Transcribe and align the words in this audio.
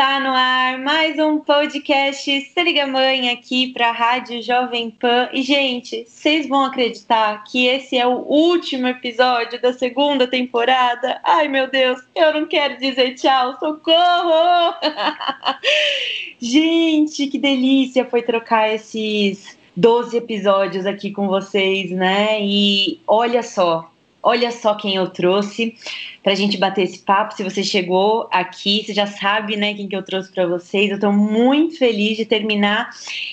Está 0.00 0.18
no 0.18 0.30
ar 0.30 0.78
mais 0.78 1.18
um 1.18 1.40
podcast 1.40 2.40
Se 2.40 2.62
Liga 2.62 2.86
Mãe 2.86 3.28
aqui 3.28 3.70
para 3.70 3.90
a 3.90 3.92
Rádio 3.92 4.42
Jovem 4.42 4.90
Pan. 4.90 5.28
E, 5.30 5.42
gente, 5.42 6.06
vocês 6.08 6.48
vão 6.48 6.64
acreditar 6.64 7.44
que 7.44 7.66
esse 7.66 7.98
é 7.98 8.06
o 8.06 8.24
último 8.26 8.86
episódio 8.86 9.60
da 9.60 9.74
segunda 9.74 10.26
temporada? 10.26 11.20
Ai, 11.22 11.48
meu 11.48 11.70
Deus, 11.70 12.00
eu 12.14 12.32
não 12.32 12.46
quero 12.46 12.78
dizer 12.78 13.14
tchau, 13.16 13.58
socorro! 13.58 14.74
gente, 16.40 17.26
que 17.26 17.36
delícia 17.36 18.06
foi 18.06 18.22
trocar 18.22 18.74
esses 18.74 19.54
12 19.76 20.16
episódios 20.16 20.86
aqui 20.86 21.10
com 21.10 21.28
vocês, 21.28 21.90
né? 21.90 22.40
E 22.40 22.98
olha 23.06 23.42
só, 23.42 23.90
Olha 24.22 24.50
só 24.50 24.74
quem 24.74 24.96
eu 24.96 25.08
trouxe 25.08 25.74
para 26.22 26.32
a 26.32 26.36
gente 26.36 26.58
bater 26.58 26.82
esse 26.82 26.98
papo. 26.98 27.34
Se 27.34 27.42
você 27.42 27.62
chegou 27.62 28.28
aqui, 28.30 28.84
você 28.84 28.92
já 28.92 29.06
sabe, 29.06 29.56
né, 29.56 29.74
quem 29.74 29.88
que 29.88 29.96
eu 29.96 30.02
trouxe 30.02 30.30
para 30.30 30.46
vocês. 30.46 30.90
Eu 30.90 30.96
estou 30.96 31.12
muito 31.12 31.78
feliz 31.78 32.16
de 32.16 32.24
terminar 32.24 32.90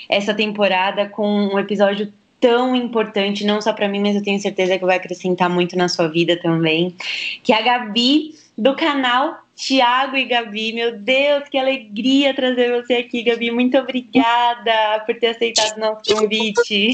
essa 0.08 0.34
temporada 0.34 1.08
com 1.10 1.54
um 1.54 1.60
episódio 1.60 2.12
tão 2.40 2.76
importante, 2.76 3.46
não 3.46 3.62
só 3.62 3.74
para 3.74 3.88
mim, 3.88 4.00
mas 4.00 4.16
eu 4.16 4.24
tenho 4.24 4.40
certeza 4.40 4.78
que 4.78 4.86
vai 4.86 4.98
acrescentar 4.98 5.50
muito 5.50 5.76
na 5.76 5.90
sua 5.90 6.08
vida 6.08 6.40
também. 6.40 6.96
Que 7.44 7.52
é 7.52 7.58
a 7.58 7.62
Gabi 7.62 8.36
do 8.58 8.76
canal 8.76 9.44
Tiago 9.56 10.16
e 10.16 10.26
Gabi. 10.26 10.72
Meu 10.72 10.98
Deus, 10.98 11.50
que 11.50 11.58
alegria 11.58 12.34
trazer 12.34 12.82
você 12.82 12.96
aqui, 12.96 13.24
Gabi. 13.24 13.52
Muito 13.52 13.78
obrigada 13.78 15.04
por 15.06 15.16
ter 15.16 15.28
aceitado 15.28 15.80
nosso 15.80 16.16
convite 16.16 16.94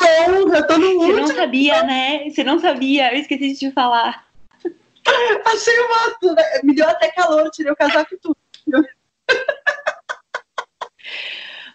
honra, 0.00 0.66
todo 0.66 0.80
mundo. 0.80 1.06
Você 1.06 1.20
não 1.20 1.26
sabia, 1.28 1.82
né? 1.82 2.30
Você 2.30 2.44
não 2.44 2.58
sabia, 2.58 3.12
eu 3.12 3.20
esqueci 3.20 3.52
de 3.52 3.58
te 3.58 3.70
falar. 3.72 4.26
Achei 5.46 5.78
uma. 5.80 6.36
Me 6.62 6.74
deu 6.74 6.88
até 6.88 7.10
calor, 7.10 7.50
tirei 7.50 7.72
o 7.72 7.76
casaco 7.76 8.14
e 8.14 8.18
tudo. 8.18 8.36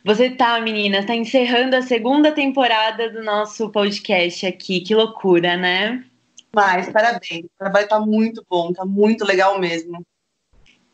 Você 0.05 0.29
tá, 0.29 0.61
meninas, 0.61 1.05
tá 1.05 1.13
encerrando 1.13 1.75
a 1.75 1.81
segunda 1.81 2.31
temporada 2.31 3.09
do 3.09 3.21
nosso 3.21 3.69
podcast 3.69 4.45
aqui. 4.45 4.79
Que 4.79 4.95
loucura, 4.95 5.57
né? 5.57 6.01
Mas, 6.55 6.89
parabéns. 6.89 7.43
O 7.43 7.57
trabalho 7.57 7.87
tá 7.89 7.99
muito 7.99 8.41
bom, 8.49 8.71
tá 8.71 8.85
muito 8.85 9.25
legal 9.25 9.59
mesmo. 9.59 10.01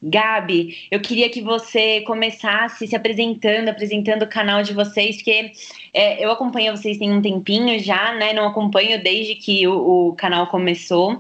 Gabi, 0.02 0.88
eu 0.92 1.00
queria 1.00 1.30
que 1.30 1.42
você 1.42 2.02
começasse 2.02 2.88
se 2.88 2.96
apresentando, 2.96 3.70
apresentando 3.70 4.24
o 4.24 4.30
canal 4.30 4.62
de 4.62 4.74
vocês, 4.74 5.16
porque 5.16 5.52
é, 5.94 6.26
eu 6.26 6.32
acompanho 6.32 6.76
vocês 6.76 6.98
tem 6.98 7.12
um 7.12 7.22
tempinho 7.22 7.80
já, 7.80 8.14
né? 8.16 8.34
Não 8.34 8.48
acompanho 8.48 9.02
desde 9.04 9.36
que 9.36 9.68
o, 9.68 10.10
o, 10.10 10.14
canal 10.14 10.48
começou, 10.48 11.20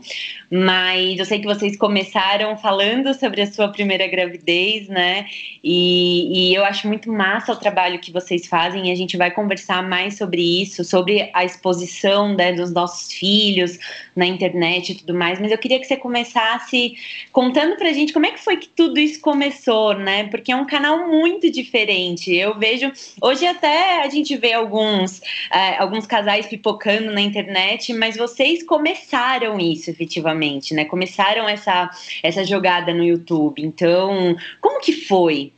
mas 0.50 1.20
eu 1.20 1.26
sei 1.26 1.40
que 1.40 1.46
vocês 1.46 1.78
começaram 1.78 2.58
falando 2.58 3.14
sobre 3.14 3.42
a 3.42 3.52
sua 3.52 3.68
primeira 3.68 4.08
gravidez, 4.08 4.88
né? 4.88 5.28
E, 5.64 6.50
e 6.50 6.56
eu 6.56 6.66
acho 6.66 6.88
muito 6.88 7.12
massa 7.12 7.54
o 7.54 7.56
trabalho 7.56 8.00
que 8.00 8.12
vocês 8.12 8.48
fazem 8.48 8.90
e 8.90 8.92
a 8.92 8.96
gente 8.96 9.16
vai 9.16 9.30
conversar 9.30 9.88
mais 9.88 10.18
sobre 10.18 10.42
isso, 10.42 10.84
sobre 10.84 11.30
a 11.34 11.46
exposição 11.46 12.34
né, 12.34 12.52
dos 12.52 12.72
nossos 12.74 13.14
filhos 13.14 13.78
na 14.16 14.26
internet 14.26 14.92
e 14.92 14.96
tudo 14.96 15.14
mais. 15.14 15.40
Mas 15.40 15.52
eu 15.52 15.58
queria 15.58 15.80
que 15.80 15.86
você 15.86 15.98
começasse 15.98 16.96
contando 17.32 17.76
pra 17.76 17.94
gente 17.94 18.12
como 18.12 18.26
é 18.26 18.32
que 18.32 18.44
foi 18.44 18.58
que 18.58 18.68
tudo 18.70 19.00
isso 19.00 19.22
começou, 19.22 19.94
né? 19.94 20.24
Porque 20.26 20.52
é 20.52 20.56
um 20.56 20.66
canal 20.66 21.08
muito 21.08 21.52
diferente. 21.52 22.34
Eu 22.36 22.58
vejo. 22.58 22.92
Hoje 23.22 23.46
até 23.46 24.04
a 24.04 24.10
gente 24.10 24.36
vê 24.36 24.63
alguns, 24.64 25.22
é, 25.52 25.78
alguns 25.78 26.06
casais 26.08 26.48
pipocando 26.48 27.12
na 27.12 27.22
internet, 27.22 27.94
mas 27.94 28.18
vocês 28.18 28.64
começaram 28.64 29.60
isso 29.60 29.90
efetivamente, 29.90 30.74
né? 30.74 30.86
Começaram 30.86 31.48
essa, 31.48 31.90
essa 32.24 32.44
jogada 32.44 32.94
no 32.94 33.04
YouTube. 33.04 33.64
Então, 33.64 34.36
como 34.60 34.82
que 34.82 35.06
foi? 35.06 35.54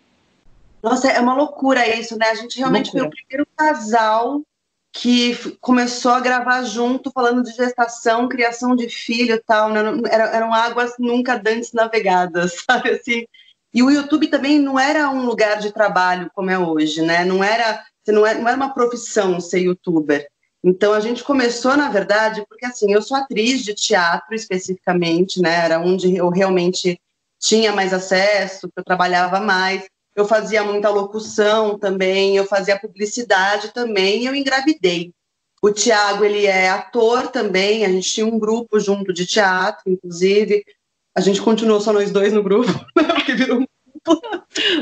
Nossa, 0.84 1.10
é 1.10 1.20
uma 1.20 1.36
loucura 1.36 1.88
isso, 1.98 2.18
né? 2.18 2.30
A 2.30 2.36
gente 2.36 2.58
realmente 2.58 2.88
loucura. 2.88 3.04
foi 3.04 3.08
o 3.08 3.28
primeiro 3.28 3.48
casal 3.56 4.42
que 4.92 5.36
começou 5.60 6.12
a 6.12 6.22
gravar 6.22 6.64
junto, 6.64 7.12
falando 7.12 7.44
de 7.44 7.52
gestação, 7.52 8.30
criação 8.30 8.76
de 8.76 8.88
filho 8.88 9.36
e 9.36 9.42
tal. 9.42 9.70
Né? 9.70 9.82
Eram, 10.10 10.28
eram 10.28 10.54
águas 10.54 10.94
nunca 10.98 11.38
dantes 11.38 11.74
navegadas, 11.74 12.64
sabe 12.70 12.92
assim? 12.92 13.26
E 13.74 13.84
o 13.84 13.92
YouTube 13.92 14.28
também 14.28 14.58
não 14.58 14.80
era 14.80 15.10
um 15.10 15.26
lugar 15.26 15.60
de 15.60 15.70
trabalho 15.70 16.32
como 16.34 16.50
é 16.50 16.58
hoje, 16.58 17.02
né? 17.02 17.26
Não 17.26 17.44
era, 17.44 17.84
não 18.12 18.26
era, 18.26 18.40
não 18.40 18.48
era 18.48 18.58
uma 18.58 18.74
profissão 18.74 19.40
ser 19.40 19.60
youtuber. 19.60 20.28
Então 20.64 20.94
a 20.94 21.00
gente 21.00 21.24
começou, 21.24 21.78
na 21.78 21.90
verdade, 21.90 22.44
porque 22.50 22.66
assim, 22.66 22.92
eu 22.92 23.02
sou 23.02 23.18
atriz 23.18 23.64
de 23.64 23.74
teatro 23.74 24.34
especificamente, 24.34 25.42
né? 25.42 25.66
Era 25.66 25.80
onde 25.80 26.16
eu 26.16 26.30
realmente 26.30 27.00
tinha 27.40 27.72
mais 27.72 27.94
acesso, 27.94 28.70
eu 28.76 28.84
trabalhava 28.84 29.40
mais 29.40 29.86
eu 30.16 30.26
fazia 30.26 30.64
muita 30.64 30.90
locução 30.90 31.78
também, 31.78 32.38
eu 32.38 32.46
fazia 32.46 32.80
publicidade 32.80 33.74
também, 33.74 34.24
e 34.24 34.26
eu 34.26 34.34
engravidei. 34.34 35.12
O 35.62 35.72
Tiago, 35.72 36.24
ele 36.24 36.46
é 36.46 36.70
ator 36.70 37.28
também, 37.28 37.86
a 37.86 37.90
gente 37.90 38.10
tinha 38.10 38.26
um 38.26 38.40
grupo 38.40 38.80
junto 38.80 39.12
de 39.12 39.26
teatro, 39.26 39.84
inclusive. 39.88 40.64
A 41.14 41.20
gente 41.20 41.42
continuou 41.42 41.82
só 41.82 41.92
nós 41.92 42.12
dois 42.12 42.32
no 42.32 42.44
grupo, 42.44 42.72
porque 42.94 43.36
virou 43.36 43.60
um 43.60 43.66
grupo. 44.06 44.22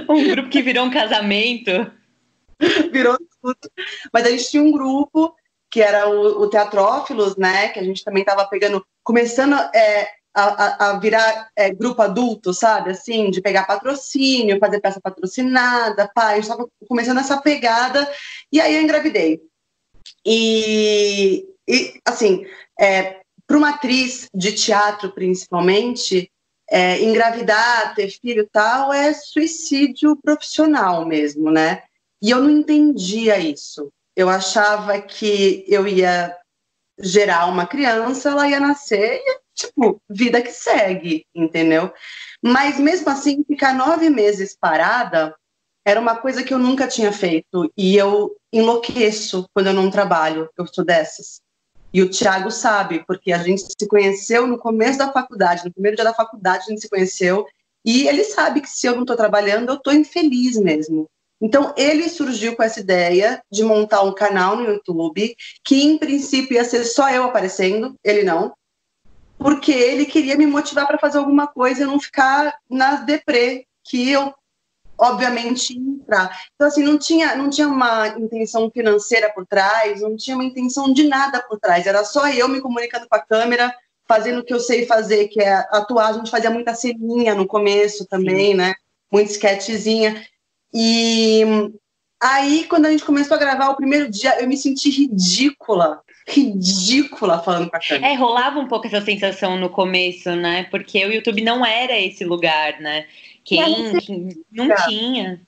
um 0.09 0.28
grupo 0.29 0.50
que 0.50 0.62
virou 0.62 0.85
um 0.85 0.91
casamento. 0.91 1.72
Virou 2.91 3.18
tudo. 3.41 3.72
Mas 4.12 4.25
a 4.25 4.29
gente 4.29 4.50
tinha 4.50 4.63
um 4.63 4.72
grupo 4.72 5.35
que 5.69 5.81
era 5.81 6.07
o, 6.09 6.44
o 6.44 6.50
Teatrófilos, 6.50 7.35
né? 7.35 7.69
Que 7.69 7.79
a 7.79 7.84
gente 7.84 8.03
também 8.03 8.22
estava 8.22 8.46
pegando, 8.47 8.85
começando 9.03 9.56
é, 9.75 10.09
a, 10.34 10.90
a 10.90 11.00
virar 11.00 11.50
é, 11.56 11.69
grupo 11.72 12.01
adulto, 12.01 12.53
sabe? 12.53 12.91
Assim, 12.91 13.29
de 13.29 13.41
pegar 13.41 13.66
patrocínio, 13.66 14.59
fazer 14.59 14.79
peça 14.79 15.00
patrocinada, 15.00 16.09
pai, 16.13 16.40
estava 16.40 16.68
começando 16.88 17.19
essa 17.19 17.40
pegada, 17.40 18.12
e 18.51 18.59
aí 18.59 18.75
eu 18.75 18.81
engravidei. 18.81 19.41
E, 20.25 21.45
e 21.68 22.00
assim, 22.06 22.45
é, 22.80 23.22
para 23.45 23.57
uma 23.57 23.72
atriz 23.72 24.28
de 24.34 24.53
teatro, 24.53 25.12
principalmente, 25.12 26.31
é, 26.69 27.01
engravidar, 27.03 27.94
ter 27.94 28.09
filho 28.09 28.47
tal, 28.51 28.91
é 28.91 29.13
suicídio 29.13 30.16
profissional 30.16 31.06
mesmo, 31.06 31.51
né? 31.51 31.84
E 32.23 32.29
eu 32.29 32.39
não 32.39 32.50
entendia 32.50 33.38
isso. 33.38 33.91
Eu 34.16 34.29
achava 34.29 35.01
que 35.01 35.66
eu 35.67 35.85
ia 35.85 36.34
gerar 36.97 37.47
uma 37.47 37.67
criança, 37.67 38.29
ela 38.29 38.47
ia 38.47 38.61
nascer 38.61 39.22
e 39.22 39.39
tipo, 39.53 40.01
vida 40.09 40.41
que 40.41 40.51
segue, 40.51 41.25
entendeu? 41.35 41.91
Mas 42.41 42.79
mesmo 42.79 43.09
assim, 43.09 43.44
ficar 43.44 43.73
nove 43.73 44.09
meses 44.09 44.56
parada 44.56 45.35
era 45.85 46.00
uma 46.00 46.16
coisa 46.16 46.44
que 46.44 46.53
eu 46.53 46.59
nunca 46.59 46.88
tinha 46.88 47.12
feito. 47.12 47.69
E 47.78 47.97
eu 47.97 48.33
enlouqueço 48.53 49.45
quando 49.53 49.67
eu 49.67 49.73
não 49.73 49.91
trabalho, 49.91 50.50
eu 50.57 50.66
sou 50.66 50.85
dessas. 50.85 51.41
E 51.94 52.01
o 52.01 52.09
Thiago 52.09 52.50
sabe, 52.50 53.03
porque 53.06 53.33
a 53.33 53.39
gente 53.39 53.63
se 53.63 53.88
conheceu 53.88 54.47
no 54.47 54.57
começo 54.57 54.97
da 54.97 55.12
faculdade, 55.12 55.66
no 55.66 55.73
primeiro 55.73 55.97
dia 55.97 56.06
da 56.06 56.13
faculdade 56.13 56.63
a 56.66 56.69
gente 56.69 56.81
se 56.81 56.89
conheceu, 56.89 57.45
e 57.85 58.07
ele 58.07 58.23
sabe 58.23 58.62
que 58.62 58.69
se 58.69 58.88
eu 58.88 58.95
não 58.95 59.01
estou 59.01 59.17
trabalhando, 59.17 59.69
eu 59.69 59.75
estou 59.75 59.94
infeliz 59.94 60.56
mesmo. 60.57 61.07
Então, 61.43 61.73
ele 61.77 62.07
surgiu 62.07 62.56
com 62.56 62.63
essa 62.63 62.79
ideia 62.79 63.44
de 63.51 63.63
montar 63.63 64.01
um 64.01 64.15
canal 64.15 64.56
no 64.56 64.63
YouTube, 64.63 65.35
que 65.63 65.83
em 65.83 65.97
princípio 65.97 66.56
ia 66.56 66.63
ser 66.63 66.85
só 66.85 67.09
eu 67.09 67.25
aparecendo, 67.25 67.95
ele 68.03 68.23
não 68.23 68.53
porque 69.44 69.73
ele 69.73 70.06
queria 70.06 70.38
me 70.38 70.45
motivar 70.45 70.88
para 70.88 70.97
fazer 70.97 71.18
alguma 71.18 71.47
coisa 71.47 71.83
e 71.83 71.85
não 71.85 72.00
ficar 72.00 72.56
na 72.69 72.95
deprê 72.95 73.65
que 73.83 74.09
eu 74.09 74.33
obviamente 74.97 75.77
entrar. 75.77 76.31
Então 76.56 76.68
assim, 76.68 76.81
não 76.81 76.97
tinha 76.97 77.35
não 77.35 77.50
tinha 77.50 77.68
uma 77.68 78.07
intenção 78.07 78.71
financeira 78.71 79.29
por 79.33 79.45
trás, 79.45 80.01
não 80.01 80.15
tinha 80.15 80.38
uma 80.38 80.45
intenção 80.45 80.94
de 80.94 81.03
nada 81.03 81.41
por 81.41 81.59
trás, 81.59 81.85
era 81.85 82.06
só 82.06 82.29
eu 82.29 82.47
me 82.47 82.62
comunicando 82.62 83.06
com 83.09 83.15
a 83.15 83.19
câmera, 83.19 83.75
fazendo 84.07 84.39
o 84.39 84.45
que 84.45 84.53
eu 84.53 84.62
sei 84.62 84.85
fazer, 84.85 85.27
que 85.27 85.41
é 85.41 85.53
atuar. 85.71 86.09
A 86.09 86.13
gente 86.13 86.31
fazia 86.31 86.50
muita 86.50 86.73
ceninha 86.73 87.35
no 87.35 87.45
começo 87.45 88.06
também, 88.06 88.51
Sim. 88.51 88.53
né? 88.53 88.73
Muita 89.12 89.31
sketchzinha. 89.31 90.25
E 90.73 91.43
aí, 92.21 92.65
quando 92.69 92.85
a 92.85 92.91
gente 92.91 93.05
começou 93.05 93.35
a 93.35 93.39
gravar 93.39 93.69
o 93.69 93.75
primeiro 93.75 94.09
dia, 94.09 94.41
eu 94.41 94.47
me 94.47 94.57
senti 94.57 94.89
ridícula 94.89 96.01
ridícula 96.27 97.41
falando 97.41 97.69
com 97.69 97.75
a 97.75 97.79
câmera. 97.79 98.13
É, 98.13 98.15
rolava 98.15 98.59
um 98.59 98.67
pouco 98.67 98.87
essa 98.87 99.01
sensação 99.01 99.57
no 99.57 99.69
começo, 99.69 100.33
né? 100.35 100.65
Porque 100.71 101.05
o 101.05 101.11
YouTube 101.11 101.41
não 101.41 101.65
era 101.65 101.99
esse 101.99 102.23
lugar, 102.23 102.79
né? 102.79 103.05
Quem, 103.43 103.99
quem 103.99 104.29
não 104.51 104.73
tinha. 104.87 105.41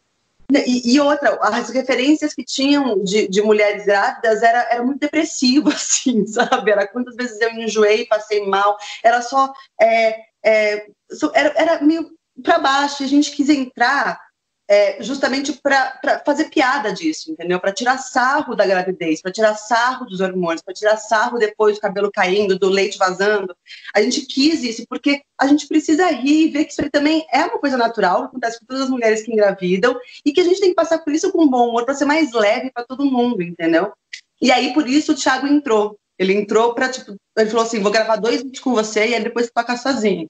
E, 0.51 0.94
e, 0.94 1.00
outra, 1.00 1.39
as 1.42 1.69
referências 1.72 2.33
que 2.33 2.44
tinham 2.44 3.04
de, 3.04 3.27
de 3.27 3.42
mulheres 3.42 3.86
grávidas 3.86 4.44
era, 4.44 4.68
era 4.69 4.83
muito 4.83 5.00
depressivo, 5.00 5.69
assim, 5.74 6.25
sabe? 6.27 6.72
Era 6.72 6.88
quantas 6.88 7.16
vezes 7.16 7.39
eu 7.42 7.51
enjoei, 7.51 8.06
passei 8.06 8.45
mal, 8.45 8.77
era 9.04 9.22
só. 9.22 9.51
É, 9.81 10.16
é, 10.44 10.88
era, 11.33 11.54
era 11.56 11.81
meio 11.81 12.12
para 12.44 12.60
baixo, 12.60 13.01
e 13.01 13.06
a 13.06 13.10
gente 13.10 13.31
quis 13.31 13.50
entrar 13.50 14.19
é, 14.68 15.02
justamente 15.04 15.54
para 15.54 16.22
fazer 16.26 16.46
piada 16.46 16.92
disso, 16.92 17.32
entendeu? 17.32 17.60
Para 17.60 17.72
tirar 17.72 17.98
sarro 17.98 18.56
da 18.56 18.66
gravidez, 18.66 19.22
para 19.22 19.32
tirar 19.32 19.56
sarro 19.56 20.06
dos 20.06 20.22
hormônios, 20.22 20.62
para 20.62 20.74
tirar 20.74 20.98
sarro 20.98 21.38
depois 21.38 21.76
do 21.76 21.82
cabelo 21.82 22.12
caindo, 22.12 22.58
do 22.58 22.70
leite 22.70 22.98
vazando. 22.98 23.56
A 23.96 24.02
gente 24.02 24.22
quis 24.26 24.64
isso 24.64 24.86
porque 24.90 25.22
a 25.40 25.48
gente 25.48 25.68
precisa 25.68 26.08
rir 26.08 26.48
e 26.48 26.50
ver 26.50 26.66
que 26.66 26.72
isso 26.72 26.82
aí 26.82 26.90
também 26.90 27.26
é 27.32 27.46
uma 27.46 27.60
coisa 27.60 27.78
natural, 27.78 28.24
acontece 28.24 28.60
com 28.60 28.66
todas 28.66 28.84
as 28.84 28.90
mulheres 28.90 29.22
que 29.24 29.32
engravidam 29.32 29.96
e 30.26 30.34
que 30.34 30.42
a 30.42 30.44
gente 30.44 30.60
tem 30.60 30.70
que 30.70 30.76
passar 30.76 31.00
por 31.00 31.14
isso 31.14 31.32
com 31.32 31.48
bom 31.48 31.70
humor 31.70 31.86
para 31.86 31.94
ser 31.94 32.06
mais 32.06 32.32
leve 32.32 32.72
para 32.72 32.86
todo 32.86 33.06
mundo, 33.06 33.44
entendeu? 33.44 33.94
E 34.42 34.52
aí 34.52 34.74
por 34.74 34.88
isso 34.88 35.12
o 35.12 35.16
Thiago 35.16 35.48
entrou. 35.48 35.98
Ele 36.18 36.34
entrou 36.34 36.74
para 36.74 36.90
tipo, 36.90 37.16
ele 37.38 37.50
falou 37.50 37.66
assim, 37.66 37.82
vou 37.82 37.92
gravar 37.92 38.16
dois 38.16 38.42
vídeos 38.42 38.64
com 38.64 38.74
você 38.74 39.10
e 39.10 39.16
aí 39.16 39.24
depois 39.24 39.52
toca 39.54 39.76
sozinho. 39.78 40.28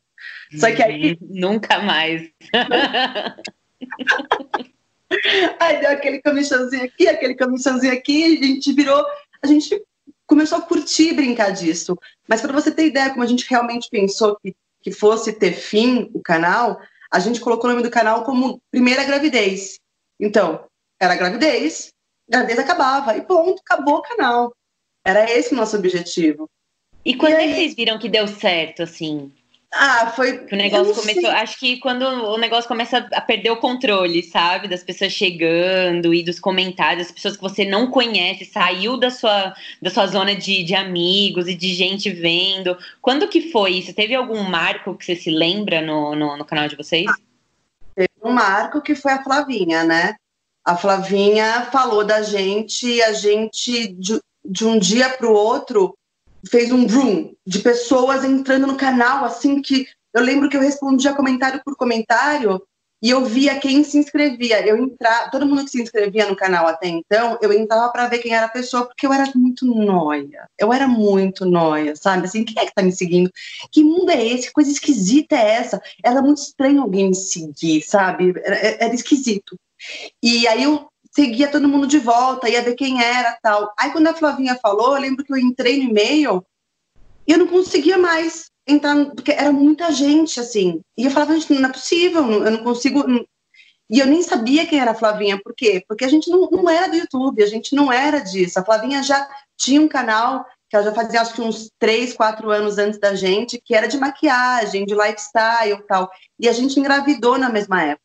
Só 0.58 0.72
que 0.72 0.82
aí 0.82 1.18
nunca 1.22 1.80
mais. 1.80 2.30
Aí 5.60 5.80
deu 5.80 5.92
aquele 5.92 6.22
camichãozinho 6.22 6.84
aqui, 6.84 7.08
aquele 7.08 7.36
camichãozinho 7.36 7.94
aqui, 7.94 8.40
a 8.40 8.46
gente 8.46 8.74
virou, 8.74 9.06
a 9.42 9.48
gente 9.48 9.82
começou 10.26 10.58
a 10.58 10.62
curtir 10.62 11.14
brincar 11.14 11.52
disso. 11.52 11.98
Mas 12.28 12.42
para 12.42 12.54
você 12.54 12.72
ter 12.72 12.88
ideia 12.88 13.10
como 13.12 13.24
a 13.24 13.28
gente 13.28 13.46
realmente 13.50 13.90
pensou 13.90 14.36
que, 14.38 14.56
que 14.82 14.92
fosse 14.92 15.34
ter 15.34 15.54
fim 15.54 16.10
o 16.14 16.22
canal, 16.22 16.80
a 17.12 17.20
gente 17.20 17.40
colocou 17.40 17.70
o 17.70 17.74
nome 17.74 17.84
do 17.84 17.92
canal 17.92 18.24
como 18.24 18.62
Primeira 18.72 19.04
Gravidez. 19.04 19.80
Então, 20.20 20.66
era 21.00 21.16
gravidez, 21.16 21.94
gravidez 22.28 22.60
acabava, 22.60 23.18
e 23.18 23.22
ponto, 23.22 23.62
acabou 23.62 23.98
o 23.98 24.02
canal. 24.02 24.56
Era 25.04 25.30
esse 25.30 25.54
o 25.54 25.58
nosso 25.58 25.78
objetivo. 25.78 26.50
E 27.04 27.16
quando 27.16 27.34
e 27.34 27.36
aí... 27.36 27.54
vocês 27.54 27.76
viram 27.76 28.00
que 28.00 28.10
deu 28.10 28.28
certo, 28.28 28.84
assim? 28.84 29.32
Ah, 29.78 30.10
foi. 30.16 30.48
O 30.50 30.56
negócio 30.56 30.96
começou. 30.96 31.24
Sei. 31.24 31.32
Acho 31.32 31.60
que 31.60 31.78
quando 31.82 32.04
o 32.04 32.38
negócio 32.38 32.66
começa 32.66 33.10
a 33.12 33.20
perder 33.20 33.52
o 33.52 33.58
controle, 33.58 34.24
sabe? 34.24 34.70
Das 34.70 34.82
pessoas 34.82 35.12
chegando 35.12 36.14
e 36.14 36.24
dos 36.24 36.40
comentários, 36.40 37.08
das 37.08 37.12
pessoas 37.12 37.36
que 37.36 37.42
você 37.42 37.66
não 37.66 37.92
conhece, 37.92 38.46
saiu 38.46 38.96
da 38.98 39.10
sua, 39.10 39.54
da 39.82 39.90
sua 39.90 40.08
zona 40.08 40.34
de, 40.34 40.64
de 40.64 40.74
amigos 40.74 41.50
e 41.50 41.54
de 41.54 41.74
gente 41.74 42.10
vendo. 42.10 42.78
Quando 43.02 43.28
que 43.28 43.52
foi 43.52 43.74
isso? 43.74 43.94
Teve 43.94 44.16
algum 44.16 44.44
marco 44.44 44.96
que 44.96 45.04
você 45.04 45.16
se 45.16 45.30
lembra 45.30 45.82
no, 45.82 46.16
no, 46.16 46.38
no 46.38 46.46
canal 46.46 46.70
de 46.70 46.78
vocês? 46.78 47.06
Ah, 47.10 47.16
teve 47.94 48.10
um 48.24 48.32
marco 48.32 48.82
que 48.82 48.96
foi 48.96 49.12
a 49.12 49.24
Flavinha, 49.24 49.84
né? 49.84 50.16
A 50.64 50.78
Flavinha 50.78 51.68
falou 51.70 52.06
da 52.06 52.22
gente 52.22 52.88
e 52.88 53.04
a 53.04 53.12
gente, 53.12 53.90
de, 53.90 54.22
de 54.46 54.66
um 54.66 54.80
dia 54.80 55.10
para 55.10 55.28
o 55.28 55.34
outro, 55.34 55.98
fez 56.50 56.72
um 56.72 56.86
room 56.88 57.34
de 57.46 57.60
pessoas 57.60 58.24
entrando 58.24 58.68
no 58.68 58.76
canal, 58.76 59.26
assim 59.26 59.62
que 59.62 59.88
eu 60.14 60.22
lembro 60.22 60.50
que 60.50 60.56
eu 60.56 60.62
respondia 60.62 61.14
comentário 61.14 61.62
por 61.64 61.76
comentário 61.76 62.62
e 63.02 63.10
eu 63.10 63.26
via 63.26 63.60
quem 63.60 63.84
se 63.84 63.98
inscrevia. 63.98 64.66
Eu 64.66 64.78
entrava, 64.78 65.30
todo 65.30 65.46
mundo 65.46 65.66
que 65.66 65.72
se 65.72 65.82
inscrevia 65.82 66.26
no 66.28 66.36
canal 66.36 66.66
até 66.66 66.88
então, 66.88 67.38
eu 67.42 67.52
entrava 67.52 67.92
para 67.92 68.08
ver 68.08 68.20
quem 68.20 68.34
era 68.34 68.46
a 68.46 68.50
pessoa, 68.50 68.86
porque 68.86 69.06
eu 69.06 69.14
era 69.14 69.30
muito 69.36 69.66
noia. 69.66 70.48
Eu 70.58 70.72
era 70.72 70.88
muito 70.88 71.46
noia, 71.46 71.96
sabe? 71.96 72.26
Assim, 72.26 72.46
quem 72.46 72.64
é 72.64 72.66
que 72.66 72.74
tá 72.74 72.82
me 72.82 72.92
seguindo? 72.92 73.30
Que 73.72 73.84
mundo 73.84 74.10
é 74.10 74.26
esse? 74.26 74.48
Que 74.48 74.54
coisa 74.54 74.72
esquisita 74.72 75.36
é 75.36 75.52
essa? 75.52 75.82
Era 76.04 76.22
muito 76.22 76.38
estranho 76.38 76.82
alguém 76.82 77.10
me 77.10 77.16
seguir, 77.16 77.82
sabe? 77.82 78.34
Era, 78.44 78.56
era 78.56 78.96
esquisito. 78.96 79.60
E 80.24 80.48
aí 80.48 80.64
eu 80.64 80.88
seguia 81.16 81.50
todo 81.50 81.70
mundo 81.70 81.88
de 81.88 81.98
volta, 81.98 82.50
ia 82.50 82.62
ver 82.62 82.76
quem 82.76 83.02
era 83.02 83.38
tal. 83.42 83.74
Aí 83.80 83.92
quando 83.92 84.08
a 84.08 84.14
Flavinha 84.14 84.60
falou, 84.62 84.96
eu 84.96 85.02
lembro 85.02 85.24
que 85.24 85.32
eu 85.32 85.38
entrei 85.38 85.78
no 85.78 85.90
e-mail 85.90 86.46
e 87.26 87.32
eu 87.32 87.38
não 87.38 87.48
conseguia 87.48 87.98
mais 87.98 88.52
entrar, 88.68 89.06
porque 89.12 89.32
era 89.32 89.52
muita 89.52 89.92
gente, 89.92 90.40
assim. 90.40 90.82
E 90.98 91.06
eu 91.06 91.12
falava, 91.12 91.34
gente, 91.34 91.54
não 91.54 91.70
é 91.70 91.72
possível, 91.72 92.30
eu 92.32 92.52
não 92.52 92.64
consigo. 92.64 93.04
E 93.90 94.00
eu 94.00 94.06
nem 94.06 94.22
sabia 94.22 94.66
quem 94.66 94.80
era 94.80 94.92
a 94.92 94.96
Flavinha, 94.96 95.40
por 95.42 95.54
quê? 95.56 95.84
Porque 95.88 96.04
a 96.04 96.08
gente 96.08 96.30
não, 96.30 96.50
não 96.52 96.70
era 96.70 96.90
do 96.90 96.98
YouTube, 96.98 97.42
a 97.42 97.48
gente 97.48 97.74
não 97.76 97.94
era 97.94 98.20
disso. 98.20 98.60
A 98.60 98.66
Flavinha 98.66 99.02
já 99.02 99.28
tinha 99.56 99.82
um 99.82 99.88
canal 99.88 100.46
que 100.68 100.76
ela 100.76 100.84
já 100.84 100.92
fazia 100.92 101.22
acho 101.22 101.34
que 101.34 101.42
uns 101.42 101.70
três, 101.80 102.14
quatro 102.14 102.50
anos 102.50 102.78
antes 102.78 103.00
da 103.00 103.14
gente, 103.14 103.62
que 103.64 103.76
era 103.76 103.88
de 103.88 103.98
maquiagem, 103.98 104.86
de 104.86 104.96
lifestyle 104.96 105.80
e 105.80 105.84
tal. 105.84 106.10
E 106.40 106.50
a 106.50 106.52
gente 106.52 106.80
engravidou 106.80 107.38
na 107.38 107.50
mesma 107.50 107.82
época. 107.84 108.05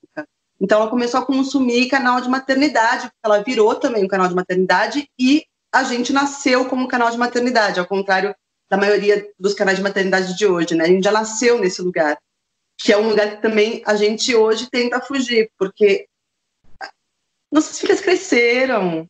Então 0.61 0.81
ela 0.81 0.91
começou 0.91 1.21
a 1.21 1.27
consumir 1.27 1.89
canal 1.89 2.21
de 2.21 2.29
maternidade, 2.29 3.11
ela 3.25 3.43
virou 3.43 3.75
também 3.75 4.05
um 4.05 4.09
canal 4.09 4.29
de 4.29 4.35
maternidade 4.35 5.09
e 5.19 5.45
a 5.73 5.85
gente 5.85 6.13
nasceu 6.13 6.67
como 6.69 6.89
canal 6.89 7.11
de 7.11 7.17
maternidade, 7.17 7.81
ao 7.81 7.87
contrário 7.87 8.35
da 8.69 8.77
maioria 8.77 9.29
dos 9.39 9.55
canais 9.55 9.79
de 9.79 9.83
maternidade 9.83 10.37
de 10.37 10.47
hoje, 10.47 10.75
né? 10.75 10.85
A 10.85 10.89
gente 10.89 11.05
já 11.05 11.13
nasceu 11.13 11.59
nesse 11.59 11.81
lugar, 11.81 12.19
que 12.79 12.93
é 12.93 12.99
um 12.99 13.09
lugar 13.09 13.37
que 13.37 13.43
também 13.43 13.83
a 13.87 13.95
gente 13.95 14.35
hoje 14.35 14.69
tenta 14.71 15.01
fugir, 15.01 15.51
porque 15.59 16.07
nossas 17.51 17.81
filhas 17.81 18.01
cresceram, 18.01 19.07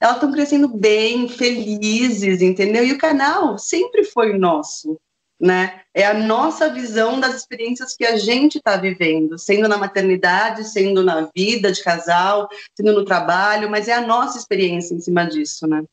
elas 0.00 0.16
estão 0.16 0.32
crescendo 0.32 0.68
bem, 0.68 1.28
felizes, 1.28 2.42
entendeu? 2.42 2.84
E 2.84 2.92
o 2.92 2.98
canal 2.98 3.58
sempre 3.58 4.04
foi 4.04 4.36
nosso 4.36 4.98
né? 5.40 5.80
É 5.92 6.06
a 6.06 6.14
nossa 6.14 6.68
visão 6.70 7.20
das 7.20 7.34
experiências 7.34 7.96
que 7.96 8.04
a 8.04 8.16
gente 8.16 8.58
está 8.58 8.76
vivendo, 8.76 9.38
sendo 9.38 9.68
na 9.68 9.76
maternidade, 9.76 10.64
sendo 10.64 11.02
na 11.02 11.28
vida 11.34 11.70
de 11.70 11.82
casal, 11.82 12.48
sendo 12.76 12.92
no 12.92 13.04
trabalho, 13.04 13.70
mas 13.70 13.88
é 13.88 13.92
a 13.92 14.06
nossa 14.06 14.38
experiência 14.38 14.94
em 14.94 15.00
cima 15.00 15.24
disso, 15.24 15.66
né? 15.66 15.84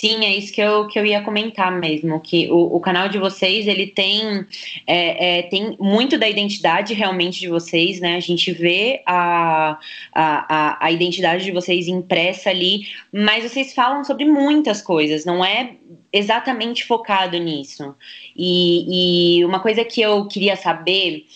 Sim, 0.00 0.24
é 0.24 0.34
isso 0.34 0.50
que 0.50 0.62
eu, 0.62 0.86
que 0.86 0.98
eu 0.98 1.04
ia 1.04 1.20
comentar 1.20 1.70
mesmo, 1.78 2.18
que 2.20 2.50
o, 2.50 2.74
o 2.74 2.80
canal 2.80 3.06
de 3.06 3.18
vocês, 3.18 3.66
ele 3.66 3.86
tem, 3.86 4.46
é, 4.86 5.40
é, 5.40 5.42
tem 5.42 5.76
muito 5.78 6.16
da 6.16 6.26
identidade 6.26 6.94
realmente 6.94 7.38
de 7.38 7.48
vocês, 7.50 8.00
né? 8.00 8.16
A 8.16 8.20
gente 8.20 8.50
vê 8.50 9.02
a, 9.04 9.78
a, 10.14 10.86
a 10.86 10.90
identidade 10.90 11.44
de 11.44 11.52
vocês 11.52 11.86
impressa 11.86 12.48
ali, 12.48 12.86
mas 13.12 13.44
vocês 13.44 13.74
falam 13.74 14.02
sobre 14.02 14.24
muitas 14.24 14.80
coisas, 14.80 15.26
não 15.26 15.44
é 15.44 15.74
exatamente 16.10 16.86
focado 16.86 17.36
nisso. 17.36 17.94
E, 18.34 19.40
e 19.40 19.44
uma 19.44 19.60
coisa 19.60 19.84
que 19.84 20.00
eu 20.00 20.26
queria 20.26 20.56
saber 20.56 21.26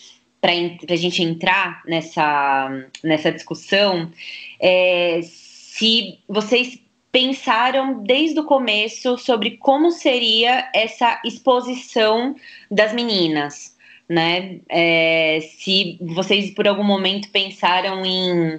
para 0.40 0.52
a 0.94 0.96
gente 0.96 1.22
entrar 1.22 1.82
nessa, 1.87 2.88
nessa 3.02 3.31
discussão 3.31 4.11
é 4.58 5.20
se 5.22 6.19
vocês 6.26 6.82
pensaram 7.14 8.02
desde 8.02 8.40
o 8.40 8.44
começo 8.44 9.16
sobre 9.18 9.52
como 9.52 9.92
seria 9.92 10.68
essa 10.75 11.23
exposição 11.25 12.35
das 12.68 12.92
meninas, 12.92 13.76
né? 14.09 14.59
É, 14.68 15.38
se 15.56 15.97
vocês 16.00 16.50
por 16.50 16.66
algum 16.66 16.83
momento 16.83 17.30
pensaram 17.30 18.04
em, 18.04 18.59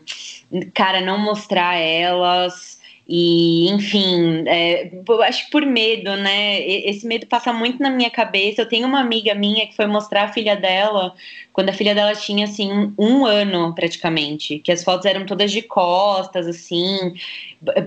cara, 0.73 1.01
não 1.01 1.17
mostrar 1.17 1.75
elas 1.75 2.79
e, 3.07 3.69
enfim, 3.69 4.43
é, 4.47 4.91
acho 5.27 5.45
que 5.45 5.51
por 5.51 5.63
medo, 5.63 6.15
né? 6.17 6.59
Esse 6.67 7.05
medo 7.05 7.27
passa 7.27 7.53
muito 7.53 7.79
na 7.81 7.89
minha 7.91 8.09
cabeça. 8.09 8.61
Eu 8.61 8.67
tenho 8.67 8.87
uma 8.87 8.99
amiga 8.99 9.35
minha 9.35 9.67
que 9.67 9.75
foi 9.75 9.85
mostrar 9.85 10.23
a 10.23 10.33
filha 10.33 10.55
dela 10.55 11.13
quando 11.53 11.69
a 11.69 11.73
filha 11.73 11.93
dela 11.93 12.15
tinha, 12.15 12.45
assim, 12.45 12.93
um, 12.97 13.25
ano 13.25 13.75
praticamente, 13.75 14.57
que 14.59 14.71
as 14.71 14.83
fotos 14.83 15.05
eram 15.05 15.25
todas 15.25 15.51
de 15.51 15.61
costas, 15.61 16.47
assim, 16.47 17.13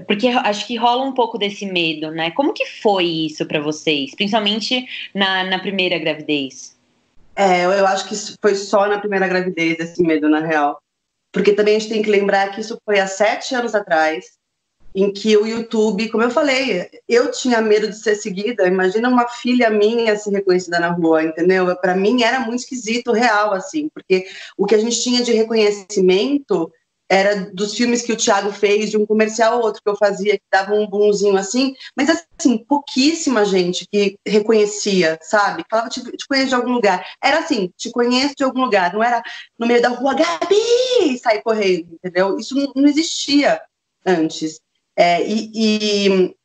porque 0.06 0.28
acho 0.28 0.66
que 0.66 0.76
rola 0.76 1.04
um 1.04 1.12
pouco 1.12 1.36
desse 1.36 1.66
medo, 1.66 2.12
né? 2.12 2.30
Como 2.30 2.54
que 2.54 2.64
foi 2.64 3.04
isso 3.04 3.44
para 3.44 3.60
vocês, 3.60 4.14
principalmente 4.14 4.86
na, 5.12 5.44
na 5.44 5.58
primeira 5.58 5.98
gravidez? 5.98 6.78
É, 7.34 7.64
eu 7.64 7.86
acho 7.86 8.08
que 8.08 8.14
foi 8.40 8.54
só 8.54 8.86
na 8.86 8.98
primeira 8.98 9.26
gravidez 9.26 9.78
esse 9.80 10.02
medo, 10.02 10.28
na 10.28 10.40
real. 10.40 10.80
Porque 11.32 11.52
também 11.52 11.76
a 11.76 11.78
gente 11.78 11.90
tem 11.90 12.02
que 12.02 12.10
lembrar 12.10 12.52
que 12.52 12.60
isso 12.60 12.78
foi 12.84 13.00
há 13.00 13.06
sete 13.06 13.54
anos 13.54 13.74
atrás 13.74 14.37
em 14.98 15.12
que 15.12 15.36
o 15.36 15.46
YouTube, 15.46 16.08
como 16.08 16.24
eu 16.24 16.30
falei, 16.30 16.90
eu 17.08 17.30
tinha 17.30 17.60
medo 17.60 17.88
de 17.88 17.96
ser 17.96 18.16
seguida. 18.16 18.66
Imagina 18.66 19.08
uma 19.08 19.28
filha 19.28 19.70
minha 19.70 20.16
ser 20.16 20.30
reconhecida 20.30 20.80
na 20.80 20.90
rua, 20.90 21.22
entendeu? 21.22 21.74
Para 21.76 21.94
mim 21.94 22.24
era 22.24 22.40
muito 22.40 22.60
esquisito, 22.60 23.12
real, 23.12 23.52
assim, 23.52 23.88
porque 23.90 24.26
o 24.56 24.66
que 24.66 24.74
a 24.74 24.78
gente 24.78 25.00
tinha 25.00 25.22
de 25.22 25.32
reconhecimento 25.32 26.72
era 27.08 27.48
dos 27.52 27.74
filmes 27.74 28.02
que 28.02 28.12
o 28.12 28.16
Thiago 28.16 28.50
fez, 28.50 28.90
de 28.90 28.96
um 28.96 29.06
comercial 29.06 29.58
ou 29.58 29.64
outro 29.64 29.80
que 29.80 29.88
eu 29.88 29.96
fazia, 29.96 30.36
que 30.36 30.44
dava 30.50 30.74
um 30.74 30.86
boomzinho 30.86 31.36
assim, 31.36 31.74
mas 31.96 32.10
assim, 32.10 32.58
pouquíssima 32.58 33.44
gente 33.44 33.86
que 33.90 34.18
reconhecia, 34.26 35.16
sabe? 35.22 35.64
Falava, 35.70 35.88
te, 35.88 36.02
te 36.02 36.26
conheço 36.26 36.48
de 36.48 36.54
algum 36.56 36.72
lugar. 36.72 37.06
Era 37.22 37.38
assim, 37.38 37.72
te 37.76 37.90
conheço 37.92 38.34
de 38.36 38.42
algum 38.42 38.62
lugar, 38.62 38.92
não 38.92 39.02
era 39.02 39.22
no 39.56 39.66
meio 39.66 39.80
da 39.80 39.90
rua, 39.90 40.14
Gabi, 40.14 41.16
sair 41.22 41.40
correndo, 41.40 41.94
entendeu? 41.94 42.36
Isso 42.36 42.56
não, 42.56 42.72
não 42.74 42.88
existia 42.88 43.62
antes. 44.04 44.60
É, 45.00 45.24
e, 45.24 45.50
e, 45.54 46.36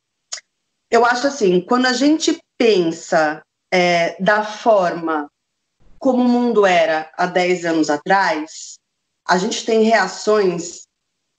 eu 0.88 1.04
acho 1.04 1.26
assim, 1.26 1.60
quando 1.60 1.86
a 1.86 1.92
gente 1.92 2.38
pensa 2.56 3.42
é, 3.72 4.22
da 4.22 4.44
forma 4.44 5.28
como 5.98 6.22
o 6.22 6.28
mundo 6.28 6.64
era 6.64 7.10
há 7.16 7.26
10 7.26 7.64
anos 7.64 7.90
atrás, 7.90 8.74
a 9.26 9.36
gente 9.38 9.66
tem 9.66 9.82
reações 9.82 10.82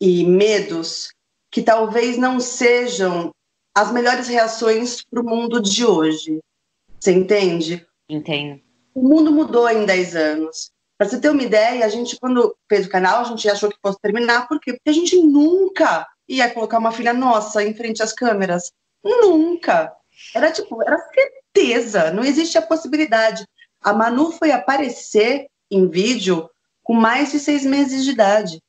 e 0.02 0.26
medos 0.26 1.14
que 1.50 1.62
talvez 1.62 2.18
não 2.18 2.38
sejam 2.42 3.32
as 3.74 3.94
melhores 3.94 4.28
reações 4.28 5.02
para 5.06 5.22
o 5.22 5.26
mundo 5.26 5.62
de 5.62 5.86
hoje. 5.86 6.40
Você 7.00 7.14
entende? 7.14 7.88
Entendo. 8.10 8.62
O 8.94 9.02
mundo 9.02 9.32
mudou 9.32 9.70
em 9.70 9.86
10 9.86 10.16
anos. 10.18 10.70
Para 10.98 11.08
você 11.08 11.22
ter 11.22 11.30
uma 11.30 11.44
ideia, 11.44 11.86
a 11.86 11.90
gente, 11.90 12.18
quando 12.20 12.54
fez 12.70 12.86
o 12.86 12.90
canal, 12.90 13.22
a 13.22 13.24
gente 13.24 13.48
achou 13.50 13.70
que 13.70 13.78
fosse 13.82 14.00
terminar, 14.02 14.50
por 14.50 14.60
quê? 14.60 14.74
Porque 14.74 14.90
a 14.90 14.94
gente 14.94 15.16
nunca 15.16 16.06
ia 16.28 16.50
colocar 16.50 16.80
uma 16.80 16.92
filha 16.92 17.14
nossa 17.14 17.64
em 17.64 17.74
frente 17.74 18.02
às 18.02 18.14
câmeras. 18.14 18.72
Nunca. 19.04 19.94
Era 20.34 20.52
tipo, 20.52 20.82
era 20.82 20.98
certeza, 21.14 22.12
não 22.12 22.24
existe 22.24 22.58
a 22.58 22.62
possibilidade. 22.62 23.46
A 23.82 23.94
Manu 23.94 24.32
foi 24.32 24.52
aparecer 24.52 25.48
em 25.70 25.88
vídeo 25.88 26.50
com 26.84 26.94
mais 26.94 27.32
de 27.32 27.40
seis 27.40 27.66
meses 27.66 28.04
de 28.04 28.12
idade, 28.12 28.62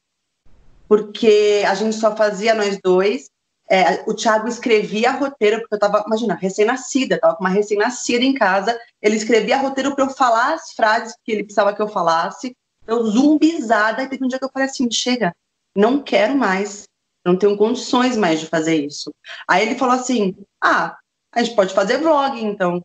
porque 0.89 1.65
a 1.67 1.75
gente 1.75 1.97
só 1.97 2.15
fazia 2.17 2.55
nós 2.55 2.79
dois. 2.83 3.31
É, 3.69 4.05
o 4.09 4.15
Thiago 4.15 4.47
escrevia 4.47 5.11
roteiro, 5.11 5.61
porque 5.61 5.75
eu 5.75 5.79
tava, 5.79 6.05
imagina, 6.07 6.35
recém-nascida, 6.35 7.19
tava 7.19 7.35
com 7.35 7.43
uma 7.43 7.51
recém-nascida 7.51 8.25
em 8.25 8.33
casa. 8.33 8.79
Ele 9.03 9.17
escrevia 9.17 9.59
roteiro 9.59 9.95
para 9.95 10.05
eu 10.05 10.11
falar 10.11 10.55
as 10.55 10.73
frases 10.73 11.17
que 11.25 11.33
ele 11.33 11.43
precisava 11.43 11.75
que 11.75 11.83
eu 11.83 11.89
falasse. 11.89 12.57
Eu 12.87 13.05
zumbizada, 13.05 14.03
e 14.03 14.09
teve 14.09 14.25
um 14.25 14.29
dia 14.29 14.39
que 14.39 14.45
eu 14.45 14.51
falei 14.53 14.69
assim: 14.69 14.89
chega, 14.91 15.35
não 15.75 16.01
quero 16.01 16.37
mais, 16.37 16.87
não 17.27 17.37
tenho 17.37 17.57
condições 17.57 18.17
mais 18.17 18.39
de 18.39 18.47
fazer 18.47 18.87
isso. 18.87 19.13
Aí 19.49 19.67
ele 19.67 19.79
falou 19.79 19.95
assim: 19.95 20.37
ah, 20.63 20.97
a 21.33 21.43
gente 21.43 21.57
pode 21.57 21.75
fazer 21.75 21.99
vlog, 21.99 22.41
então. 22.41 22.81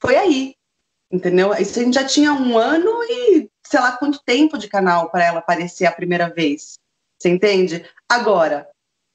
Foi 0.00 0.16
aí, 0.16 0.54
entendeu? 1.12 1.52
Isso 1.54 1.78
a 1.78 1.82
gente 1.82 1.94
já 1.94 2.04
tinha 2.04 2.32
um 2.32 2.56
ano 2.56 2.90
e 3.04 3.48
sei 3.66 3.80
lá 3.80 3.92
quanto 3.92 4.22
tempo 4.24 4.56
de 4.56 4.68
canal 4.68 5.10
para 5.10 5.24
ela 5.24 5.38
aparecer 5.40 5.86
a 5.86 5.92
primeira 5.92 6.28
vez. 6.28 6.74
Você 7.18 7.28
entende? 7.28 7.84
Agora, 8.08 8.68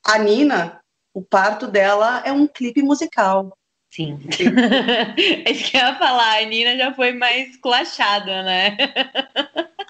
a 0.05 0.17
Nina, 0.19 0.79
o 1.13 1.21
parto 1.21 1.67
dela 1.67 2.21
é 2.25 2.31
um 2.31 2.47
clipe 2.47 2.81
musical. 2.81 3.55
Sim. 3.91 4.19
é 5.45 5.51
isso 5.51 5.71
que 5.71 5.77
eu 5.77 5.81
ia 5.81 5.97
falar, 5.97 6.37
a 6.37 6.45
Nina 6.45 6.77
já 6.77 6.93
foi 6.93 7.13
mais 7.13 7.57
clachada, 7.57 8.43
né? 8.43 8.77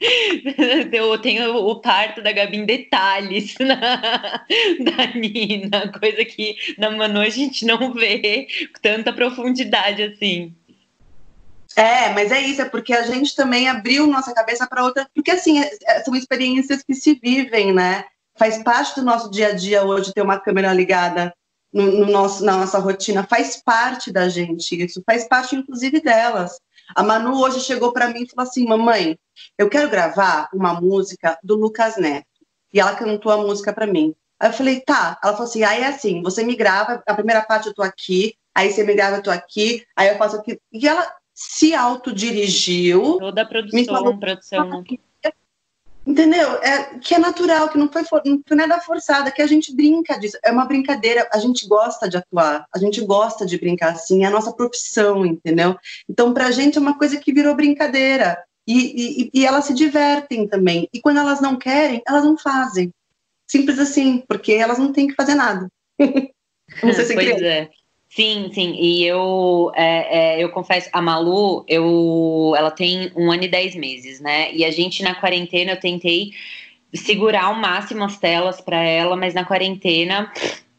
Eu 0.92 1.18
tenho 1.18 1.56
o 1.56 1.80
parto 1.80 2.22
da 2.22 2.32
Gabi 2.32 2.58
em 2.58 2.64
detalhes 2.64 3.54
na, 3.58 4.44
da 4.80 5.06
Nina, 5.14 5.92
coisa 5.98 6.24
que 6.24 6.56
na 6.78 6.90
Manu 6.90 7.20
a 7.20 7.28
gente 7.28 7.64
não 7.64 7.92
vê 7.92 8.46
tanta 8.80 9.12
profundidade 9.12 10.02
assim. 10.02 10.54
É, 11.76 12.12
mas 12.12 12.32
é 12.32 12.40
isso, 12.40 12.62
é 12.62 12.64
porque 12.64 12.92
a 12.92 13.02
gente 13.02 13.36
também 13.36 13.68
abriu 13.68 14.06
nossa 14.06 14.34
cabeça 14.34 14.66
para 14.66 14.84
outra, 14.84 15.08
porque 15.14 15.30
assim, 15.30 15.60
é, 15.60 15.70
é, 15.84 16.02
são 16.02 16.14
experiências 16.14 16.82
que 16.82 16.94
se 16.94 17.14
vivem, 17.14 17.72
né? 17.72 18.04
Faz 18.36 18.62
parte 18.62 18.96
do 18.96 19.04
nosso 19.04 19.30
dia 19.30 19.48
a 19.48 19.52
dia 19.52 19.84
hoje 19.84 20.12
ter 20.12 20.22
uma 20.22 20.40
câmera 20.40 20.72
ligada 20.72 21.32
no, 21.72 22.00
no 22.00 22.06
nosso, 22.06 22.44
na 22.44 22.56
nossa 22.56 22.78
rotina, 22.78 23.24
faz 23.24 23.62
parte 23.62 24.12
da 24.12 24.28
gente 24.28 24.80
isso, 24.80 25.02
faz 25.04 25.28
parte 25.28 25.54
inclusive 25.54 26.00
delas. 26.00 26.58
A 26.94 27.02
Manu 27.02 27.40
hoje 27.40 27.60
chegou 27.60 27.92
para 27.92 28.08
mim 28.08 28.22
e 28.22 28.28
falou 28.28 28.48
assim: 28.48 28.66
Mamãe, 28.66 29.18
eu 29.56 29.68
quero 29.68 29.90
gravar 29.90 30.48
uma 30.52 30.80
música 30.80 31.38
do 31.42 31.56
Lucas 31.56 31.96
Neto. 31.96 32.26
E 32.72 32.80
ela 32.80 32.94
cantou 32.94 33.32
a 33.32 33.38
música 33.38 33.72
para 33.72 33.86
mim. 33.86 34.14
Aí 34.40 34.50
eu 34.50 34.52
falei: 34.52 34.80
Tá. 34.80 35.18
Ela 35.22 35.32
falou 35.32 35.48
assim: 35.48 35.62
Aí 35.62 35.82
é 35.82 35.88
assim, 35.88 36.22
você 36.22 36.44
me 36.44 36.56
grava, 36.56 37.02
a 37.06 37.14
primeira 37.14 37.42
parte 37.42 37.68
eu 37.68 37.74
tô 37.74 37.82
aqui, 37.82 38.34
aí 38.54 38.70
você 38.70 38.84
me 38.84 38.94
grava, 38.94 39.16
eu 39.16 39.22
tô 39.22 39.30
aqui, 39.30 39.84
aí 39.96 40.08
eu 40.08 40.18
faço 40.18 40.36
aqui. 40.36 40.58
E 40.72 40.86
ela 40.86 41.12
se 41.34 41.74
autodirigiu. 41.74 43.18
Toda 43.18 43.42
a 43.42 43.46
produção, 43.46 43.78
me 43.78 43.86
falou, 43.86 44.18
produção. 44.18 44.84
Entendeu? 46.08 46.54
É, 46.62 46.98
que 47.00 47.14
é 47.14 47.18
natural, 47.18 47.68
que 47.68 47.76
não 47.76 47.86
foi, 47.92 48.02
não 48.24 48.40
foi 48.48 48.56
nada 48.56 48.80
forçada, 48.80 49.30
que 49.30 49.42
a 49.42 49.46
gente 49.46 49.76
brinca 49.76 50.18
disso. 50.18 50.38
É 50.42 50.50
uma 50.50 50.64
brincadeira, 50.64 51.28
a 51.30 51.38
gente 51.38 51.68
gosta 51.68 52.08
de 52.08 52.16
atuar, 52.16 52.64
a 52.74 52.78
gente 52.78 53.04
gosta 53.04 53.44
de 53.44 53.58
brincar 53.58 53.92
assim, 53.92 54.24
é 54.24 54.26
a 54.26 54.30
nossa 54.30 54.50
profissão, 54.50 55.26
entendeu? 55.26 55.76
Então, 56.08 56.32
pra 56.32 56.50
gente 56.50 56.78
é 56.78 56.80
uma 56.80 56.96
coisa 56.96 57.18
que 57.18 57.30
virou 57.30 57.54
brincadeira. 57.54 58.42
E, 58.66 59.24
e, 59.24 59.30
e 59.34 59.44
elas 59.44 59.66
se 59.66 59.74
divertem 59.74 60.48
também. 60.48 60.88
E 60.94 60.98
quando 60.98 61.18
elas 61.18 61.42
não 61.42 61.58
querem, 61.58 62.00
elas 62.08 62.24
não 62.24 62.38
fazem. 62.38 62.90
Simples 63.46 63.78
assim, 63.78 64.24
porque 64.26 64.54
elas 64.54 64.78
não 64.78 64.94
têm 64.94 65.08
que 65.08 65.14
fazer 65.14 65.34
nada. 65.34 65.68
não 66.82 66.94
sei 66.94 67.04
se 67.04 67.14
pois 67.14 67.42
é. 67.42 67.68
Sim, 68.18 68.50
sim. 68.52 68.74
E 68.74 69.04
eu, 69.06 69.70
é, 69.76 70.40
é, 70.40 70.42
eu 70.42 70.48
confesso, 70.50 70.88
a 70.92 71.00
Malu, 71.00 71.64
eu, 71.68 72.52
ela 72.56 72.68
tem 72.68 73.12
um 73.14 73.30
ano 73.30 73.44
e 73.44 73.48
dez 73.48 73.76
meses, 73.76 74.18
né? 74.18 74.52
E 74.52 74.64
a 74.64 74.72
gente 74.72 75.04
na 75.04 75.14
quarentena 75.14 75.70
eu 75.70 75.76
tentei 75.78 76.32
segurar 76.92 77.44
ao 77.44 77.54
máximo 77.54 78.02
as 78.02 78.18
telas 78.18 78.60
para 78.60 78.82
ela, 78.82 79.14
mas 79.14 79.34
na 79.34 79.44
quarentena, 79.44 80.32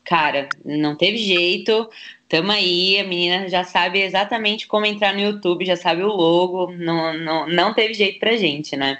cara, 0.09 0.49
não 0.65 0.95
teve 0.95 1.19
jeito. 1.19 1.87
Tamo 2.27 2.51
aí, 2.51 2.99
a 2.99 3.03
menina 3.03 3.47
já 3.47 3.63
sabe 3.63 4.01
exatamente 4.01 4.67
como 4.67 4.85
entrar 4.85 5.13
no 5.13 5.19
YouTube, 5.19 5.65
já 5.65 5.75
sabe 5.75 6.03
o 6.03 6.07
logo, 6.07 6.71
não, 6.71 7.17
não, 7.17 7.47
não 7.47 7.73
teve 7.73 7.93
jeito 7.93 8.19
pra 8.19 8.35
gente, 8.35 8.75
né? 8.75 8.99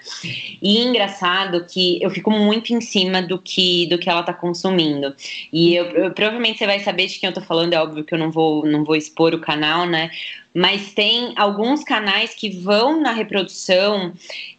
E 0.61 0.79
engraçado 0.79 1.65
que 1.65 2.01
eu 2.01 2.09
fico 2.09 2.31
muito 2.31 2.73
em 2.73 2.81
cima 2.81 3.21
do 3.21 3.39
que, 3.39 3.87
do 3.87 3.99
que 3.99 4.09
ela 4.09 4.23
tá 4.23 4.33
consumindo. 4.33 5.15
E 5.53 5.75
eu, 5.75 5.85
eu, 5.85 6.11
provavelmente 6.11 6.57
você 6.57 6.65
vai 6.65 6.79
saber 6.79 7.05
de 7.05 7.19
quem 7.19 7.27
eu 7.27 7.33
tô 7.33 7.41
falando, 7.41 7.73
é 7.73 7.79
óbvio 7.79 8.03
que 8.03 8.13
eu 8.13 8.19
não 8.19 8.31
vou, 8.31 8.65
não 8.65 8.83
vou 8.83 8.95
expor 8.95 9.33
o 9.33 9.39
canal, 9.39 9.85
né? 9.85 10.09
Mas 10.53 10.93
tem 10.93 11.33
alguns 11.35 11.83
canais 11.83 12.33
que 12.33 12.49
vão 12.49 12.99
na 12.99 13.11
reprodução 13.11 14.13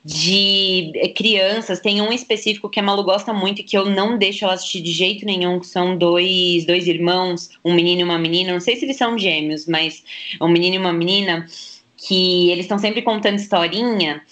de 0.04 0.92
eh, 0.94 1.08
crianças. 1.08 1.80
Tem 1.80 2.00
um 2.00 2.12
específico 2.12 2.68
que 2.68 2.78
a 2.78 2.82
Malu 2.82 3.02
gosta 3.02 3.32
muito 3.32 3.60
e 3.60 3.64
que 3.64 3.76
eu 3.76 3.86
não 3.86 4.16
deixo 4.16 4.44
ela 4.44 4.54
assistir 4.54 4.80
de 4.80 4.92
jeito 4.92 5.26
nenhum, 5.26 5.58
que 5.58 5.66
são 5.66 5.96
dois, 5.96 6.64
dois 6.64 6.86
irmãos, 6.86 7.50
um 7.64 7.74
menino 7.74 8.02
e 8.02 8.04
uma 8.04 8.18
menina. 8.18 8.52
Não 8.52 8.60
sei 8.60 8.76
se 8.76 8.84
eles 8.84 8.96
são 8.96 9.18
gêmeos, 9.18 9.66
mas 9.66 10.04
um 10.40 10.48
menino 10.48 10.76
e 10.76 10.78
uma 10.78 10.92
menina, 10.92 11.46
que 11.96 12.50
eles 12.50 12.64
estão 12.64 12.78
sempre 12.78 13.02
contando 13.02 13.36
historinha. 13.36 14.22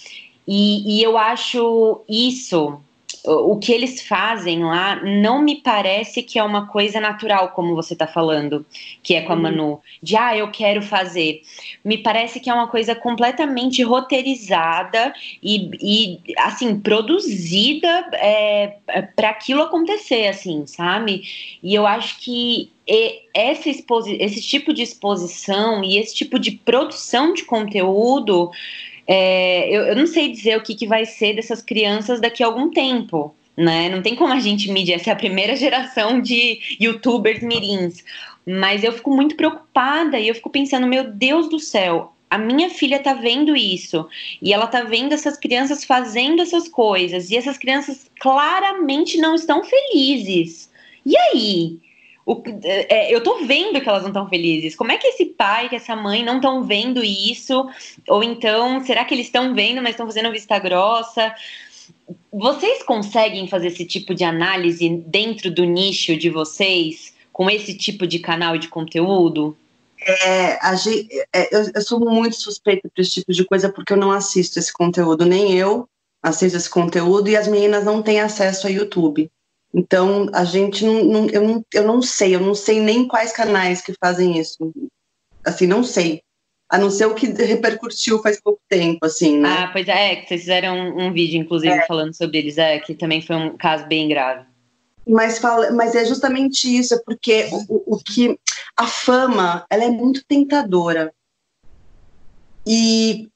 E, 0.47 0.99
e 0.99 1.03
eu 1.03 1.19
acho 1.19 2.03
isso 2.09 2.81
o 3.25 3.57
que 3.59 3.73
eles 3.73 4.01
fazem 4.03 4.65
lá 4.65 5.03
não 5.05 5.43
me 5.43 5.57
parece 5.57 6.23
que 6.23 6.39
é 6.39 6.43
uma 6.43 6.67
coisa 6.67 7.01
natural, 7.01 7.51
como 7.51 7.75
você 7.75 7.93
está 7.93 8.07
falando, 8.07 8.65
que 9.03 9.15
é 9.15 9.23
com 9.23 9.33
a 9.33 9.37
uhum. 9.37 9.43
Manu, 9.43 9.81
de 10.03 10.17
ah, 10.17 10.37
eu 10.37 10.51
quero 10.51 10.83
fazer. 10.83 11.43
Me 11.85 11.99
parece 11.99 12.39
que 12.41 12.49
é 12.49 12.55
uma 12.55 12.69
coisa 12.69 12.95
completamente 12.95 13.83
roteirizada 13.83 15.13
e, 15.43 15.71
e 15.81 16.35
assim, 16.39 16.79
produzida 16.79 18.09
é, 18.15 18.77
é 18.89 19.03
para 19.03 19.31
aquilo 19.31 19.63
acontecer, 19.63 20.27
assim, 20.29 20.67
sabe? 20.67 21.23
E 21.63 21.75
eu 21.75 21.87
acho 21.87 22.21
que 22.21 22.71
essa 23.35 23.69
esse 23.69 24.41
tipo 24.41 24.73
de 24.73 24.83
exposição 24.83 25.85
e 25.85 25.99
esse 25.99 26.15
tipo 26.15 26.39
de 26.39 26.53
produção 26.53 27.35
de 27.35 27.45
conteúdo 27.45 28.51
é, 29.09 29.67
eu, 29.75 29.85
eu, 29.85 29.97
não 29.97 30.07
sei 30.07 30.31
dizer 30.31 30.59
o 30.59 30.63
que, 30.63 30.75
que 30.75 30.87
vai 30.87 31.07
ser 31.07 31.35
dessas 31.35 31.63
crianças 31.63 32.21
daqui 32.21 32.43
a 32.43 32.47
algum 32.47 32.71
tempo. 32.71 33.35
Né? 33.57 33.89
Não 33.89 34.03
tem 34.03 34.15
como 34.15 34.33
a 34.33 34.39
gente 34.39 34.71
medir, 34.71 34.93
essa 34.93 35.11
é 35.11 35.13
a 35.13 35.17
primeira 35.17 35.57
geração 35.57 36.21
de 36.21 36.61
youtubers 36.79 37.43
mirins. 37.43 38.05
Mas 38.47 38.85
eu 38.85 38.93
fico 38.93 39.11
muito 39.11 39.35
preocupada 39.35 40.19
e 40.19 40.29
eu 40.29 40.35
fico 40.35 40.51
pensando, 40.51 40.87
meu 40.87 41.11
Deus 41.11 41.49
do 41.49 41.59
céu, 41.59 42.13
a 42.31 42.37
minha 42.37 42.69
filha 42.69 42.99
tá 42.99 43.15
vendo 43.15 43.57
isso 43.57 44.07
e 44.43 44.53
ela 44.53 44.67
tá 44.67 44.83
vendo 44.83 45.13
essas 45.13 45.39
crianças 45.39 45.85
fazendo 45.85 46.43
essas 46.43 46.69
coisas 46.69 47.31
e 47.31 47.37
essas 47.37 47.57
crianças 47.57 48.11
claramente 48.21 49.19
não 49.19 49.35
estão 49.35 49.65
felizes. 49.65 50.71
E 51.05 51.17
aí? 51.17 51.79
O, 52.29 52.43
é, 52.63 53.11
eu 53.11 53.23
tô 53.23 53.47
vendo 53.47 53.81
que 53.81 53.89
elas 53.89 54.03
não 54.03 54.11
estão 54.11 54.29
felizes. 54.29 54.77
Como 54.77 54.93
é 54.93 54.99
que 54.99 55.07
esse 55.07 55.25
pai, 55.25 55.71
que 55.71 55.77
essa 55.77 55.97
mãe 55.97 56.23
não 56.23 56.37
estão 56.37 56.63
vendo 56.63 57.03
isso? 57.03 57.67
Ou 58.07 58.23
então, 58.23 58.85
será 58.85 59.03
que 59.07 59.15
eles 59.15 59.29
estão 59.29 59.55
vendo, 59.55 59.81
mas 59.81 59.93
estão 59.93 60.05
fazendo 60.05 60.31
vista 60.31 60.59
grossa? 60.59 61.35
Vocês 62.31 62.83
conseguem 62.83 63.49
fazer 63.49 63.69
esse 63.69 63.87
tipo 63.87 64.15
de 64.15 64.25
análise 64.25 64.87
dentro 65.07 65.51
do 65.51 65.65
nicho 65.65 66.19
de 66.19 66.29
vocês, 66.29 67.15
com 67.33 67.49
esse 67.49 67.75
tipo 67.75 68.07
de 68.07 68.19
canal 68.19 68.59
de 68.59 68.69
conteúdo? 68.69 69.57
É, 69.99 70.77
gente, 70.77 71.09
é, 71.35 71.57
eu, 71.57 71.71
eu, 71.77 71.81
sou 71.81 71.99
muito 71.99 72.37
suspeita 72.37 72.91
para 72.95 73.01
esse 73.01 73.13
tipo 73.13 73.33
de 73.33 73.47
coisa 73.47 73.73
porque 73.73 73.95
eu 73.95 73.97
não 73.97 74.13
assisto 74.13 74.59
esse 74.59 74.71
conteúdo, 74.71 75.25
nem 75.25 75.55
eu 75.55 75.89
assisto 76.23 76.59
esse 76.59 76.69
conteúdo 76.69 77.31
e 77.31 77.37
as 77.39 77.49
meninas 77.49 77.87
não 77.87 78.03
têm 78.03 78.21
acesso 78.21 78.67
a 78.67 78.71
YouTube. 78.71 79.31
Então, 79.73 80.29
a 80.33 80.45
gente 80.45 80.85
não, 80.85 81.05
não, 81.05 81.31
eu, 81.31 81.43
não, 81.47 81.65
eu 81.73 81.87
não 81.87 82.03
sei, 82.03 82.35
eu 82.35 82.41
não 82.41 82.55
sei 82.55 82.81
nem 82.81 83.07
quais 83.07 83.33
canais 83.33 83.83
que 83.83 83.93
fazem 84.03 84.39
isso. 84.39 84.73
Assim, 85.45 85.67
não 85.67 85.85
sei. 85.85 86.23
A 86.71 86.77
não 86.77 86.91
ser 86.91 87.07
o 87.07 87.15
que 87.15 87.27
repercutiu 87.27 88.23
faz 88.23 88.41
pouco 88.41 88.61
tempo, 88.69 89.05
assim, 89.05 89.39
né? 89.39 89.49
Ah, 89.49 89.71
pois 89.73 89.89
é, 89.89 90.17
que 90.17 90.29
vocês 90.29 90.43
fizeram 90.43 90.75
um, 90.75 91.07
um 91.07 91.13
vídeo, 91.13 91.41
inclusive, 91.41 91.73
é. 91.73 91.87
falando 91.87 92.15
sobre 92.15 92.39
eles, 92.39 92.59
é, 92.59 92.79
que 92.79 92.95
também 92.95 93.23
foi 93.23 93.37
um 93.37 93.57
caso 93.57 93.87
bem 93.87 94.09
grave. 94.09 94.47
Mas, 95.07 95.39
fala, 95.39 95.71
mas 95.71 95.95
é 95.95 96.05
justamente 96.05 96.65
isso, 96.65 96.95
é 96.95 96.99
porque 97.05 97.49
o, 97.69 97.95
o 97.95 97.99
que. 97.99 98.39
A 98.77 98.87
fama, 98.87 99.67
ela 99.71 99.85
é 99.85 99.89
muito 99.89 100.23
tentadora. 100.27 101.13
E 102.67 103.29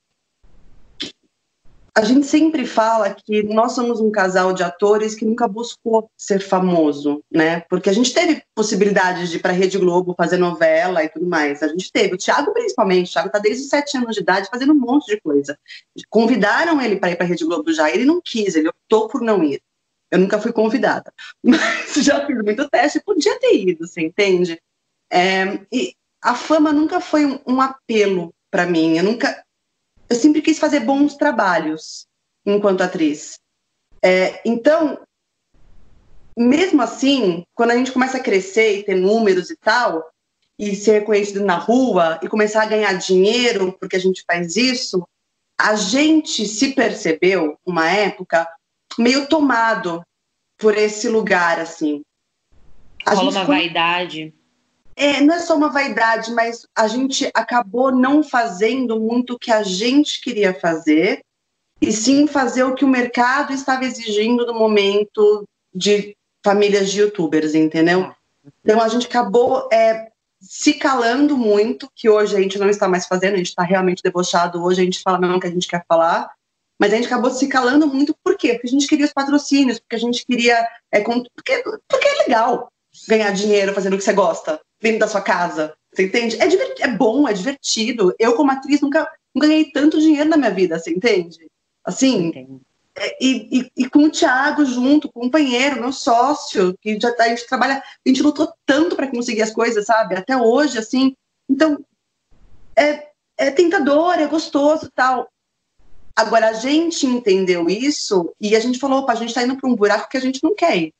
a 1.94 2.02
gente 2.04 2.26
sempre 2.26 2.66
fala 2.66 3.14
que 3.14 3.42
nós 3.42 3.72
somos 3.72 4.00
um 4.00 4.10
casal 4.10 4.54
de 4.54 4.62
atores 4.62 5.14
que 5.14 5.26
nunca 5.26 5.46
buscou 5.46 6.10
ser 6.16 6.40
famoso, 6.40 7.22
né? 7.30 7.60
Porque 7.68 7.90
a 7.90 7.92
gente 7.92 8.14
teve 8.14 8.42
possibilidades 8.54 9.28
de 9.28 9.36
ir 9.36 9.40
para 9.40 9.52
Rede 9.52 9.76
Globo 9.76 10.14
fazer 10.16 10.38
novela 10.38 11.04
e 11.04 11.08
tudo 11.10 11.26
mais. 11.26 11.62
A 11.62 11.68
gente 11.68 11.92
teve. 11.92 12.14
O 12.14 12.18
Thiago, 12.18 12.52
principalmente, 12.52 13.10
o 13.10 13.12
Thiago 13.12 13.28
está 13.28 13.38
desde 13.38 13.64
os 13.64 13.68
sete 13.68 13.96
anos 13.98 14.14
de 14.14 14.22
idade 14.22 14.48
fazendo 14.50 14.72
um 14.72 14.78
monte 14.78 15.06
de 15.06 15.20
coisa. 15.20 15.58
Convidaram 16.08 16.80
ele 16.80 16.96
para 16.96 17.10
ir 17.10 17.16
para 17.16 17.26
Rede 17.26 17.44
Globo 17.44 17.70
já, 17.72 17.90
ele 17.90 18.06
não 18.06 18.22
quis, 18.22 18.54
ele 18.54 18.68
optou 18.68 19.08
por 19.08 19.20
não 19.20 19.44
ir. 19.44 19.60
Eu 20.10 20.18
nunca 20.18 20.38
fui 20.38 20.52
convidada, 20.52 21.12
mas 21.44 21.94
já 21.96 22.26
fiz 22.26 22.36
muito 22.42 22.68
teste, 22.70 23.02
podia 23.04 23.38
ter 23.38 23.54
ido, 23.54 23.86
você 23.86 24.00
entende? 24.00 24.60
É, 25.10 25.58
e 25.70 25.94
a 26.22 26.34
fama 26.34 26.72
nunca 26.72 27.00
foi 27.00 27.26
um, 27.26 27.38
um 27.46 27.60
apelo 27.60 28.34
para 28.50 28.64
mim. 28.64 28.96
Eu 28.96 29.04
nunca, 29.04 29.44
eu 30.12 30.16
sempre 30.16 30.42
quis 30.42 30.58
fazer 30.58 30.80
bons 30.80 31.16
trabalhos 31.16 32.06
enquanto 32.44 32.82
atriz. 32.82 33.38
É, 34.04 34.42
então, 34.44 35.00
mesmo 36.36 36.82
assim, 36.82 37.44
quando 37.54 37.70
a 37.70 37.76
gente 37.76 37.92
começa 37.92 38.18
a 38.18 38.22
crescer 38.22 38.78
e 38.78 38.82
ter 38.82 38.94
números 38.94 39.48
e 39.48 39.56
tal, 39.56 40.04
e 40.58 40.76
ser 40.76 41.00
reconhecido 41.00 41.42
na 41.42 41.56
rua 41.56 42.20
e 42.22 42.28
começar 42.28 42.62
a 42.62 42.66
ganhar 42.66 42.92
dinheiro 42.94 43.72
porque 43.80 43.96
a 43.96 43.98
gente 43.98 44.22
faz 44.26 44.54
isso, 44.54 45.02
a 45.58 45.76
gente 45.76 46.46
se 46.46 46.74
percebeu, 46.74 47.58
uma 47.64 47.88
época, 47.88 48.46
meio 48.98 49.26
tomado 49.26 50.04
por 50.58 50.76
esse 50.76 51.08
lugar, 51.08 51.58
assim. 51.58 52.02
A 53.06 53.14
Rola 53.14 53.30
uma 53.30 53.44
vaidade 53.44 54.34
é, 54.94 55.20
não 55.20 55.34
é 55.34 55.38
só 55.40 55.56
uma 55.56 55.70
vaidade, 55.70 56.32
mas 56.32 56.66
a 56.76 56.86
gente 56.86 57.30
acabou 57.34 57.90
não 57.90 58.22
fazendo 58.22 59.00
muito 59.00 59.34
o 59.34 59.38
que 59.38 59.50
a 59.50 59.62
gente 59.62 60.20
queria 60.20 60.52
fazer, 60.52 61.22
e 61.80 61.90
sim 61.90 62.26
fazer 62.26 62.62
o 62.62 62.74
que 62.74 62.84
o 62.84 62.88
mercado 62.88 63.52
estava 63.52 63.84
exigindo 63.84 64.46
no 64.46 64.54
momento 64.54 65.46
de 65.74 66.16
famílias 66.44 66.90
de 66.90 67.00
youtubers, 67.00 67.54
entendeu? 67.54 68.12
Então 68.62 68.80
a 68.80 68.88
gente 68.88 69.06
acabou 69.06 69.68
é, 69.72 70.08
se 70.40 70.74
calando 70.74 71.36
muito, 71.36 71.90
que 71.94 72.08
hoje 72.08 72.36
a 72.36 72.40
gente 72.40 72.58
não 72.58 72.68
está 72.68 72.86
mais 72.86 73.06
fazendo, 73.06 73.34
a 73.34 73.38
gente 73.38 73.48
está 73.48 73.62
realmente 73.62 74.02
debochado, 74.02 74.62
hoje 74.62 74.80
a 74.80 74.84
gente 74.84 75.02
fala 75.02 75.18
mesmo 75.18 75.36
o 75.36 75.40
que 75.40 75.46
a 75.46 75.50
gente 75.50 75.66
quer 75.66 75.84
falar, 75.88 76.30
mas 76.78 76.92
a 76.92 76.96
gente 76.96 77.06
acabou 77.06 77.30
se 77.30 77.48
calando 77.48 77.86
muito, 77.86 78.14
por 78.22 78.36
quê? 78.36 78.54
Porque 78.54 78.66
a 78.66 78.70
gente 78.70 78.86
queria 78.86 79.06
os 79.06 79.12
patrocínios, 79.12 79.78
porque 79.78 79.96
a 79.96 80.00
gente 80.00 80.24
queria. 80.26 80.66
É, 80.90 81.00
porque, 81.00 81.62
porque 81.88 82.08
é 82.08 82.22
legal 82.24 82.72
ganhar 83.08 83.30
dinheiro 83.32 83.72
fazendo 83.72 83.94
o 83.94 83.98
que 83.98 84.04
você 84.04 84.12
gosta 84.12 84.60
dentro 84.82 84.98
da 84.98 85.08
sua 85.08 85.22
casa. 85.22 85.74
Você 85.94 86.04
entende? 86.04 86.36
É, 86.40 86.84
é 86.84 86.88
bom, 86.88 87.28
é 87.28 87.32
divertido. 87.32 88.14
Eu, 88.18 88.34
como 88.34 88.50
atriz, 88.50 88.80
nunca, 88.80 89.08
nunca 89.34 89.46
ganhei 89.46 89.70
tanto 89.70 90.00
dinheiro 90.00 90.28
na 90.28 90.36
minha 90.36 90.50
vida, 90.50 90.78
você 90.78 90.90
entende? 90.90 91.38
Assim. 91.84 92.60
É, 92.94 93.24
e, 93.24 93.60
e, 93.60 93.72
e, 93.76 93.88
com 93.88 94.04
o 94.04 94.10
Thiago 94.10 94.64
junto, 94.66 95.10
companheiro, 95.10 95.80
meu 95.80 95.92
sócio, 95.92 96.76
que 96.80 96.98
já 97.00 97.10
tá, 97.14 97.24
a 97.24 97.28
gente 97.28 97.46
trabalha, 97.46 97.78
a 97.78 98.08
gente 98.08 98.22
lutou 98.22 98.52
tanto 98.66 98.96
para 98.96 99.10
conseguir 99.10 99.40
as 99.42 99.52
coisas, 99.52 99.86
sabe? 99.86 100.14
Até 100.14 100.36
hoje, 100.36 100.78
assim. 100.78 101.14
Então, 101.48 101.82
é, 102.76 103.08
é 103.38 103.50
tentador, 103.50 104.14
é 104.14 104.26
gostoso 104.26 104.90
tal. 104.94 105.28
Agora, 106.14 106.50
a 106.50 106.52
gente 106.52 107.06
entendeu 107.06 107.68
isso 107.68 108.34
e 108.38 108.54
a 108.54 108.60
gente 108.60 108.78
falou, 108.78 109.00
opa, 109.00 109.12
a 109.12 109.16
gente 109.16 109.28
está 109.28 109.42
indo 109.42 109.56
para 109.56 109.68
um 109.68 109.74
buraco 109.74 110.10
que 110.10 110.16
a 110.16 110.20
gente 110.20 110.42
não 110.42 110.54
quer 110.54 110.76
ir. 110.76 110.94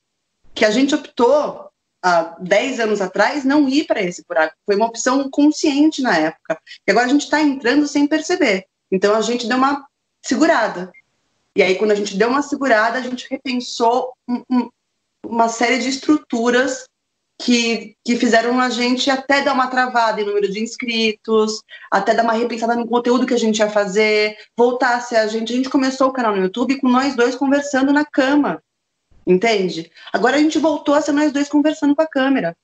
Que 0.54 0.64
a 0.64 0.70
gente 0.70 0.94
optou 0.94 1.71
há 2.02 2.36
10 2.40 2.80
anos 2.80 3.00
atrás, 3.00 3.44
não 3.44 3.68
ir 3.68 3.86
para 3.86 4.02
esse 4.02 4.24
buraco. 4.26 4.54
Foi 4.66 4.74
uma 4.74 4.86
opção 4.86 5.30
consciente 5.30 6.02
na 6.02 6.16
época. 6.16 6.58
E 6.86 6.90
agora 6.90 7.06
a 7.06 7.08
gente 7.08 7.22
está 7.24 7.40
entrando 7.40 7.86
sem 7.86 8.06
perceber. 8.06 8.66
Então 8.90 9.14
a 9.14 9.22
gente 9.22 9.46
deu 9.46 9.56
uma 9.56 9.86
segurada. 10.24 10.92
E 11.54 11.62
aí, 11.62 11.76
quando 11.76 11.90
a 11.90 11.94
gente 11.94 12.16
deu 12.16 12.28
uma 12.28 12.42
segurada, 12.42 12.98
a 12.98 13.02
gente 13.02 13.26
repensou 13.30 14.12
um, 14.28 14.42
um, 14.50 14.70
uma 15.24 15.48
série 15.48 15.78
de 15.78 15.88
estruturas 15.88 16.86
que, 17.38 17.96
que 18.04 18.16
fizeram 18.16 18.58
a 18.60 18.70
gente 18.70 19.10
até 19.10 19.42
dar 19.42 19.52
uma 19.52 19.66
travada 19.66 20.20
em 20.20 20.24
número 20.24 20.50
de 20.50 20.62
inscritos, 20.62 21.62
até 21.90 22.14
dar 22.14 22.22
uma 22.22 22.32
repensada 22.32 22.74
no 22.74 22.86
conteúdo 22.86 23.26
que 23.26 23.34
a 23.34 23.38
gente 23.38 23.58
ia 23.58 23.68
fazer, 23.68 24.36
voltasse 24.56 25.14
a 25.14 25.26
gente. 25.26 25.52
A 25.52 25.56
gente 25.56 25.68
começou 25.68 26.08
o 26.08 26.12
canal 26.12 26.34
no 26.34 26.42
YouTube 26.42 26.80
com 26.80 26.88
nós 26.88 27.14
dois 27.14 27.34
conversando 27.34 27.92
na 27.92 28.04
cama 28.04 28.62
entende? 29.26 29.90
Agora 30.12 30.36
a 30.36 30.40
gente 30.40 30.58
voltou 30.58 30.94
a 30.94 31.00
ser 31.00 31.12
nós 31.12 31.32
dois 31.32 31.48
conversando 31.48 31.94
com 31.94 32.02
a 32.02 32.06
câmera, 32.06 32.56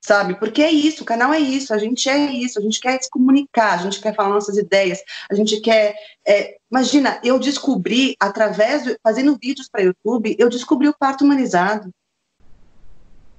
sabe? 0.00 0.34
Porque 0.34 0.62
é 0.62 0.70
isso, 0.70 1.02
o 1.02 1.06
canal 1.06 1.32
é 1.32 1.38
isso, 1.38 1.72
a 1.72 1.78
gente 1.78 2.08
é 2.08 2.32
isso, 2.32 2.58
a 2.58 2.62
gente 2.62 2.80
quer 2.80 3.00
se 3.02 3.08
comunicar, 3.08 3.74
a 3.74 3.82
gente 3.82 4.00
quer 4.00 4.14
falar 4.14 4.30
nossas 4.30 4.56
ideias, 4.56 5.00
a 5.30 5.34
gente 5.34 5.60
quer. 5.60 5.94
É... 6.26 6.56
imagina, 6.70 7.20
eu 7.22 7.38
descobri, 7.38 8.16
através, 8.18 8.84
do... 8.84 8.96
fazendo 9.02 9.38
vídeos 9.40 9.68
para 9.68 9.82
YouTube, 9.82 10.36
eu 10.38 10.48
descobri 10.48 10.88
o 10.88 10.96
parto 10.96 11.24
humanizado. 11.24 11.90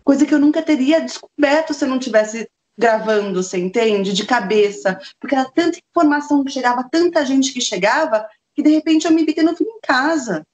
Coisa 0.03 0.25
que 0.25 0.33
eu 0.33 0.39
nunca 0.39 0.61
teria 0.61 0.99
descoberto 0.99 1.73
se 1.73 1.85
eu 1.85 1.89
não 1.89 1.99
tivesse 1.99 2.49
gravando, 2.77 3.41
você 3.41 3.57
entende? 3.57 4.13
De 4.13 4.25
cabeça. 4.25 4.99
Porque 5.19 5.35
era 5.35 5.49
tanta 5.49 5.79
informação 5.89 6.43
que 6.43 6.51
chegava, 6.51 6.87
tanta 6.89 7.25
gente 7.25 7.53
que 7.53 7.61
chegava, 7.61 8.27
que 8.55 8.63
de 8.63 8.69
repente 8.69 9.05
eu 9.05 9.11
me 9.11 9.23
vi 9.23 9.33
tendo 9.33 9.55
filho 9.55 9.69
em 9.69 9.79
casa. 9.81 10.45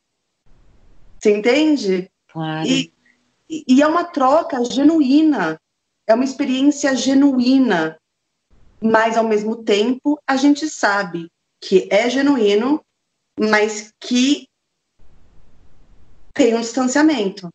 Você 1.20 1.36
entende? 1.36 2.10
Claro. 2.28 2.68
E, 2.68 2.94
e 3.50 3.82
é 3.82 3.88
uma 3.88 4.04
troca 4.04 4.64
genuína, 4.64 5.60
é 6.08 6.14
uma 6.14 6.24
experiência 6.24 6.96
genuína, 6.96 8.00
mas 8.82 9.18
ao 9.18 9.28
mesmo 9.28 9.64
tempo 9.64 10.20
a 10.26 10.38
gente 10.38 10.70
sabe 10.70 11.30
que 11.60 11.88
é 11.92 12.10
genuíno, 12.10 12.84
mas 13.38 13.94
que 14.00 14.48
tem 16.34 16.56
um 16.56 16.62
distanciamento. 16.62 17.50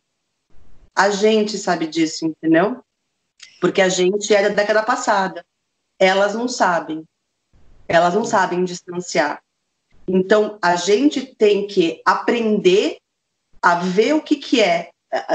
A 0.95 1.09
gente 1.09 1.57
sabe 1.57 1.87
disso, 1.87 2.25
entendeu? 2.25 2.83
Porque 3.59 3.81
a 3.81 3.89
gente 3.89 4.33
é 4.33 4.43
da 4.43 4.55
década 4.55 4.83
passada. 4.83 5.43
Elas 5.97 6.35
não 6.35 6.47
sabem. 6.47 7.03
Elas 7.87 8.13
não 8.13 8.23
sabem 8.23 8.63
distanciar. 8.63 9.41
Então, 10.07 10.59
a 10.61 10.75
gente 10.75 11.25
tem 11.35 11.65
que 11.65 12.01
aprender 12.05 12.99
a 13.65 13.73
ver 13.73 14.13
o 14.13 14.21
que, 14.21 14.35
que 14.35 14.61
é 14.61 14.91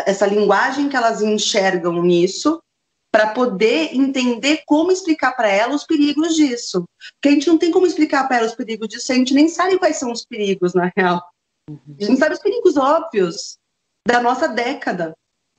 essa 0.06 0.24
linguagem 0.24 0.88
que 0.88 0.94
elas 0.94 1.20
enxergam 1.20 2.00
nisso, 2.00 2.62
para 3.10 3.32
poder 3.32 3.92
entender 3.92 4.62
como 4.64 4.92
explicar 4.92 5.32
para 5.32 5.48
ela 5.48 5.74
os 5.74 5.82
perigos 5.84 6.36
disso. 6.36 6.84
Porque 7.14 7.28
a 7.28 7.32
gente 7.32 7.48
não 7.48 7.58
tem 7.58 7.72
como 7.72 7.88
explicar 7.88 8.28
para 8.28 8.36
ela 8.36 8.46
os 8.46 8.54
perigos 8.54 8.86
disso, 8.86 9.10
a 9.10 9.16
gente 9.16 9.34
nem 9.34 9.48
sabe 9.48 9.80
quais 9.80 9.96
são 9.96 10.12
os 10.12 10.24
perigos, 10.24 10.74
na 10.74 10.92
real. 10.96 11.20
A 11.68 12.04
gente 12.04 12.18
sabe 12.18 12.34
os 12.36 12.40
perigos 12.40 12.76
óbvios 12.76 13.58
da 14.06 14.22
nossa 14.22 14.46
década, 14.46 15.12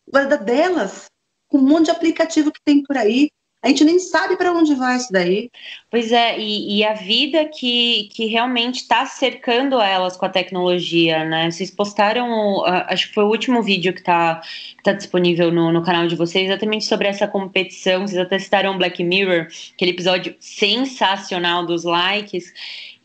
da 0.08 0.38
delas, 0.38 1.08
com 1.50 1.58
um 1.58 1.68
monte 1.68 1.86
de 1.86 1.92
aplicativo 1.92 2.54
que 2.54 2.62
tem 2.64 2.84
por 2.84 2.96
aí, 2.96 3.30
a 3.64 3.68
gente 3.68 3.84
nem 3.84 4.00
sabe 4.00 4.36
para 4.36 4.52
onde 4.52 4.74
vai 4.74 4.98
isso 4.98 5.12
daí. 5.12 5.52
Pois 5.90 6.12
é, 6.12 6.40
e, 6.40 6.78
e 6.78 6.84
a 6.84 6.94
vida 6.94 7.46
que, 7.46 8.10
que 8.12 8.26
realmente 8.26 8.78
está 8.78 9.06
cercando 9.06 9.80
elas 9.80 10.18
com 10.18 10.26
a 10.26 10.30
tecnologia, 10.30 11.24
né? 11.24 11.52
Vocês 11.52 11.70
postaram, 11.70 12.66
acho 12.66 13.10
que 13.10 13.14
foi 13.14 13.24
o 13.24 13.30
último 13.30 13.62
vídeo 13.62 13.94
que 13.94 14.00
está 14.00 14.42
tá 14.84 14.94
disponível 14.94 15.52
no, 15.52 15.72
no 15.72 15.84
canal 15.84 16.08
de 16.08 16.16
vocês, 16.16 16.48
exatamente 16.48 16.86
sobre 16.86 17.08
essa 17.08 17.28
competição. 17.28 18.08
Vocês 18.08 18.20
até 18.20 18.40
citaram 18.40 18.78
Black 18.80 19.04
Mirror, 19.04 19.48
aquele 19.76 19.92
episódio 19.92 20.36
sensacional 20.40 21.64
dos 21.64 21.84
likes. 21.84 22.52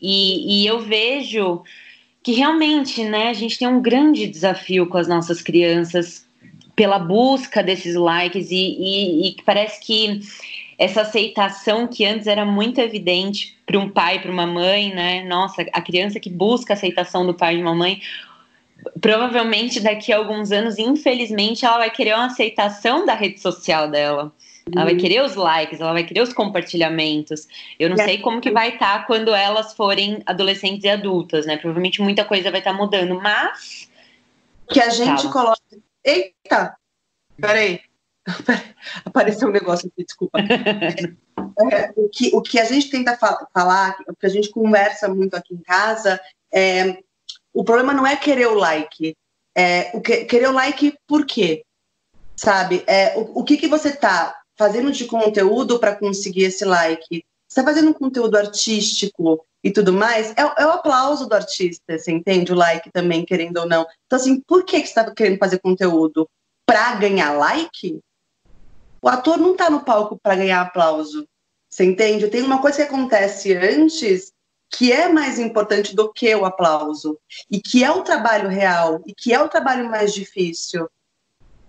E, 0.01 0.63
e 0.63 0.67
eu 0.67 0.79
vejo 0.79 1.61
que 2.23 2.33
realmente, 2.33 3.03
né, 3.03 3.29
a 3.29 3.33
gente 3.33 3.59
tem 3.59 3.67
um 3.67 3.81
grande 3.81 4.27
desafio 4.27 4.87
com 4.87 4.97
as 4.97 5.07
nossas 5.07 5.41
crianças 5.41 6.26
pela 6.77 6.99
busca 6.99 7.63
desses 7.63 7.95
likes 7.95 8.51
e, 8.51 8.55
e, 8.55 9.29
e 9.29 9.35
parece 9.43 9.83
que 9.83 10.21
essa 10.77 11.01
aceitação 11.01 11.87
que 11.87 12.05
antes 12.05 12.27
era 12.27 12.45
muito 12.45 12.79
evidente 12.79 13.57
para 13.65 13.79
um 13.79 13.89
pai, 13.89 14.21
para 14.21 14.31
uma 14.31 14.45
mãe, 14.45 14.93
né? 14.93 15.23
Nossa, 15.23 15.65
a 15.73 15.81
criança 15.81 16.19
que 16.19 16.29
busca 16.29 16.73
a 16.73 16.75
aceitação 16.75 17.25
do 17.25 17.33
pai 17.33 17.55
e 17.55 17.57
de 17.57 17.63
uma 17.63 17.73
mãe, 17.73 17.99
provavelmente 19.01 19.79
daqui 19.79 20.13
a 20.13 20.17
alguns 20.17 20.51
anos, 20.51 20.77
infelizmente, 20.77 21.65
ela 21.65 21.79
vai 21.79 21.89
querer 21.89 22.13
uma 22.13 22.27
aceitação 22.27 23.07
da 23.07 23.15
rede 23.15 23.41
social 23.41 23.89
dela. 23.89 24.31
Ela 24.71 24.85
vai 24.85 24.93
uhum. 24.93 24.99
querer 24.99 25.23
os 25.23 25.33
likes, 25.33 25.81
ela 25.81 25.93
vai 25.93 26.03
querer 26.03 26.21
os 26.21 26.31
compartilhamentos. 26.31 27.47
Eu 27.79 27.89
não 27.89 27.97
sei 27.97 28.19
como 28.19 28.39
que 28.39 28.51
vai 28.51 28.73
estar 28.75 28.99
tá 28.99 29.03
quando 29.05 29.33
elas 29.33 29.73
forem 29.73 30.21
adolescentes 30.27 30.83
e 30.83 30.89
adultas, 30.89 31.47
né? 31.47 31.57
Provavelmente 31.57 32.03
muita 32.03 32.23
coisa 32.23 32.51
vai 32.51 32.59
estar 32.59 32.73
tá 32.73 32.77
mudando, 32.77 33.19
mas 33.19 33.89
que 34.69 34.79
a 34.79 34.89
gente 34.89 35.23
Fala. 35.23 35.57
Eita! 36.07 36.77
Peraí. 37.39 37.81
Apareceu 39.05 39.49
um 39.49 39.51
negócio 39.51 39.87
aqui, 39.87 40.05
desculpa. 40.05 40.39
É, 41.71 41.91
o, 41.95 42.07
que, 42.07 42.35
o 42.35 42.41
que 42.41 42.59
a 42.59 42.65
gente 42.65 42.89
tenta 42.89 43.17
fa 43.17 43.47
falar, 43.51 43.97
o 44.07 44.15
que 44.15 44.27
a 44.27 44.29
gente 44.29 44.51
conversa 44.51 45.07
muito 45.07 45.35
aqui 45.35 45.55
em 45.55 45.61
casa, 45.61 46.21
é, 46.53 46.99
o 47.51 47.63
problema 47.63 47.95
não 47.95 48.05
é 48.05 48.15
querer 48.15 48.47
o 48.47 48.53
like. 48.53 49.15
É, 49.55 49.89
o 49.95 50.01
que, 50.01 50.25
querer 50.25 50.49
o 50.49 50.51
like 50.51 50.95
por 51.07 51.25
quê? 51.25 51.63
Sabe? 52.35 52.83
É, 52.85 53.17
o, 53.17 53.39
o 53.39 53.43
que, 53.43 53.57
que 53.57 53.67
você 53.67 53.91
tá 53.95 54.39
fazendo 54.55 54.91
de 54.91 55.05
conteúdo 55.05 55.79
para 55.79 55.95
conseguir 55.95 56.43
esse 56.43 56.63
like? 56.63 57.25
Você 57.47 57.59
está 57.59 57.63
fazendo 57.63 57.89
um 57.89 57.93
conteúdo 57.93 58.37
artístico 58.37 59.43
e 59.67 59.71
tudo 59.71 59.91
mais, 59.91 60.31
é, 60.37 60.41
é, 60.57 60.65
o 60.65 60.71
aplauso 60.71 61.27
do 61.27 61.33
artista, 61.33 61.99
você 61.99 62.09
entende? 62.09 62.53
O 62.53 62.55
like 62.55 62.89
também, 62.89 63.25
querendo 63.25 63.57
ou 63.57 63.67
não. 63.67 63.85
Então, 64.05 64.17
assim, 64.17 64.39
por 64.39 64.63
que, 64.63 64.79
que 64.79 64.87
você 64.87 64.97
está 64.97 65.13
querendo 65.13 65.37
fazer 65.37 65.59
conteúdo? 65.59 66.25
Para 66.65 66.95
ganhar 66.95 67.33
like? 67.33 67.99
O 69.01 69.09
ator 69.09 69.37
não 69.37 69.51
está 69.51 69.69
no 69.69 69.83
palco 69.83 70.17
para 70.23 70.37
ganhar 70.37 70.61
aplauso. 70.61 71.27
Você 71.69 71.83
entende? 71.83 72.29
Tem 72.29 72.41
uma 72.43 72.61
coisa 72.61 72.77
que 72.77 72.83
acontece 72.83 73.53
antes 73.57 74.31
que 74.69 74.93
é 74.93 75.09
mais 75.09 75.37
importante 75.37 75.93
do 75.93 76.13
que 76.13 76.33
o 76.33 76.45
aplauso 76.45 77.19
e 77.51 77.59
que 77.59 77.83
é 77.83 77.91
o 77.91 78.03
trabalho 78.03 78.47
real 78.47 79.01
e 79.05 79.13
que 79.13 79.33
é 79.33 79.41
o 79.41 79.49
trabalho 79.49 79.89
mais 79.89 80.13
difícil. 80.13 80.87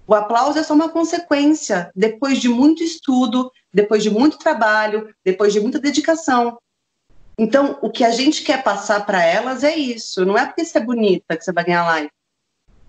O 0.07 0.15
aplauso 0.15 0.57
é 0.57 0.63
só 0.63 0.73
uma 0.73 0.89
consequência 0.89 1.91
depois 1.97 2.39
de 2.39 2.49
muito 2.49 2.81
estudo, 2.81 3.51
depois 3.75 4.05
de 4.05 4.11
muito 4.11 4.39
trabalho, 4.39 5.13
depois 5.25 5.53
de 5.53 5.59
muita 5.59 5.81
dedicação. 5.81 6.57
Então, 7.38 7.79
o 7.81 7.88
que 7.88 8.05
a 8.05 8.11
gente 8.11 8.42
quer 8.42 8.64
passar 8.64 9.07
para 9.07 9.24
elas 9.24 9.62
é 9.62 9.77
isso. 9.77 10.24
Não 10.24 10.37
é 10.37 10.44
porque 10.44 10.64
você 10.64 10.79
é 10.79 10.85
bonita 10.85 11.37
que 11.37 11.44
você 11.44 11.53
vai 11.53 11.64
ganhar 11.64 11.87
like, 11.87 12.12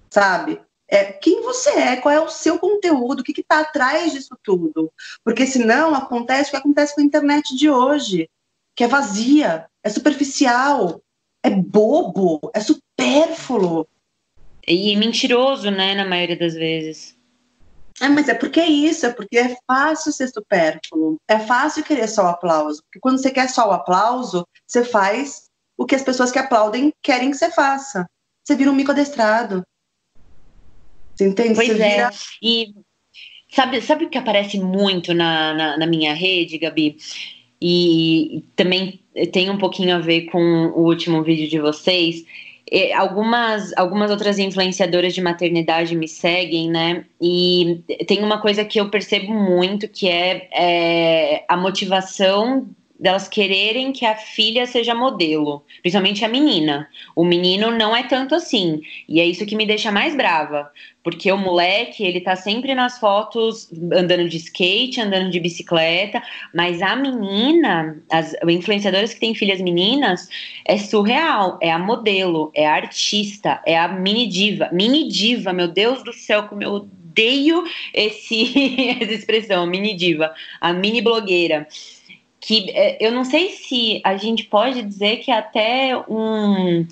sabe? 0.10 0.60
É 0.88 1.06
quem 1.14 1.44
você 1.44 1.70
é, 1.70 1.96
qual 1.98 2.12
é 2.12 2.20
o 2.20 2.30
seu 2.30 2.58
conteúdo, 2.58 3.20
o 3.20 3.24
que 3.24 3.40
está 3.40 3.60
atrás 3.60 4.12
disso 4.12 4.36
tudo. 4.44 4.92
Porque 5.24 5.46
senão 5.46 5.94
acontece 5.94 6.50
o 6.50 6.52
que 6.52 6.58
acontece 6.58 6.96
com 6.96 7.02
a 7.02 7.04
internet 7.04 7.56
de 7.56 7.70
hoje, 7.70 8.28
que 8.76 8.84
é 8.84 8.88
vazia, 8.88 9.68
é 9.84 9.90
superficial, 9.90 11.00
é 11.44 11.52
bobo, 11.52 12.42
é 12.52 12.60
supérfluo. 12.60 13.88
E 14.68 14.96
mentiroso, 14.98 15.70
né, 15.70 15.94
na 15.94 16.06
maioria 16.06 16.38
das 16.38 16.56
vezes. 16.56 17.19
É, 18.02 18.08
mas 18.08 18.30
é 18.30 18.34
porque 18.34 18.60
é 18.60 18.68
isso, 18.68 19.06
é 19.06 19.12
porque 19.12 19.38
é 19.38 19.58
fácil 19.68 20.12
ser 20.12 20.30
supérfluo, 20.30 21.18
é 21.28 21.40
fácil 21.40 21.84
querer 21.84 22.08
só 22.08 22.26
o 22.26 22.30
aplauso. 22.30 22.82
Porque 22.84 23.00
quando 23.00 23.20
você 23.20 23.32
quer 23.32 23.50
só 23.50 23.70
o 23.70 23.74
aplauso, 23.74 24.48
você 24.66 24.84
faz 24.84 25.50
o 25.78 25.86
que 25.86 25.96
as 25.96 26.04
pessoas 26.04 26.32
que 26.32 26.40
aplaudem 26.40 26.94
querem 27.02 27.32
que 27.32 27.38
você 27.38 27.52
faça. 27.52 28.10
Você 28.44 28.56
vira 28.56 28.72
um 28.72 28.76
mico 28.76 28.92
adestrado. 28.92 29.64
Você 31.16 31.28
entende? 31.28 31.56
Pois 31.56 31.68
você 31.68 31.82
é. 31.82 31.96
Vira... 31.96 32.10
E 32.42 32.74
sabe, 33.54 33.82
sabe 33.82 34.06
o 34.06 34.10
que 34.10 34.18
aparece 34.18 34.60
muito 34.60 35.14
na, 35.14 35.54
na, 35.54 35.78
na 35.78 35.86
minha 35.86 36.14
rede, 36.14 36.58
Gabi? 36.58 36.98
E 37.62 38.46
também 38.56 39.04
tem 39.34 39.50
um 39.50 39.58
pouquinho 39.58 39.96
a 39.96 40.00
ver 40.00 40.28
com 40.28 40.40
o 40.40 40.86
último 40.86 41.22
vídeo 41.22 41.50
de 41.50 41.60
vocês 41.60 42.24
algumas, 42.94 43.76
algumas 43.76 44.12
outras 44.12 44.38
influenciadoras 44.38 45.14
de 45.14 45.22
maternidade 45.22 45.96
me 45.96 46.08
seguem, 46.08 46.70
né? 46.70 47.06
E 47.22 47.84
tem 48.08 48.24
uma 48.24 48.40
coisa 48.40 48.64
que 48.64 48.80
eu 48.80 48.90
percebo 48.90 49.34
muito 49.34 49.88
que 49.88 50.08
é, 50.08 50.48
é 50.52 51.46
a 51.48 51.58
motivação 51.58 52.68
delas 53.00 53.30
quererem 53.30 53.94
que 53.94 54.06
a 54.06 54.16
filha 54.16 54.66
seja 54.66 54.94
modelo, 54.94 55.64
principalmente 55.82 56.26
a 56.26 56.28
menina. 56.28 56.88
O 57.16 57.24
menino 57.24 57.72
não 57.72 57.96
é 57.96 58.04
tanto 58.04 58.36
assim, 58.36 58.82
e 59.08 59.22
é 59.22 59.26
isso 59.26 59.46
que 59.46 59.56
me 59.56 59.66
deixa 59.66 59.90
mais 59.92 60.16
brava, 60.16 60.70
porque 61.02 61.32
o 61.32 61.38
moleque, 61.38 62.04
ele 62.04 62.20
tá 62.20 62.36
sempre 62.36 62.76
nas 62.76 63.00
fotos 63.00 63.72
andando 63.94 64.28
de 64.28 64.36
skate, 64.36 65.00
andando 65.00 65.30
de 65.30 65.40
bicicleta, 65.40 66.22
mas 66.54 66.82
a 66.82 66.96
menina, 66.96 67.98
as 68.12 68.36
influenciadoras 68.48 69.14
que 69.14 69.20
têm 69.22 69.34
filhas 69.34 69.62
meninas, 69.62 70.28
é 70.66 70.78
surreal, 70.78 71.58
é 71.62 71.72
a 71.72 71.80
modelo, 71.80 72.52
é 72.54 72.68
a 72.68 72.74
artista, 72.74 73.62
é 73.66 73.78
a 73.78 73.88
mini 73.88 74.28
diva, 74.28 74.70
mini 74.74 75.08
diva, 75.08 75.54
meu 75.54 75.70
Deus 75.70 76.04
do 76.04 76.12
céu, 76.12 76.44
como 76.44 76.62
eu 76.62 76.74
odeio 76.74 77.64
esse, 77.94 79.00
essa 79.02 79.14
expressão, 79.14 79.66
mini 79.66 79.96
diva, 79.96 80.34
a 80.60 80.74
mini 80.74 81.02
blogueira 81.02 81.66
que 82.40 82.70
é, 82.72 82.98
eu 83.06 83.12
não 83.12 83.26
sei 83.26 83.50
se 83.50 84.02
a 84.04 84.16
gente 84.16 84.46
pode 84.46 84.82
dizer 84.82 85.18
que 85.18 85.32
é 85.32 85.38
até 85.38 85.98
um, 86.08 86.88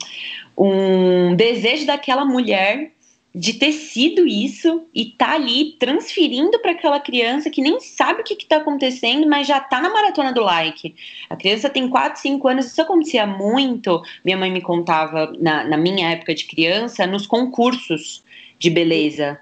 um 0.57 1.35
desejo 1.35 1.85
daquela 1.85 2.25
mulher 2.25 2.91
de 3.37 3.53
ter 3.53 3.71
sido 3.71 4.25
isso 4.25 4.87
e 4.93 5.05
tá 5.05 5.35
ali 5.35 5.73
transferindo 5.73 6.59
para 6.59 6.71
aquela 6.71 6.99
criança 6.99 7.51
que 7.51 7.61
nem 7.61 7.79
sabe 7.79 8.21
o 8.21 8.23
que 8.23 8.33
está 8.33 8.57
acontecendo, 8.57 9.27
mas 9.27 9.47
já 9.47 9.59
tá 9.59 9.79
na 9.79 9.91
maratona 9.91 10.33
do 10.33 10.41
like. 10.41 10.95
A 11.29 11.35
criança 11.35 11.69
tem 11.69 11.87
4, 11.87 12.19
5 12.19 12.47
anos, 12.47 12.65
isso 12.65 12.81
acontecia 12.81 13.27
muito. 13.27 14.01
Minha 14.25 14.37
mãe 14.37 14.51
me 14.51 14.61
contava 14.61 15.31
na, 15.39 15.63
na 15.63 15.77
minha 15.77 16.09
época 16.09 16.33
de 16.33 16.45
criança, 16.45 17.05
nos 17.05 17.27
concursos 17.27 18.23
de 18.57 18.71
beleza. 18.71 19.39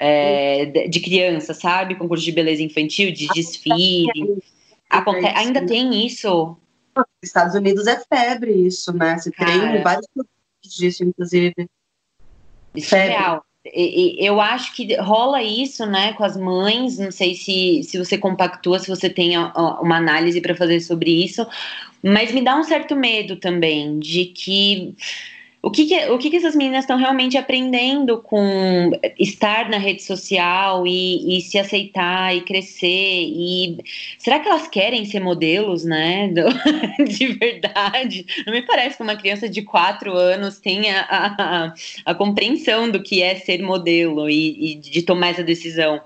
É, 0.00 0.86
de 0.88 1.00
criança, 1.00 1.52
sabe? 1.52 1.96
Concurso 1.96 2.24
de 2.24 2.30
beleza 2.30 2.62
infantil, 2.62 3.10
de 3.10 3.26
desfile. 3.28 4.38
Aconte 4.88 5.26
é 5.26 5.36
ainda 5.36 5.64
tem 5.66 6.06
isso? 6.06 6.56
Nos 6.96 7.06
Estados 7.22 7.54
Unidos 7.54 7.86
é 7.86 8.00
febre 8.12 8.52
isso, 8.52 8.92
né? 8.92 9.18
Você 9.18 9.30
tem 9.30 9.82
vários 9.82 10.06
disso, 10.62 11.04
inclusive. 11.04 11.68
Isso 12.74 12.94
é 12.94 12.98
febre. 12.98 13.14
é 13.14 13.18
real. 13.18 13.44
E, 13.64 14.22
e, 14.22 14.26
eu 14.26 14.40
acho 14.40 14.74
que 14.74 14.96
rola 14.96 15.42
isso, 15.42 15.84
né, 15.84 16.12
com 16.14 16.24
as 16.24 16.36
mães. 16.36 16.98
Não 16.98 17.10
sei 17.10 17.34
se, 17.34 17.82
se 17.82 17.98
você 17.98 18.16
compactua, 18.16 18.78
se 18.78 18.88
você 18.88 19.10
tem 19.10 19.36
uma 19.36 19.96
análise 19.96 20.40
para 20.40 20.56
fazer 20.56 20.80
sobre 20.80 21.10
isso, 21.10 21.46
mas 22.02 22.32
me 22.32 22.42
dá 22.42 22.56
um 22.56 22.64
certo 22.64 22.96
medo 22.96 23.36
também 23.36 23.98
de 23.98 24.26
que 24.26 24.96
o 25.60 25.72
que, 25.72 25.86
que, 25.86 26.06
o 26.10 26.18
que, 26.18 26.30
que 26.30 26.36
essas 26.36 26.54
meninas 26.54 26.84
estão 26.84 26.96
realmente 26.96 27.36
aprendendo 27.36 28.18
com 28.18 28.92
estar 29.18 29.68
na 29.68 29.76
rede 29.76 30.04
social 30.04 30.86
e, 30.86 31.36
e, 31.36 31.40
se 31.40 31.58
aceitar 31.58 32.34
e 32.34 32.42
crescer? 32.42 32.86
E 32.86 33.78
será 34.18 34.38
que 34.38 34.48
elas 34.48 34.68
querem 34.68 35.04
ser 35.04 35.18
modelos, 35.18 35.84
né? 35.84 36.28
de 37.08 37.26
verdade? 37.32 38.24
Não 38.46 38.52
me 38.52 38.62
parece 38.62 38.96
que 38.96 39.02
uma 39.02 39.16
criança 39.16 39.48
de 39.48 39.62
quatro 39.62 40.16
anos 40.16 40.60
tenha 40.60 41.00
a, 41.00 41.64
a, 41.66 41.74
a 42.04 42.14
compreensão 42.14 42.88
do 42.88 43.02
que 43.02 43.20
é 43.20 43.34
ser 43.34 43.60
modelo 43.60 44.30
e, 44.30 44.72
e 44.72 44.74
de 44.76 45.02
tomar 45.02 45.30
essa 45.30 45.42
decisão. 45.42 46.00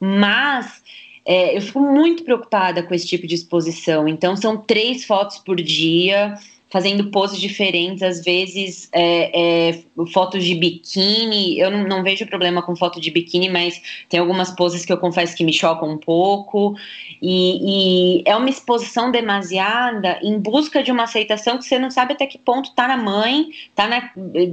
Mas 0.00 0.82
é, 1.26 1.54
eu 1.54 1.60
fico 1.60 1.80
muito 1.80 2.24
preocupada 2.24 2.82
com 2.82 2.94
esse 2.94 3.06
tipo 3.06 3.26
de 3.26 3.34
exposição. 3.34 4.08
Então, 4.08 4.34
são 4.36 4.56
três 4.56 5.04
fotos 5.04 5.38
por 5.38 5.56
dia 5.56 6.34
fazendo 6.76 7.10
poses 7.10 7.40
diferentes, 7.40 8.02
às 8.02 8.22
vezes 8.22 8.86
é, 8.92 9.70
é, 9.70 9.82
fotos 10.12 10.44
de 10.44 10.54
biquíni. 10.54 11.58
Eu 11.58 11.70
não, 11.70 11.84
não, 11.84 12.02
vejo 12.02 12.26
problema 12.26 12.60
com 12.60 12.76
foto 12.76 13.00
de 13.00 13.10
biquíni, 13.10 13.48
mas 13.48 13.80
tem 14.10 14.20
algumas 14.20 14.50
poses 14.50 14.84
que 14.84 14.92
eu 14.92 14.98
confesso 14.98 15.34
que 15.34 15.42
me 15.42 15.54
chocam 15.54 15.88
um 15.88 15.96
pouco. 15.96 16.76
E, 17.22 18.18
e, 18.18 18.22
é 18.26 18.36
uma 18.36 18.50
exposição 18.50 19.10
demasiada 19.10 20.18
em 20.22 20.38
busca 20.38 20.82
de 20.82 20.92
uma 20.92 21.04
aceitação 21.04 21.56
que 21.56 21.64
você 21.64 21.78
não 21.78 21.90
sabe 21.90 22.12
até 22.12 22.26
que 22.26 22.36
ponto 22.36 22.74
tá 22.74 22.86
na 22.86 22.98
mãe, 22.98 23.48
tá 23.74 23.88
na, 23.88 24.10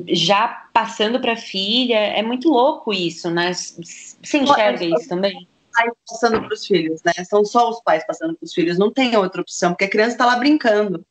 já 0.07 0.47
passando 0.71 1.19
para 1.19 1.33
a 1.33 1.37
filha. 1.37 1.97
É 1.97 2.23
muito 2.23 2.47
louco 2.47 2.93
isso, 2.93 3.29
né? 3.29 3.51
Você 3.51 4.37
enxerga 4.37 4.85
isso 4.85 5.09
também? 5.09 5.45
passando 6.07 6.39
para 6.39 6.53
os 6.53 6.65
filhos, 6.65 7.01
né? 7.03 7.11
São 7.25 7.43
só 7.43 7.69
os 7.69 7.81
pais 7.81 8.05
passando 8.07 8.33
para 8.35 8.45
os 8.45 8.53
filhos, 8.53 8.77
não 8.77 8.93
tem 8.93 9.17
outra 9.17 9.41
opção, 9.41 9.71
porque 9.71 9.85
a 9.85 9.89
criança 9.89 10.11
está 10.11 10.25
lá 10.25 10.37
brincando. 10.37 11.05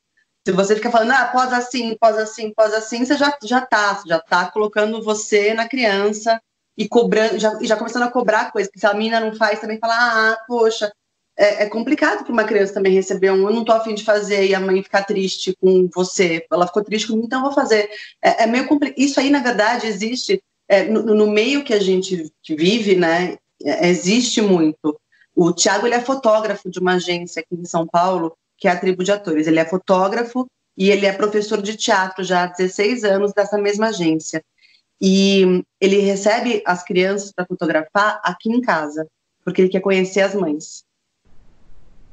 Se 0.45 0.51
você 0.51 0.75
fica 0.75 0.91
falando, 0.91 1.11
ah, 1.11 1.25
pós 1.27 1.53
assim, 1.53 1.95
pós 1.97 2.17
assim, 2.17 2.53
pós 2.53 2.73
assim, 2.73 3.05
você 3.05 3.15
já, 3.15 3.37
já 3.43 3.61
tá, 3.61 4.03
já 4.05 4.19
tá 4.19 4.51
colocando 4.51 5.01
você 5.01 5.53
na 5.53 5.67
criança 5.67 6.41
e 6.77 6.87
cobrando, 6.87 7.39
já, 7.39 7.57
já 7.61 7.77
começando 7.77 8.03
a 8.03 8.11
cobrar 8.11 8.51
coisas, 8.51 8.71
que 8.71 8.79
se 8.79 8.85
a 8.85 8.93
menina 8.93 9.19
não 9.21 9.33
faz, 9.35 9.59
também 9.59 9.79
fala, 9.79 9.95
ah, 9.95 10.37
poxa, 10.45 10.91
é, 11.37 11.63
é 11.63 11.69
complicado 11.69 12.23
para 12.23 12.33
uma 12.33 12.43
criança 12.43 12.73
também 12.73 12.93
receber 12.93 13.31
um, 13.31 13.47
eu 13.47 13.53
não 13.53 13.63
tô 13.63 13.71
afim 13.71 13.95
de 13.95 14.03
fazer, 14.03 14.45
e 14.45 14.53
a 14.53 14.59
mãe 14.59 14.83
ficar 14.83 15.03
triste 15.03 15.55
com 15.59 15.89
você, 15.93 16.45
ela 16.51 16.67
ficou 16.67 16.83
triste 16.83 17.07
comigo, 17.07 17.25
então 17.25 17.41
vou 17.41 17.53
fazer. 17.53 17.89
É, 18.21 18.43
é 18.43 18.47
meio 18.47 18.67
complicado, 18.67 18.99
isso 18.99 19.19
aí, 19.19 19.29
na 19.29 19.39
verdade, 19.39 19.87
existe, 19.87 20.43
é, 20.67 20.83
no, 20.83 21.03
no, 21.03 21.27
meio 21.27 21.63
que 21.63 21.73
a 21.73 21.79
gente 21.79 22.31
vive, 22.49 22.95
né, 22.95 23.37
é, 23.63 23.87
existe 23.87 24.41
muito. 24.41 24.99
O 25.35 25.51
Tiago, 25.51 25.87
ele 25.87 25.95
é 25.95 26.01
fotógrafo 26.01 26.69
de 26.69 26.79
uma 26.79 26.95
agência 26.95 27.39
aqui 27.41 27.55
em 27.55 27.65
São 27.65 27.87
Paulo, 27.87 28.37
que 28.63 28.67
é 28.69 28.71
a 28.71 28.79
tribo 28.79 29.03
de 29.03 29.11
atores. 29.11 29.45
Ele 29.45 29.59
é 29.59 29.65
fotógrafo 29.65 30.47
e 30.77 30.89
ele 30.89 31.05
é 31.05 31.11
professor 31.11 31.61
de 31.61 31.75
teatro 31.75 32.23
já 32.23 32.43
há 32.43 32.47
16 32.47 33.03
anos 33.03 33.33
dessa 33.33 33.57
mesma 33.57 33.87
agência. 33.87 34.41
E 35.01 35.61
ele 35.81 35.97
recebe 35.97 36.63
as 36.65 36.81
crianças 36.81 37.33
para 37.33 37.45
fotografar 37.45 38.21
aqui 38.23 38.49
em 38.49 38.61
casa, 38.61 39.05
porque 39.43 39.61
ele 39.61 39.69
quer 39.69 39.81
conhecer 39.81 40.21
as 40.21 40.33
mães. 40.33 40.85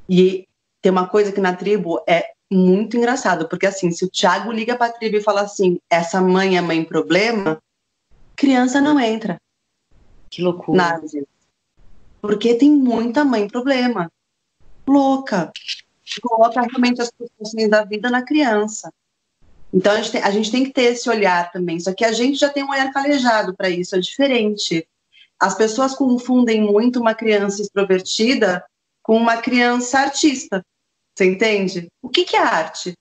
E 0.08 0.48
tem 0.82 0.90
uma 0.90 1.06
coisa 1.06 1.30
que 1.30 1.40
na 1.40 1.54
tribo 1.54 2.02
é 2.04 2.32
muito 2.50 2.96
engraçado, 2.96 3.48
porque 3.48 3.66
assim, 3.66 3.92
se 3.92 4.04
o 4.04 4.10
Thiago 4.10 4.50
liga 4.50 4.76
para 4.76 4.86
a 4.90 4.92
tribo 4.92 5.18
e 5.18 5.22
fala 5.22 5.42
assim, 5.42 5.78
essa 5.88 6.20
mãe 6.20 6.58
é 6.58 6.60
mãe 6.60 6.82
problema, 6.82 7.62
criança 8.34 8.80
não 8.80 8.98
entra. 8.98 9.40
Que 10.28 10.42
loucura. 10.42 11.00
Porque 12.20 12.56
tem 12.56 12.72
muita 12.72 13.24
mãe 13.24 13.46
problema. 13.46 14.10
Louca 14.84 15.52
coloca 16.18 16.62
realmente 16.62 17.02
as 17.02 17.10
frustrações 17.14 17.68
da 17.68 17.84
vida 17.84 18.08
na 18.08 18.24
criança. 18.24 18.90
Então 19.72 19.92
a 19.92 19.96
gente, 19.96 20.12
tem, 20.12 20.22
a 20.22 20.30
gente 20.30 20.50
tem 20.50 20.64
que 20.64 20.72
ter 20.72 20.84
esse 20.92 21.08
olhar 21.10 21.52
também. 21.52 21.78
Só 21.78 21.92
que 21.92 22.04
a 22.04 22.12
gente 22.12 22.38
já 22.38 22.48
tem 22.48 22.64
um 22.64 22.70
olhar 22.70 22.90
calejado 22.90 23.54
para 23.54 23.68
isso, 23.68 23.94
é 23.94 24.00
diferente. 24.00 24.86
As 25.38 25.54
pessoas 25.54 25.94
confundem 25.94 26.62
muito 26.62 26.98
uma 26.98 27.14
criança 27.14 27.62
extrovertida 27.62 28.64
com 29.02 29.16
uma 29.16 29.36
criança 29.36 29.98
artista. 30.00 30.64
Você 31.14 31.26
entende? 31.26 31.88
O 32.02 32.08
que, 32.08 32.24
que 32.24 32.36
é 32.36 32.40
arte? 32.40 32.94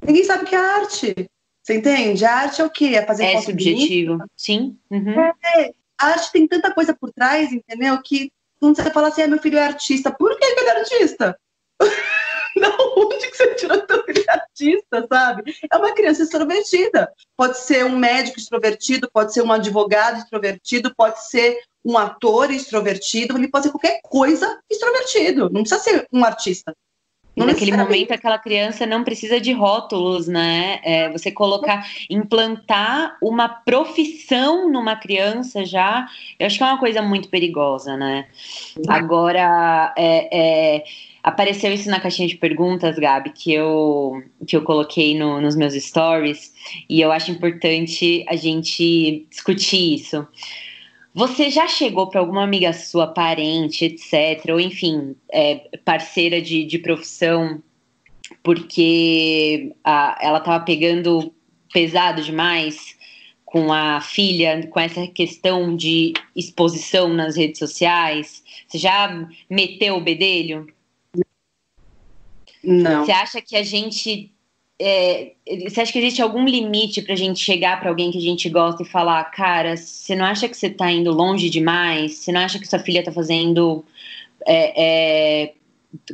Ninguém 0.00 0.24
sabe 0.24 0.44
o 0.44 0.46
que 0.46 0.54
é 0.54 0.58
arte. 0.58 1.14
Você 1.62 1.74
entende? 1.76 2.24
A 2.24 2.34
arte 2.34 2.60
é 2.60 2.64
o 2.64 2.70
quê? 2.70 2.92
É 2.94 3.04
fazer 3.04 3.24
É 3.24 3.32
foto 3.34 3.46
subjetivo. 3.46 4.12
bonita? 4.12 4.30
Sim. 4.36 4.78
Uhum. 4.90 5.20
É, 5.20 5.72
a 5.98 6.06
arte 6.06 6.32
tem 6.32 6.48
tanta 6.48 6.72
coisa 6.72 6.94
por 6.94 7.12
trás, 7.12 7.52
entendeu? 7.52 8.00
Que 8.02 8.32
quando 8.58 8.76
você 8.76 8.90
fala 8.90 9.08
assim, 9.08 9.22
ah, 9.22 9.28
meu 9.28 9.38
filho 9.40 9.58
é 9.58 9.62
artista, 9.64 10.10
por 10.10 10.36
que 10.38 10.44
ele 10.44 10.60
é 10.68 10.78
artista? 10.78 11.38
Não, 12.56 12.94
onde 12.96 13.30
que 13.30 13.36
você 13.36 13.54
tirou 13.54 13.80
filho 14.12 14.24
é 14.28 14.32
artista, 14.32 15.06
sabe? 15.08 15.54
É 15.70 15.76
uma 15.76 15.92
criança 15.92 16.22
extrovertida. 16.22 17.12
Pode 17.36 17.58
ser 17.58 17.84
um 17.84 17.96
médico 17.96 18.38
extrovertido, 18.38 19.10
pode 19.12 19.32
ser 19.32 19.42
um 19.42 19.52
advogado 19.52 20.18
extrovertido, 20.18 20.94
pode 20.94 21.24
ser 21.28 21.58
um 21.84 21.96
ator 21.96 22.50
extrovertido, 22.50 23.36
ele 23.36 23.48
pode 23.48 23.66
ser 23.66 23.70
qualquer 23.70 24.00
coisa 24.02 24.60
extrovertido. 24.70 25.50
Não 25.50 25.62
precisa 25.62 25.80
ser 25.80 26.06
um 26.12 26.24
artista. 26.24 26.74
E 27.44 27.46
naquele 27.46 27.72
momento, 27.84 28.12
aquela 28.12 28.38
criança 28.38 28.86
não 28.86 29.04
precisa 29.04 29.40
de 29.40 29.52
rótulos, 29.52 30.26
né? 30.26 30.80
É, 30.82 31.08
você 31.10 31.30
colocar, 31.30 31.86
implantar 32.08 33.16
uma 33.22 33.48
profissão 33.48 34.70
numa 34.70 34.96
criança 34.96 35.64
já, 35.64 36.06
eu 36.38 36.46
acho 36.46 36.58
que 36.58 36.64
é 36.64 36.66
uma 36.66 36.78
coisa 36.78 37.02
muito 37.02 37.28
perigosa, 37.28 37.96
né? 37.96 38.26
Agora, 38.88 39.92
é, 39.96 40.76
é, 40.76 40.84
apareceu 41.22 41.72
isso 41.72 41.88
na 41.90 42.00
caixinha 42.00 42.28
de 42.28 42.36
perguntas, 42.36 42.98
Gabi, 42.98 43.30
que 43.30 43.52
eu, 43.52 44.22
que 44.46 44.56
eu 44.56 44.62
coloquei 44.62 45.18
no- 45.18 45.40
nos 45.40 45.56
meus 45.56 45.74
stories, 45.74 46.52
e 46.88 47.00
eu 47.00 47.12
acho 47.12 47.30
importante 47.30 48.24
a 48.28 48.36
gente 48.36 49.26
discutir 49.30 49.94
isso. 49.94 50.26
Você 51.12 51.50
já 51.50 51.66
chegou 51.66 52.08
para 52.08 52.20
alguma 52.20 52.44
amiga 52.44 52.72
sua, 52.72 53.06
parente, 53.06 53.84
etc., 53.84 54.52
ou 54.52 54.60
enfim, 54.60 55.16
é, 55.32 55.68
parceira 55.84 56.40
de, 56.40 56.64
de 56.64 56.78
profissão, 56.78 57.60
porque 58.42 59.74
a- 59.82 60.16
ela 60.20 60.38
estava 60.38 60.64
pegando 60.64 61.34
pesado 61.72 62.22
demais 62.22 62.96
com 63.44 63.72
a 63.72 64.00
filha, 64.00 64.64
com 64.68 64.78
essa 64.78 65.06
questão 65.08 65.74
de 65.74 66.12
exposição 66.36 67.08
nas 67.08 67.36
redes 67.36 67.58
sociais? 67.58 68.44
Você 68.68 68.78
já 68.78 69.28
meteu 69.48 69.96
o 69.96 70.00
bedelho? 70.00 70.72
Não. 72.62 73.04
Você 73.04 73.10
acha 73.10 73.42
que 73.42 73.56
a 73.56 73.62
gente. 73.62 74.32
É, 74.82 75.32
você 75.68 75.82
acha 75.82 75.92
que 75.92 75.98
existe 75.98 76.22
algum 76.22 76.46
limite 76.46 77.02
para 77.02 77.12
a 77.12 77.16
gente 77.16 77.38
chegar 77.38 77.78
para 77.78 77.90
alguém 77.90 78.10
que 78.10 78.16
a 78.16 78.22
gente 78.22 78.48
gosta 78.48 78.82
e 78.82 78.86
falar, 78.86 79.22
cara, 79.24 79.76
você 79.76 80.16
não 80.16 80.24
acha 80.24 80.48
que 80.48 80.56
você 80.56 80.68
está 80.68 80.90
indo 80.90 81.12
longe 81.12 81.50
demais? 81.50 82.14
Você 82.14 82.32
não 82.32 82.40
acha 82.40 82.58
que 82.58 82.66
sua 82.66 82.78
filha 82.78 83.00
está 83.00 83.12
fazendo 83.12 83.84
é, 84.46 85.42
é, 85.44 85.52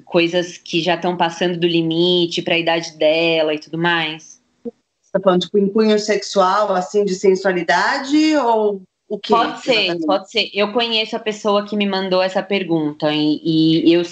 coisas 0.04 0.58
que 0.58 0.82
já 0.82 0.96
estão 0.96 1.16
passando 1.16 1.56
do 1.56 1.66
limite 1.66 2.42
para 2.42 2.54
a 2.54 2.58
idade 2.58 2.98
dela 2.98 3.54
e 3.54 3.58
tudo 3.60 3.78
mais? 3.78 4.40
Você 4.64 5.12
tá 5.12 5.20
falando 5.20 5.42
tipo 5.42 5.58
em 5.58 5.68
cunho 5.68 5.98
sexual, 6.00 6.74
assim, 6.74 7.04
de 7.04 7.14
sensualidade 7.14 8.36
ou 8.36 8.82
o 9.08 9.16
quê? 9.16 9.32
Pode 9.32 9.62
ser, 9.62 9.72
exatamente? 9.74 10.06
pode 10.06 10.30
ser. 10.32 10.50
Eu 10.52 10.72
conheço 10.72 11.14
a 11.14 11.20
pessoa 11.20 11.64
que 11.64 11.76
me 11.76 11.86
mandou 11.86 12.20
essa 12.20 12.42
pergunta 12.42 13.12
e, 13.12 13.84
e 13.84 13.92
eu, 13.92 14.02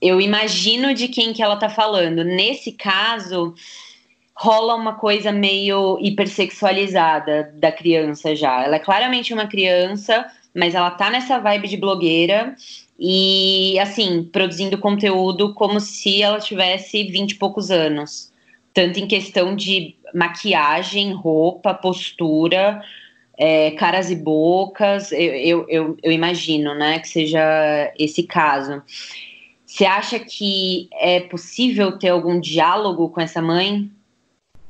eu 0.00 0.20
imagino 0.20 0.92
de 0.92 1.06
quem 1.06 1.32
que 1.32 1.40
ela 1.40 1.56
tá 1.56 1.68
falando. 1.68 2.24
Nesse 2.24 2.72
caso, 2.72 3.54
rola 4.34 4.74
uma 4.74 4.94
coisa 4.94 5.30
meio 5.30 5.98
hipersexualizada 6.00 7.52
da 7.54 7.70
criança 7.70 8.34
já. 8.34 8.64
Ela 8.64 8.76
é 8.76 8.80
claramente 8.80 9.32
uma 9.32 9.46
criança, 9.46 10.26
mas 10.54 10.74
ela 10.74 10.90
tá 10.90 11.10
nessa 11.10 11.38
vibe 11.38 11.68
de 11.68 11.76
blogueira 11.76 12.54
e, 12.98 13.78
assim, 13.78 14.24
produzindo 14.24 14.78
conteúdo 14.78 15.54
como 15.54 15.80
se 15.80 16.22
ela 16.22 16.40
tivesse 16.40 17.04
vinte 17.04 17.32
e 17.32 17.36
poucos 17.36 17.70
anos. 17.70 18.32
Tanto 18.74 18.98
em 18.98 19.06
questão 19.06 19.54
de 19.54 19.96
maquiagem, 20.14 21.12
roupa, 21.12 21.74
postura 21.74 22.82
é, 23.36 23.72
caras 23.72 24.10
e 24.10 24.14
bocas, 24.14 25.10
eu, 25.12 25.18
eu, 25.18 25.66
eu, 25.68 25.96
eu 26.02 26.12
imagino, 26.12 26.74
né, 26.74 26.98
que 26.98 27.08
seja 27.08 27.92
esse 27.98 28.22
caso. 28.22 28.82
Você 29.66 29.84
acha 29.84 30.18
que 30.18 30.88
é 30.92 31.20
possível 31.20 31.98
ter 31.98 32.10
algum 32.10 32.38
diálogo 32.38 33.08
com 33.08 33.20
essa 33.20 33.40
mãe? 33.40 33.90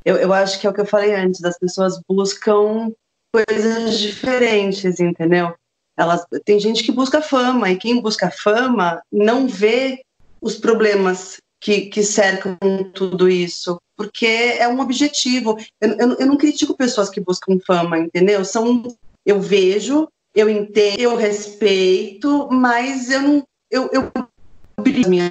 Eu, 0.04 0.16
eu 0.16 0.32
acho 0.32 0.60
que 0.60 0.66
é 0.66 0.70
o 0.70 0.72
que 0.72 0.80
eu 0.80 0.86
falei 0.86 1.14
antes, 1.14 1.44
as 1.44 1.58
pessoas 1.58 2.00
buscam 2.08 2.92
coisas 3.32 3.98
diferentes, 3.98 5.00
entendeu? 5.00 5.54
Elas, 5.96 6.24
tem 6.44 6.58
gente 6.58 6.82
que 6.82 6.92
busca 6.92 7.22
fama, 7.22 7.70
e 7.70 7.76
quem 7.76 8.00
busca 8.00 8.30
fama 8.30 9.02
não 9.12 9.46
vê 9.46 10.02
os 10.40 10.56
problemas 10.56 11.38
que, 11.60 11.82
que 11.82 12.02
cercam 12.02 12.58
tudo 12.92 13.28
isso, 13.28 13.80
porque 13.96 14.26
é 14.26 14.66
um 14.66 14.80
objetivo. 14.80 15.56
Eu, 15.80 15.90
eu, 15.92 16.18
eu 16.18 16.26
não 16.26 16.36
critico 16.36 16.76
pessoas 16.76 17.08
que 17.08 17.20
buscam 17.20 17.58
fama, 17.64 17.98
entendeu? 17.98 18.44
São, 18.44 18.82
eu 19.24 19.40
vejo, 19.40 20.08
eu 20.34 20.50
entendo, 20.50 20.98
eu 20.98 21.16
respeito, 21.16 22.48
mas 22.50 23.10
eu 23.10 23.22
não. 23.22 23.42
Eu, 23.70 23.88
eu 23.92 24.10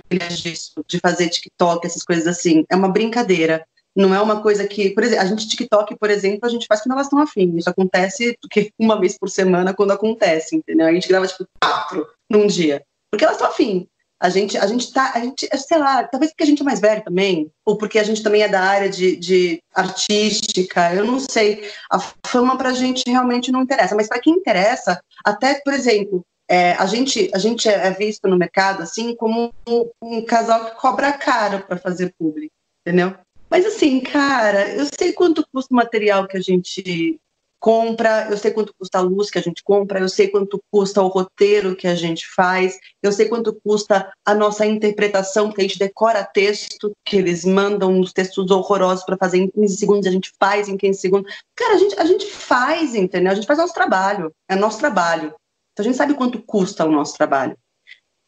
filhas 0.07 0.39
disso, 0.39 0.71
de 0.87 0.99
fazer 0.99 1.29
TikTok, 1.29 1.85
essas 1.85 2.03
coisas 2.03 2.27
assim. 2.27 2.63
É 2.69 2.75
uma 2.75 2.87
brincadeira. 2.87 3.65
Não 3.95 4.15
é 4.15 4.21
uma 4.21 4.41
coisa 4.41 4.67
que, 4.67 4.91
por 4.91 5.03
exemplo, 5.03 5.23
a 5.23 5.27
gente 5.27 5.47
TikTok, 5.47 5.95
por 5.97 6.09
exemplo, 6.09 6.39
a 6.43 6.49
gente 6.49 6.65
faz 6.65 6.81
quando 6.81 6.93
elas 6.93 7.07
estão 7.07 7.19
afim. 7.19 7.55
Isso 7.57 7.69
acontece 7.69 8.37
porque 8.41 8.71
uma 8.79 8.99
vez 8.99 9.17
por 9.17 9.29
semana 9.29 9.73
quando 9.73 9.91
acontece, 9.91 10.55
entendeu? 10.55 10.87
A 10.87 10.93
gente 10.93 11.07
grava 11.07 11.27
tipo 11.27 11.45
quatro 11.61 12.07
num 12.29 12.47
dia, 12.47 12.83
porque 13.09 13.23
elas 13.23 13.35
estão 13.35 13.49
afim. 13.49 13.87
A 14.21 14.29
gente, 14.29 14.55
a 14.55 14.67
gente 14.67 14.93
tá, 14.93 15.13
a 15.15 15.19
gente, 15.19 15.49
sei 15.57 15.79
lá, 15.79 16.03
talvez 16.03 16.31
porque 16.31 16.43
a 16.43 16.45
gente 16.45 16.61
é 16.61 16.65
mais 16.65 16.79
velho 16.79 17.03
também, 17.03 17.51
ou 17.65 17.75
porque 17.75 17.97
a 17.97 18.03
gente 18.03 18.21
também 18.21 18.43
é 18.43 18.47
da 18.47 18.61
área 18.61 18.87
de, 18.87 19.15
de 19.15 19.63
artística, 19.73 20.93
eu 20.93 21.03
não 21.03 21.19
sei. 21.19 21.67
A 21.91 21.99
fama 22.27 22.55
pra 22.55 22.71
gente 22.71 23.03
realmente 23.09 23.51
não 23.51 23.63
interessa, 23.63 23.95
mas 23.95 24.07
para 24.07 24.19
quem 24.19 24.35
interessa, 24.35 25.01
até, 25.25 25.55
por 25.65 25.73
exemplo, 25.73 26.23
é, 26.47 26.73
a, 26.73 26.85
gente, 26.85 27.31
a 27.33 27.39
gente 27.39 27.67
é 27.67 27.89
visto 27.91 28.27
no 28.27 28.37
mercado 28.37 28.83
assim 28.83 29.15
como 29.15 29.51
um, 29.67 29.89
um 29.99 30.23
casal 30.23 30.65
que 30.65 30.75
cobra 30.75 31.13
caro 31.13 31.65
para 31.65 31.77
fazer 31.77 32.13
público, 32.19 32.53
entendeu? 32.85 33.15
Mas 33.51 33.65
assim, 33.65 33.99
cara, 33.99 34.69
eu 34.69 34.85
sei 34.97 35.11
quanto 35.11 35.45
custa 35.53 35.73
o 35.73 35.75
material 35.75 36.25
que 36.25 36.37
a 36.37 36.41
gente 36.41 37.19
compra, 37.59 38.27
eu 38.31 38.37
sei 38.37 38.49
quanto 38.51 38.73
custa 38.73 38.97
a 38.97 39.01
luz 39.01 39.29
que 39.29 39.37
a 39.37 39.41
gente 39.41 39.61
compra, 39.61 39.99
eu 39.99 40.07
sei 40.07 40.29
quanto 40.29 40.59
custa 40.71 41.01
o 41.01 41.07
roteiro 41.09 41.75
que 41.75 41.85
a 41.85 41.93
gente 41.93 42.25
faz, 42.33 42.79
eu 43.03 43.11
sei 43.11 43.27
quanto 43.27 43.53
custa 43.61 44.11
a 44.25 44.33
nossa 44.33 44.65
interpretação, 44.65 45.51
que 45.51 45.59
a 45.59 45.63
gente 45.63 45.77
decora 45.77 46.23
texto, 46.23 46.93
que 47.05 47.17
eles 47.17 47.43
mandam 47.43 47.91
uns 47.91 48.13
textos 48.13 48.49
horrorosos 48.49 49.03
para 49.03 49.17
fazer 49.17 49.39
em 49.39 49.49
15 49.51 49.77
segundos, 49.77 50.07
a 50.07 50.11
gente 50.11 50.31
faz 50.39 50.69
em 50.69 50.77
15 50.77 50.99
segundos. 50.99 51.35
Cara, 51.53 51.75
a 51.75 51.77
gente, 51.77 51.99
a 51.99 52.05
gente 52.05 52.25
faz, 52.31 52.95
entendeu? 52.95 53.33
A 53.33 53.35
gente 53.35 53.45
faz 53.45 53.59
nosso 53.59 53.73
trabalho, 53.73 54.33
é 54.49 54.55
nosso 54.55 54.79
trabalho. 54.79 55.35
Então 55.73 55.81
a 55.81 55.83
gente 55.83 55.97
sabe 55.97 56.13
quanto 56.13 56.41
custa 56.41 56.85
o 56.85 56.91
nosso 56.91 57.15
trabalho. 57.15 57.55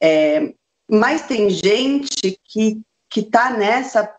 É, 0.02 0.54
mas 0.92 1.26
tem 1.26 1.50
gente 1.50 2.38
que 2.44 2.82
que 3.14 3.20
está 3.20 3.52
nessa 3.52 4.12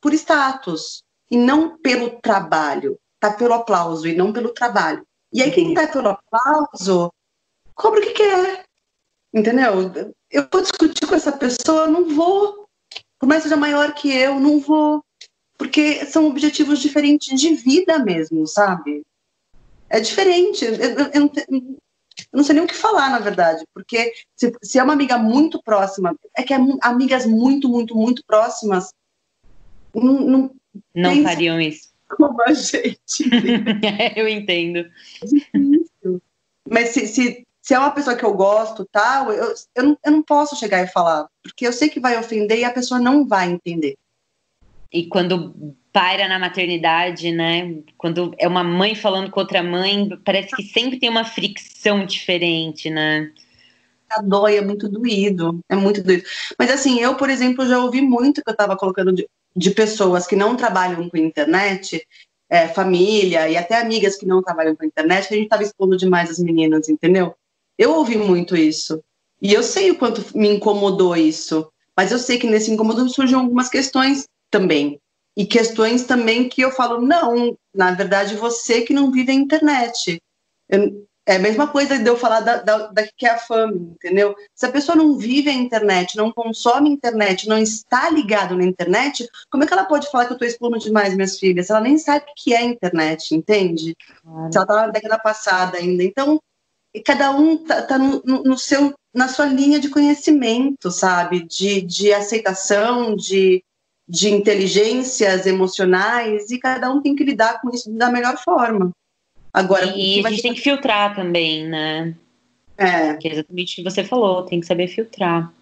por 0.00 0.12
status 0.14 1.02
e 1.30 1.36
não 1.36 1.78
pelo 1.78 2.20
trabalho, 2.20 2.98
tá 3.18 3.32
pelo 3.32 3.54
aplauso 3.54 4.06
e 4.06 4.14
não 4.14 4.32
pelo 4.32 4.50
trabalho. 4.50 5.06
E 5.32 5.42
aí 5.42 5.50
quem 5.50 5.74
tá 5.74 5.86
pelo 5.86 6.08
aplauso 6.08 7.12
cobra 7.74 8.00
o 8.00 8.02
que 8.02 8.10
quer, 8.10 8.64
entendeu? 9.32 10.14
Eu 10.30 10.48
vou 10.52 10.60
discutir 10.60 11.06
com 11.06 11.14
essa 11.14 11.32
pessoa, 11.32 11.86
não 11.86 12.14
vou, 12.14 12.68
por 13.18 13.28
mais 13.28 13.42
seja 13.42 13.56
maior 13.56 13.94
que 13.94 14.12
eu, 14.12 14.40
não 14.40 14.58
vou, 14.58 15.04
porque 15.56 16.04
são 16.06 16.26
objetivos 16.26 16.80
diferentes 16.80 17.38
de 17.40 17.54
vida 17.54 17.98
mesmo, 17.98 18.46
sabe? 18.46 19.02
É 19.88 20.00
diferente. 20.00 20.64
Eu, 20.64 20.74
eu, 20.74 21.10
eu 21.14 21.78
não 22.32 22.44
sei 22.44 22.54
nem 22.54 22.64
o 22.64 22.66
que 22.66 22.74
falar, 22.74 23.10
na 23.10 23.18
verdade, 23.18 23.64
porque 23.74 24.12
se, 24.36 24.52
se 24.62 24.78
é 24.78 24.82
uma 24.82 24.92
amiga 24.92 25.16
muito 25.18 25.60
próxima, 25.62 26.14
é 26.36 26.42
que 26.42 26.54
é, 26.54 26.58
amigas 26.82 27.26
muito, 27.26 27.68
muito, 27.68 27.94
muito 27.94 28.22
próximas 28.26 28.90
não, 29.94 30.20
não, 30.20 30.54
não 30.94 31.22
fariam 31.22 31.60
isso. 31.60 31.90
Como 32.08 32.42
a 32.42 32.52
gente. 32.52 33.30
eu 34.16 34.28
entendo. 34.28 34.84
Difícil. 35.22 36.22
Mas 36.68 36.90
se, 36.90 37.06
se, 37.06 37.46
se, 37.62 37.74
é 37.74 37.78
uma 37.78 37.90
pessoa 37.92 38.16
que 38.16 38.24
eu 38.24 38.34
gosto, 38.34 38.84
tal, 38.90 39.32
eu, 39.32 39.54
eu, 39.74 39.84
não, 39.84 39.98
eu 40.04 40.12
não 40.12 40.22
posso 40.22 40.56
chegar 40.56 40.82
e 40.82 40.88
falar, 40.88 41.28
porque 41.42 41.66
eu 41.66 41.72
sei 41.72 41.88
que 41.88 42.00
vai 42.00 42.18
ofender 42.18 42.58
e 42.58 42.64
a 42.64 42.72
pessoa 42.72 43.00
não 43.00 43.26
vai 43.26 43.50
entender. 43.50 43.96
E 44.92 45.06
quando 45.06 45.76
paira 45.92 46.28
na 46.28 46.38
maternidade, 46.38 47.32
né? 47.32 47.82
Quando 47.96 48.34
é 48.38 48.46
uma 48.46 48.64
mãe 48.64 48.94
falando 48.94 49.30
com 49.30 49.40
outra 49.40 49.62
mãe, 49.62 50.08
parece 50.24 50.54
que 50.54 50.62
sempre 50.62 50.98
tem 50.98 51.08
uma 51.08 51.24
fricção 51.24 52.04
diferente, 52.04 52.90
né? 52.90 53.32
A 54.10 54.20
dói, 54.22 54.56
é 54.56 54.60
muito 54.60 54.88
doído, 54.88 55.60
é 55.68 55.76
muito 55.76 56.02
doído. 56.02 56.24
Mas 56.58 56.70
assim, 56.70 56.98
eu, 57.00 57.14
por 57.16 57.30
exemplo, 57.30 57.66
já 57.66 57.78
ouvi 57.78 58.00
muito 58.00 58.42
que 58.42 58.50
eu 58.50 58.52
estava 58.52 58.76
colocando 58.76 59.12
de, 59.12 59.28
de, 59.54 59.70
pessoas 59.70 60.26
que 60.26 60.36
não 60.36 60.56
trabalham 60.56 61.08
com 61.08 61.16
internet, 61.16 62.06
é, 62.48 62.68
família 62.68 63.48
e 63.48 63.56
até 63.56 63.80
amigas 63.80 64.16
que 64.16 64.26
não 64.26 64.42
trabalham 64.42 64.74
com 64.74 64.84
internet, 64.84 65.28
que 65.28 65.34
a 65.34 65.36
gente 65.36 65.46
estava 65.46 65.62
expondo 65.62 65.96
demais 65.96 66.30
as 66.30 66.38
meninas, 66.38 66.88
entendeu? 66.88 67.34
Eu 67.78 67.92
ouvi 67.94 68.16
muito 68.16 68.56
isso. 68.56 69.02
E 69.40 69.52
eu 69.52 69.62
sei 69.62 69.90
o 69.90 69.98
quanto 69.98 70.36
me 70.36 70.48
incomodou 70.48 71.16
isso. 71.16 71.70
Mas 71.96 72.12
eu 72.12 72.18
sei 72.18 72.38
que 72.38 72.46
nesse 72.46 72.70
incômodo 72.70 73.08
surgem 73.08 73.36
algumas 73.36 73.68
questões 73.68 74.26
também. 74.50 75.00
e 75.36 75.46
questões 75.46 76.04
também 76.04 76.48
que 76.48 76.60
eu 76.60 76.72
falo, 76.72 77.00
não, 77.00 77.56
na 77.74 77.92
verdade 77.92 78.34
você 78.34 78.82
que 78.82 78.92
não 78.92 79.12
vive 79.12 79.30
a 79.30 79.34
internet. 79.34 80.20
Eu, 80.68 81.06
é 81.30 81.36
a 81.36 81.40
mesma 81.40 81.68
coisa 81.68 81.98
de 81.98 82.06
eu 82.06 82.16
falar 82.16 82.40
da, 82.40 82.56
da, 82.56 82.86
da, 82.88 83.06
que 83.16 83.24
é 83.24 83.30
a 83.30 83.38
fama, 83.38 83.74
entendeu? 83.74 84.34
Se 84.54 84.66
a 84.66 84.72
pessoa 84.72 84.96
não 84.96 85.16
vive 85.16 85.48
a 85.48 85.52
internet, 85.52 86.16
não 86.16 86.32
consome 86.32 86.90
a 86.90 86.92
internet, 86.92 87.48
não 87.48 87.58
está 87.58 88.10
ligado 88.10 88.56
na 88.56 88.64
internet, 88.64 89.28
como 89.48 89.62
é 89.62 89.66
que 89.66 89.72
ela 89.72 89.84
pode 89.84 90.10
falar 90.10 90.26
que 90.26 90.32
eu 90.32 90.34
estou 90.34 90.48
expondo 90.48 90.78
demais 90.78 91.14
minhas 91.14 91.38
filhas? 91.38 91.70
Ela 91.70 91.80
nem 91.80 91.96
sabe 91.98 92.24
o 92.24 92.34
que 92.36 92.52
é 92.52 92.58
a 92.58 92.64
internet, 92.64 93.34
entende? 93.34 93.96
Claro. 94.22 94.52
Se 94.52 94.58
ela 94.58 94.64
está 94.64 94.74
na 94.74 94.88
década 94.88 95.18
passada 95.18 95.78
ainda. 95.78 96.02
Então, 96.02 96.40
cada 97.04 97.30
um 97.30 97.54
está 97.54 97.82
tá 97.82 97.98
no, 97.98 98.22
no, 98.24 98.58
seu, 98.58 98.92
na 99.14 99.28
sua 99.28 99.46
linha 99.46 99.78
de 99.78 99.88
conhecimento, 99.88 100.90
sabe? 100.90 101.46
De, 101.46 101.80
de 101.80 102.12
aceitação, 102.12 103.14
de, 103.14 103.62
de 104.08 104.30
inteligências 104.30 105.46
emocionais, 105.46 106.50
e 106.50 106.58
cada 106.58 106.90
um 106.90 107.00
tem 107.00 107.14
que 107.14 107.22
lidar 107.22 107.60
com 107.60 107.70
isso 107.70 107.88
da 107.92 108.10
melhor 108.10 108.36
forma. 108.36 108.90
Agora, 109.52 109.92
e 109.96 110.24
a 110.24 110.30
gente 110.30 110.42
tem 110.42 110.54
que 110.54 110.60
filtrar 110.60 111.14
também, 111.14 111.66
né? 111.66 112.14
É. 112.76 113.14
Que 113.14 113.28
é 113.28 113.32
exatamente 113.32 113.72
o 113.72 113.76
que 113.76 113.90
você 113.90 114.04
falou, 114.04 114.44
tem 114.44 114.60
que 114.60 114.66
saber 114.66 114.88
filtrar. 114.88 115.52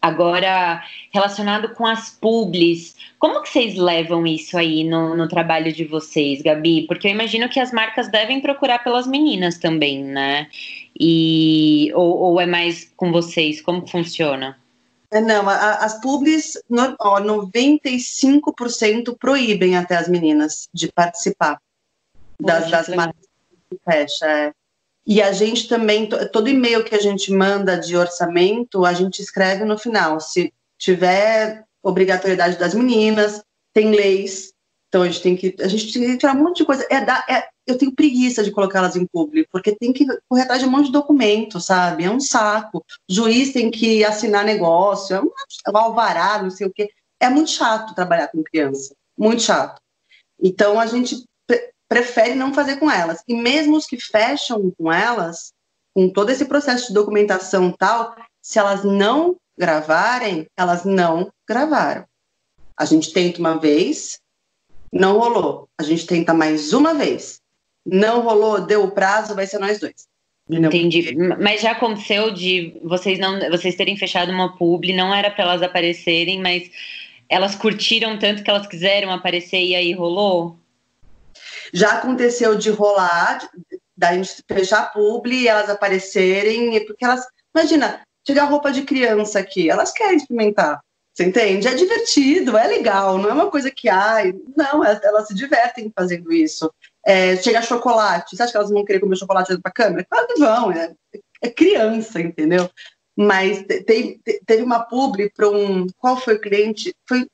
Agora, 0.00 0.82
relacionado 1.12 1.74
com 1.74 1.86
as 1.86 2.10
publis, 2.10 2.96
como 3.20 3.40
que 3.40 3.48
vocês 3.48 3.76
levam 3.76 4.26
isso 4.26 4.58
aí 4.58 4.82
no, 4.82 5.16
no, 5.16 5.28
trabalho 5.28 5.72
de 5.72 5.84
vocês, 5.84 6.42
Gabi? 6.42 6.88
Porque 6.88 7.06
eu 7.06 7.12
imagino 7.12 7.48
que 7.48 7.60
as 7.60 7.70
marcas 7.70 8.08
devem 8.08 8.40
procurar 8.40 8.82
pelas 8.82 9.06
meninas 9.06 9.58
também, 9.58 10.02
né? 10.02 10.48
E, 10.98 11.92
ou, 11.94 12.18
ou 12.18 12.40
é 12.40 12.46
mais 12.46 12.92
com 12.96 13.12
vocês? 13.12 13.62
Como 13.62 13.86
funciona? 13.86 14.58
É, 15.12 15.20
não, 15.20 15.48
a, 15.48 15.74
as 15.76 16.00
publis, 16.00 16.60
no, 16.68 16.96
ó, 16.98 17.20
95% 17.20 19.16
proíbem 19.16 19.76
até 19.76 19.96
as 19.96 20.08
meninas 20.08 20.68
de 20.74 20.90
participar 20.90 21.60
das, 22.42 22.70
das 22.70 22.88
marcas 22.88 23.26
que 23.70 23.78
fecha. 23.84 24.26
É. 24.26 24.52
E 25.06 25.20
a 25.20 25.32
gente 25.32 25.68
também, 25.68 26.08
todo 26.32 26.48
e-mail 26.48 26.84
que 26.84 26.94
a 26.94 27.00
gente 27.00 27.32
manda 27.32 27.78
de 27.78 27.96
orçamento, 27.96 28.84
a 28.84 28.92
gente 28.92 29.20
escreve 29.20 29.64
no 29.64 29.76
final. 29.76 30.20
Se 30.20 30.52
tiver 30.78 31.64
obrigatoriedade 31.82 32.56
das 32.56 32.74
meninas, 32.74 33.42
tem 33.72 33.90
leis. 33.90 34.52
Então 34.88 35.02
a 35.02 35.06
gente 35.06 35.22
tem 35.22 35.36
que, 35.36 35.56
a 35.60 35.68
gente 35.68 35.92
tem 35.92 36.02
que 36.02 36.18
tirar 36.18 36.36
um 36.36 36.42
monte 36.42 36.58
de 36.58 36.64
coisa. 36.64 36.86
É, 36.90 37.04
da, 37.04 37.24
é 37.28 37.48
eu 37.66 37.78
tenho 37.78 37.94
preguiça 37.94 38.42
de 38.42 38.50
colocá-las 38.50 38.96
em 38.96 39.06
público, 39.06 39.48
porque 39.52 39.74
tem 39.74 39.92
que 39.92 40.04
correr 40.28 40.42
atrás 40.42 40.60
de 40.60 40.66
um 40.66 40.70
monte 40.70 40.86
de 40.86 40.92
documento, 40.92 41.60
sabe? 41.60 42.04
É 42.04 42.10
um 42.10 42.20
saco. 42.20 42.78
O 42.78 43.12
juiz 43.12 43.52
tem 43.52 43.70
que 43.70 44.04
assinar 44.04 44.44
negócio, 44.44 45.16
é 45.16 45.20
um, 45.20 45.30
é 45.66 45.70
um 45.70 45.76
alvará, 45.76 46.42
não 46.42 46.50
sei 46.50 46.66
o 46.66 46.72
quê. 46.72 46.90
É 47.20 47.28
muito 47.30 47.50
chato 47.50 47.94
trabalhar 47.94 48.28
com 48.28 48.42
criança, 48.42 48.94
muito 49.16 49.42
chato. 49.42 49.80
Então 50.40 50.78
a 50.78 50.86
gente 50.86 51.24
prefere 51.92 52.34
não 52.34 52.54
fazer 52.54 52.76
com 52.76 52.90
elas. 52.90 53.22
E 53.28 53.34
mesmo 53.34 53.76
os 53.76 53.84
que 53.86 54.00
fecham 54.00 54.72
com 54.78 54.90
elas, 54.90 55.52
com 55.94 56.08
todo 56.08 56.30
esse 56.30 56.46
processo 56.46 56.88
de 56.88 56.94
documentação 56.94 57.70
tal, 57.70 58.16
se 58.40 58.58
elas 58.58 58.82
não 58.82 59.36
gravarem, 59.58 60.46
elas 60.56 60.86
não 60.86 61.30
gravaram. 61.46 62.06
A 62.78 62.86
gente 62.86 63.12
tenta 63.12 63.40
uma 63.40 63.58
vez, 63.58 64.18
não 64.90 65.18
rolou. 65.18 65.68
A 65.78 65.82
gente 65.82 66.06
tenta 66.06 66.32
mais 66.32 66.72
uma 66.72 66.94
vez. 66.94 67.42
Não 67.84 68.22
rolou, 68.22 68.62
deu 68.62 68.84
o 68.84 68.90
prazo, 68.90 69.34
vai 69.34 69.46
ser 69.46 69.58
nós 69.58 69.78
dois. 69.78 70.08
Entendi. 70.48 71.14
Mas 71.14 71.60
já 71.60 71.72
aconteceu 71.72 72.30
de 72.30 72.74
vocês 72.82 73.18
não, 73.18 73.38
vocês 73.50 73.74
terem 73.74 73.98
fechado 73.98 74.32
uma 74.32 74.56
publi, 74.56 74.94
não 74.94 75.14
era 75.14 75.30
para 75.30 75.44
elas 75.44 75.62
aparecerem, 75.62 76.40
mas 76.40 76.70
elas 77.28 77.54
curtiram 77.54 78.18
tanto 78.18 78.42
que 78.42 78.48
elas 78.48 78.66
quiseram 78.66 79.12
aparecer 79.12 79.62
e 79.62 79.74
aí 79.74 79.92
rolou? 79.92 80.56
Já 81.72 81.92
aconteceu 81.94 82.54
de 82.54 82.70
rolar, 82.70 83.48
da 83.96 84.12
gente 84.14 84.42
fechar 84.46 84.80
a 84.80 84.86
publi 84.86 85.42
e 85.42 85.48
elas 85.48 85.70
aparecerem, 85.70 86.84
porque 86.86 87.04
elas, 87.04 87.26
imagina, 87.54 88.02
chegar 88.26 88.44
roupa 88.44 88.70
de 88.70 88.82
criança 88.82 89.38
aqui, 89.38 89.70
elas 89.70 89.92
querem 89.92 90.16
experimentar. 90.16 90.80
Você 91.14 91.24
entende? 91.24 91.68
É 91.68 91.74
divertido, 91.74 92.56
é 92.56 92.66
legal, 92.66 93.18
não 93.18 93.28
é 93.28 93.32
uma 93.34 93.50
coisa 93.50 93.70
que, 93.70 93.88
ai, 93.88 94.34
não, 94.56 94.82
elas, 94.82 95.02
elas 95.02 95.28
se 95.28 95.34
divertem 95.34 95.92
fazendo 95.94 96.32
isso. 96.32 96.72
É, 97.04 97.36
chega 97.36 97.60
chocolate, 97.60 98.34
você 98.34 98.42
acha 98.42 98.52
que 98.52 98.56
elas 98.56 98.70
vão 98.70 98.84
querer 98.84 99.00
comer 99.00 99.16
chocolate 99.16 99.48
dentro 99.48 99.62
da 99.62 99.70
câmera? 99.70 100.06
Claro 100.08 100.26
que 100.26 100.40
vão, 100.40 100.72
é, 100.72 100.94
é 101.42 101.50
criança, 101.50 102.20
entendeu? 102.20 102.70
Mas 103.14 103.62
te, 103.64 103.82
te, 103.82 104.20
teve 104.46 104.62
uma 104.62 104.80
publi 104.80 105.30
para 105.30 105.50
um. 105.50 105.86
Qual 105.98 106.16
foi 106.16 106.36
o 106.36 106.40
cliente? 106.40 106.94
Foi 107.06 107.26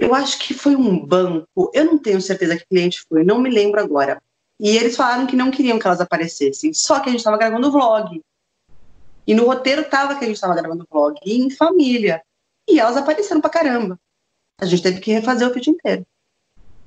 eu 0.00 0.14
acho 0.14 0.38
que 0.38 0.54
foi 0.54 0.74
um 0.74 0.98
banco, 0.98 1.70
eu 1.74 1.84
não 1.84 1.98
tenho 1.98 2.22
certeza 2.22 2.56
que 2.56 2.64
cliente 2.64 3.04
foi, 3.06 3.22
não 3.22 3.38
me 3.38 3.50
lembro 3.50 3.78
agora. 3.78 4.20
E 4.58 4.74
eles 4.74 4.96
falaram 4.96 5.26
que 5.26 5.36
não 5.36 5.50
queriam 5.50 5.78
que 5.78 5.86
elas 5.86 6.00
aparecessem, 6.00 6.72
só 6.72 7.00
que 7.00 7.10
a 7.10 7.12
gente 7.12 7.20
estava 7.20 7.36
gravando 7.36 7.68
o 7.68 7.70
vlog. 7.70 8.20
E 9.26 9.34
no 9.34 9.44
roteiro 9.44 9.84
tava 9.84 10.14
que 10.14 10.24
a 10.24 10.26
gente 10.26 10.36
estava 10.36 10.54
gravando 10.54 10.84
o 10.84 10.86
vlog 10.90 11.18
em 11.24 11.50
família. 11.50 12.22
E 12.66 12.80
elas 12.80 12.96
apareceram 12.96 13.42
pra 13.42 13.50
caramba. 13.50 14.00
A 14.58 14.64
gente 14.64 14.82
teve 14.82 15.00
que 15.00 15.12
refazer 15.12 15.46
o 15.46 15.52
vídeo 15.52 15.72
inteiro. 15.72 16.06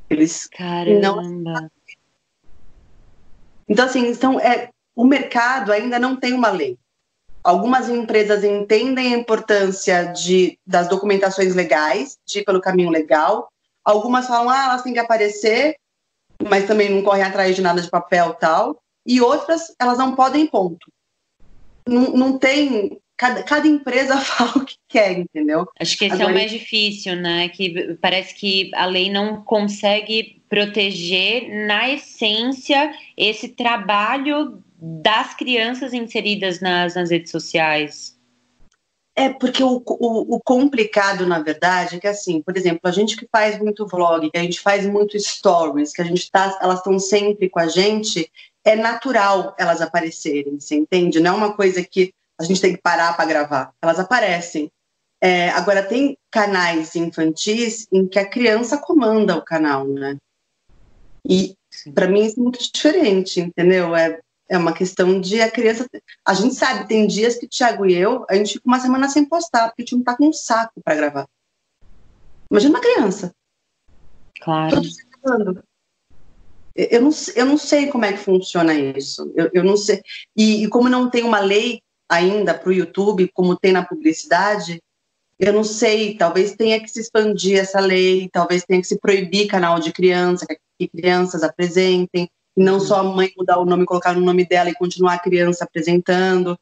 Eles 0.10 0.47
caramba. 0.47 0.99
não 0.99 1.69
Então 3.69 3.86
assim, 3.86 4.08
então 4.08 4.39
é 4.39 4.69
o 4.95 5.06
mercado 5.06 5.71
ainda 5.71 5.99
não 5.99 6.15
tem 6.15 6.34
uma 6.34 6.49
lei. 6.49 6.78
Algumas 7.43 7.89
empresas 7.89 8.43
entendem 8.43 9.13
a 9.13 9.17
importância 9.17 10.06
de, 10.06 10.58
das 10.65 10.88
documentações 10.88 11.53
legais, 11.53 12.17
de 12.25 12.39
ir 12.39 12.45
pelo 12.45 12.62
caminho 12.62 12.89
legal. 12.89 13.49
Algumas 13.84 14.27
falam, 14.27 14.49
ah, 14.49 14.65
elas 14.65 14.82
têm 14.82 14.93
que 14.93 14.99
aparecer, 14.99 15.75
mas 16.41 16.65
também 16.65 16.89
não 16.89 17.01
correm 17.01 17.23
atrás 17.23 17.53
de 17.56 17.62
nada 17.62 17.82
de 17.82 17.89
papel 17.89 18.34
tal. 18.36 18.82
E 19.06 19.19
outras, 19.19 19.75
elas 19.77 19.97
não 19.97 20.15
podem, 20.15 20.47
ponto. 20.47 20.91
Não, 21.86 22.12
não 22.12 22.38
tem. 22.38 22.97
Cada, 23.17 23.43
cada 23.43 23.67
empresa 23.67 24.17
fala 24.23 24.51
o 24.56 24.65
que 24.65 24.75
quer, 24.88 25.12
entendeu? 25.19 25.67
Acho 25.79 25.97
que 25.97 26.06
esse 26.06 26.15
Agora, 26.15 26.29
é 26.29 26.32
o 26.32 26.38
mais 26.38 26.51
difícil, 26.51 27.15
né? 27.17 27.49
Que 27.49 27.97
parece 28.01 28.34
que 28.34 28.71
a 28.73 28.86
lei 28.86 29.12
não 29.12 29.43
consegue 29.43 30.41
proteger, 30.49 31.67
na 31.67 31.89
essência, 31.89 32.93
esse 33.17 33.49
trabalho 33.49 34.63
das 34.85 35.33
crianças 35.33 35.93
inseridas 35.93 36.59
nas, 36.59 36.95
nas 36.95 37.09
redes 37.09 37.31
sociais? 37.31 38.17
É, 39.15 39.29
porque 39.29 39.63
o, 39.63 39.81
o, 39.85 40.35
o, 40.35 40.39
complicado, 40.43 41.25
na 41.25 41.39
verdade, 41.39 41.95
é 41.95 41.99
que 41.99 42.07
assim, 42.07 42.41
por 42.41 42.57
exemplo, 42.57 42.81
a 42.83 42.91
gente 42.91 43.15
que 43.15 43.27
faz 43.31 43.57
muito 43.59 43.87
vlog, 43.87 44.29
que 44.29 44.37
a 44.37 44.41
gente 44.41 44.59
faz 44.59 44.85
muito 44.85 45.17
stories, 45.17 45.93
que 45.93 46.01
a 46.01 46.05
gente 46.05 46.29
tá, 46.29 46.57
elas 46.61 46.79
estão 46.79 46.99
sempre 46.99 47.47
com 47.47 47.59
a 47.59 47.67
gente, 47.67 48.29
é 48.65 48.75
natural 48.75 49.55
elas 49.57 49.81
aparecerem, 49.81 50.59
você 50.59 50.75
entende? 50.75 51.19
Não 51.19 51.35
é 51.35 51.37
uma 51.37 51.53
coisa 51.55 51.81
que 51.83 52.11
a 52.37 52.43
gente 52.43 52.59
tem 52.59 52.75
que 52.75 52.81
parar 52.81 53.15
para 53.15 53.25
gravar, 53.25 53.73
elas 53.81 53.99
aparecem. 53.99 54.69
É, 55.21 55.49
agora, 55.51 55.81
tem 55.81 56.17
canais 56.29 56.93
infantis 56.97 57.87
em 57.89 58.05
que 58.05 58.19
a 58.19 58.29
criança 58.29 58.77
comanda 58.77 59.37
o 59.37 59.41
canal, 59.41 59.87
né? 59.87 60.17
E 61.25 61.55
para 61.93 62.07
mim 62.07 62.25
isso 62.25 62.39
é 62.39 62.43
muito 62.43 62.59
diferente, 62.73 63.39
entendeu? 63.39 63.95
É, 63.95 64.19
é 64.49 64.58
uma 64.58 64.73
questão 64.73 65.19
de 65.19 65.41
a 65.41 65.49
criança. 65.49 65.88
A 66.25 66.34
gente 66.34 66.56
sabe, 66.56 66.88
tem 66.88 67.08
dias 67.08 67.38
que 67.38 67.45
o 67.45 67.49
Thiago 67.49 67.86
e 67.86 67.93
eu, 67.95 68.25
a 68.29 68.36
gente 68.36 68.53
fica 68.53 68.67
uma 68.67 68.79
semana 68.79 69.10
sem 69.10 69.25
postar, 69.25 69.67
porque 69.67 69.84
o 69.84 69.86
time 69.86 70.03
tá 70.03 70.15
com 70.15 70.27
um 70.27 70.34
saco 70.34 70.82
para 70.84 70.95
gravar. 70.95 71.27
Imagina 72.49 72.75
uma 72.75 72.82
criança. 72.82 73.34
Claro. 74.41 74.82
Eu 76.75 77.01
não, 77.01 77.12
eu 77.36 77.45
não 77.45 77.58
sei 77.58 77.88
como 77.88 78.06
é 78.06 78.13
que 78.13 78.19
funciona 78.19 78.73
isso. 78.73 79.32
Eu, 79.36 79.49
eu 79.53 79.63
não 79.63 79.77
sei. 79.77 80.01
E, 80.36 80.63
e 80.63 80.67
como 80.67 80.89
não 80.89 81.10
tem 81.10 81.23
uma 81.23 81.39
lei 81.39 81.82
ainda 82.10 82.53
para 82.53 82.69
o 82.69 82.73
YouTube, 82.73 83.32
como 83.34 83.58
tem 83.58 83.71
na 83.71 83.86
publicidade, 83.86 84.82
eu 85.39 85.53
não 85.53 85.63
sei. 85.63 86.15
Talvez 86.15 86.56
tenha 86.56 86.79
que 86.79 86.88
se 86.88 86.99
expandir 86.99 87.60
essa 87.60 87.80
lei, 87.80 88.30
talvez 88.32 88.63
tenha 88.63 88.82
que 88.82 88.88
se 88.88 88.99
proibir 88.99 89.47
canal 89.47 89.80
de 89.80 89.91
criança, 89.91 90.45
que 90.78 90.88
crianças 90.88 91.43
apresentem 91.43 92.30
não 92.56 92.80
só 92.80 92.99
a 92.99 93.04
mãe 93.04 93.32
mudar 93.38 93.58
o 93.60 93.66
nome, 93.66 93.86
colocar 93.86 94.14
no 94.14 94.22
nome 94.22 94.45
dela 94.45 94.70
e 94.70 94.76
continuar 94.76 95.14
a 95.14 95.20
criança 95.20 95.64
apresentando. 95.64 96.58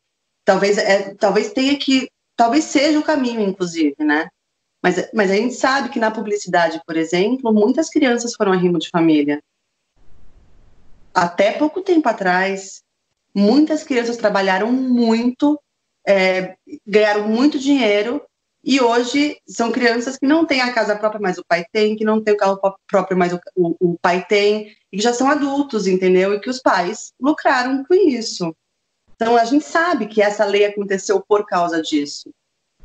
Talvez, 0.46 0.78
é, 0.78 1.14
talvez 1.16 1.52
tenha 1.52 1.78
que, 1.78 2.10
talvez 2.36 2.66
seja 2.66 3.00
o 3.00 3.04
caminho, 3.04 3.42
inclusive, 3.42 3.96
né? 4.00 4.30
Mas, 4.82 5.10
mas 5.14 5.30
a 5.30 5.36
gente 5.36 5.54
sabe 5.54 5.90
que 5.90 6.00
na 6.00 6.10
publicidade, 6.10 6.82
por 6.86 6.98
exemplo, 6.98 7.54
muitas 7.54 7.90
crianças 7.90 8.34
foram 8.34 8.52
arrimo 8.52 8.80
de 8.80 8.90
família. 8.90 9.42
Até 11.14 11.52
pouco 11.52 11.82
tempo 11.82 12.08
atrás, 12.10 12.82
muitas 13.36 13.84
crianças 13.84 14.18
trabalharam 14.18 14.72
muito, 14.72 15.60
é, 16.08 16.56
ganharam 16.88 17.28
muito 17.28 17.60
dinheiro 17.60 18.22
e 18.64 18.80
hoje 18.80 19.38
são 19.48 19.72
crianças 19.72 20.18
que 20.18 20.26
não 20.26 20.46
têm 20.46 20.62
a 20.62 20.72
casa 20.72 20.96
própria, 20.96 21.22
mas 21.22 21.38
o 21.38 21.46
pai 21.46 21.66
tem, 21.72 21.96
que 21.96 22.06
não 22.06 22.22
tem 22.22 22.34
o 22.34 22.38
carro 22.38 22.60
próprio, 22.88 23.18
mas 23.18 23.34
o, 23.34 23.40
o, 23.56 23.76
o, 23.80 23.98
pai 24.00 24.24
tem, 24.24 24.76
e 24.92 24.98
que 24.98 25.04
já 25.04 25.14
são 25.14 25.30
adultos, 25.30 25.88
entendeu? 25.88 26.34
E 26.34 26.40
que 26.40 26.50
os 26.50 26.62
pais 26.62 27.12
lucraram 27.20 27.84
com 27.84 27.94
isso. 27.94 28.56
Então 29.16 29.36
a 29.36 29.46
gente 29.46 29.66
sabe 29.66 30.08
que 30.08 30.22
essa 30.22 30.46
lei 30.46 30.66
aconteceu 30.66 31.20
por 31.28 31.46
causa 31.46 31.82
disso. 31.82 32.30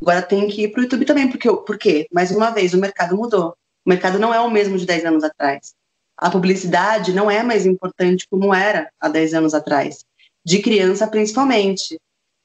Agora 0.00 0.22
tem 0.22 0.48
que 0.48 0.62
ir 0.62 0.68
para 0.68 0.80
o 0.80 0.82
YouTube 0.84 1.04
também, 1.04 1.28
porque, 1.28 1.50
porque, 1.66 2.06
mais 2.12 2.30
uma 2.30 2.50
vez, 2.50 2.72
o 2.72 2.78
mercado 2.78 3.16
mudou. 3.16 3.54
O 3.84 3.88
mercado 3.88 4.18
não 4.18 4.32
é 4.32 4.40
o 4.40 4.50
mesmo 4.50 4.78
de 4.78 4.86
10 4.86 5.04
anos 5.06 5.24
atrás. 5.24 5.74
A 6.16 6.30
publicidade 6.30 7.12
não 7.12 7.30
é 7.30 7.42
mais 7.42 7.66
importante 7.66 8.26
como 8.30 8.54
era 8.54 8.90
há 8.98 9.08
10 9.08 9.34
anos 9.34 9.54
atrás. 9.54 10.04
De 10.44 10.62
criança, 10.62 11.06
principalmente. 11.06 11.98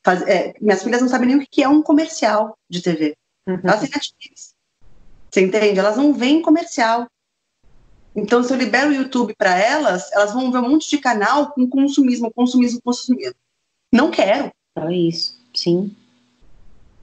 Faz, 0.04 0.22
é, 0.24 0.54
minhas 0.60 0.84
filhas 0.84 1.02
não 1.02 1.08
sabem 1.08 1.28
nem 1.28 1.38
o 1.38 1.48
que 1.50 1.64
é 1.64 1.70
um 1.70 1.82
comercial 1.82 2.58
de 2.70 2.82
TV. 2.82 3.16
Uhum. 3.48 3.60
Elas 3.64 3.80
têm 3.82 3.90
Netflix. 3.90 4.56
Você 5.30 5.42
entende? 5.42 5.80
Elas 5.80 5.98
não 5.98 6.14
veem 6.14 6.42
comercial. 6.42 7.08
Então, 8.16 8.44
se 8.44 8.54
eu 8.54 8.58
libero 8.58 8.90
o 8.90 8.94
YouTube 8.94 9.34
para 9.38 9.58
elas, 9.58 10.12
elas 10.12 10.34
vão 10.34 10.52
ver 10.52 10.60
um 10.60 10.70
monte 10.70 10.90
de 10.90 10.98
canal 10.98 11.52
com 11.52 11.68
consumismo, 11.68 12.32
consumismo, 12.32 12.82
consumismo. 12.84 13.36
Não 13.92 14.12
quero. 14.12 14.52
É 14.76 14.94
isso, 14.94 15.40
sim. 15.56 15.96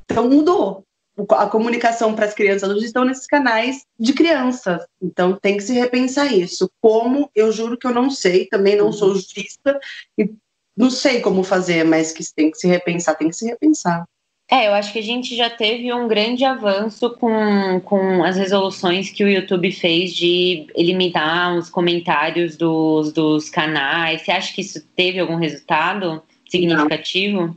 Então, 0.05 0.29
mudou. 0.29 0.85
A 1.31 1.47
comunicação 1.49 2.15
para 2.15 2.27
as 2.27 2.35
crianças 2.35 2.69
hoje 2.69 2.87
estão 2.87 3.05
nesses 3.05 3.27
canais 3.27 3.85
de 3.99 4.13
crianças. 4.13 4.87
Então, 5.03 5.37
tem 5.37 5.57
que 5.57 5.63
se 5.65 5.73
repensar 5.73 6.33
isso. 6.33 6.71
Como, 6.81 7.29
eu 7.35 7.51
juro 7.51 7.77
que 7.77 7.87
eu 7.87 7.95
não 7.95 8.11
sei, 8.11 8.47
também 8.47 8.77
não 8.77 8.87
uhum. 8.87 8.93
sou 8.93 9.15
jurista, 9.15 9.81
e 10.17 10.33
não 10.77 10.91
sei 10.91 11.21
como 11.21 11.43
fazer, 11.43 11.85
mas 11.85 12.13
que 12.13 12.23
tem 12.33 12.51
que 12.51 12.59
se 12.59 12.69
repensar, 12.69 13.17
tem 13.17 13.29
que 13.31 13.37
se 13.37 13.47
repensar. 13.47 14.07
É, 14.51 14.67
eu 14.67 14.73
acho 14.73 14.93
que 14.93 14.99
a 14.99 15.03
gente 15.03 15.37
já 15.37 15.51
teve 15.51 15.93
um 15.93 16.09
grande 16.09 16.43
avanço 16.45 17.11
com, 17.11 17.81
com 17.85 18.25
as 18.25 18.37
resoluções 18.37 19.11
que 19.11 19.23
o 19.23 19.29
YouTube 19.29 19.71
fez 19.71 20.15
de 20.15 20.67
eliminar 20.75 21.55
os 21.55 21.69
comentários 21.69 22.57
dos, 22.57 23.13
dos 23.13 23.51
canais. 23.51 24.23
Você 24.23 24.31
acha 24.31 24.55
que 24.55 24.63
isso 24.63 24.83
teve 24.97 25.19
algum 25.21 25.37
resultado 25.37 26.23
significativo? 26.49 27.55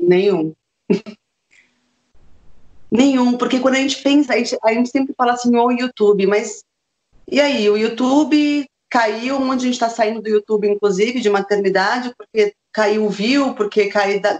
Não. 0.00 0.08
Nenhum. 0.08 0.52
Nenhum, 2.90 3.38
porque 3.38 3.60
quando 3.60 3.76
a 3.76 3.80
gente 3.80 4.02
pensa, 4.02 4.34
a 4.34 4.36
gente, 4.36 4.58
a 4.62 4.74
gente 4.74 4.90
sempre 4.90 5.14
fala 5.16 5.32
assim, 5.32 5.56
o 5.56 5.70
YouTube, 5.70 6.26
mas 6.26 6.62
e 7.32 7.40
aí, 7.40 7.70
o 7.70 7.78
YouTube 7.78 8.66
caiu, 8.90 9.36
onde 9.36 9.62
a 9.62 9.66
gente 9.66 9.72
está 9.72 9.88
saindo 9.88 10.20
do 10.20 10.28
YouTube, 10.28 10.68
inclusive, 10.68 11.20
de 11.20 11.30
maternidade, 11.30 12.12
porque 12.14 12.52
caiu 12.70 13.06
o 13.06 13.10
view, 13.10 13.54
porque 13.54 13.86
caiu 13.86 14.20
da, 14.20 14.38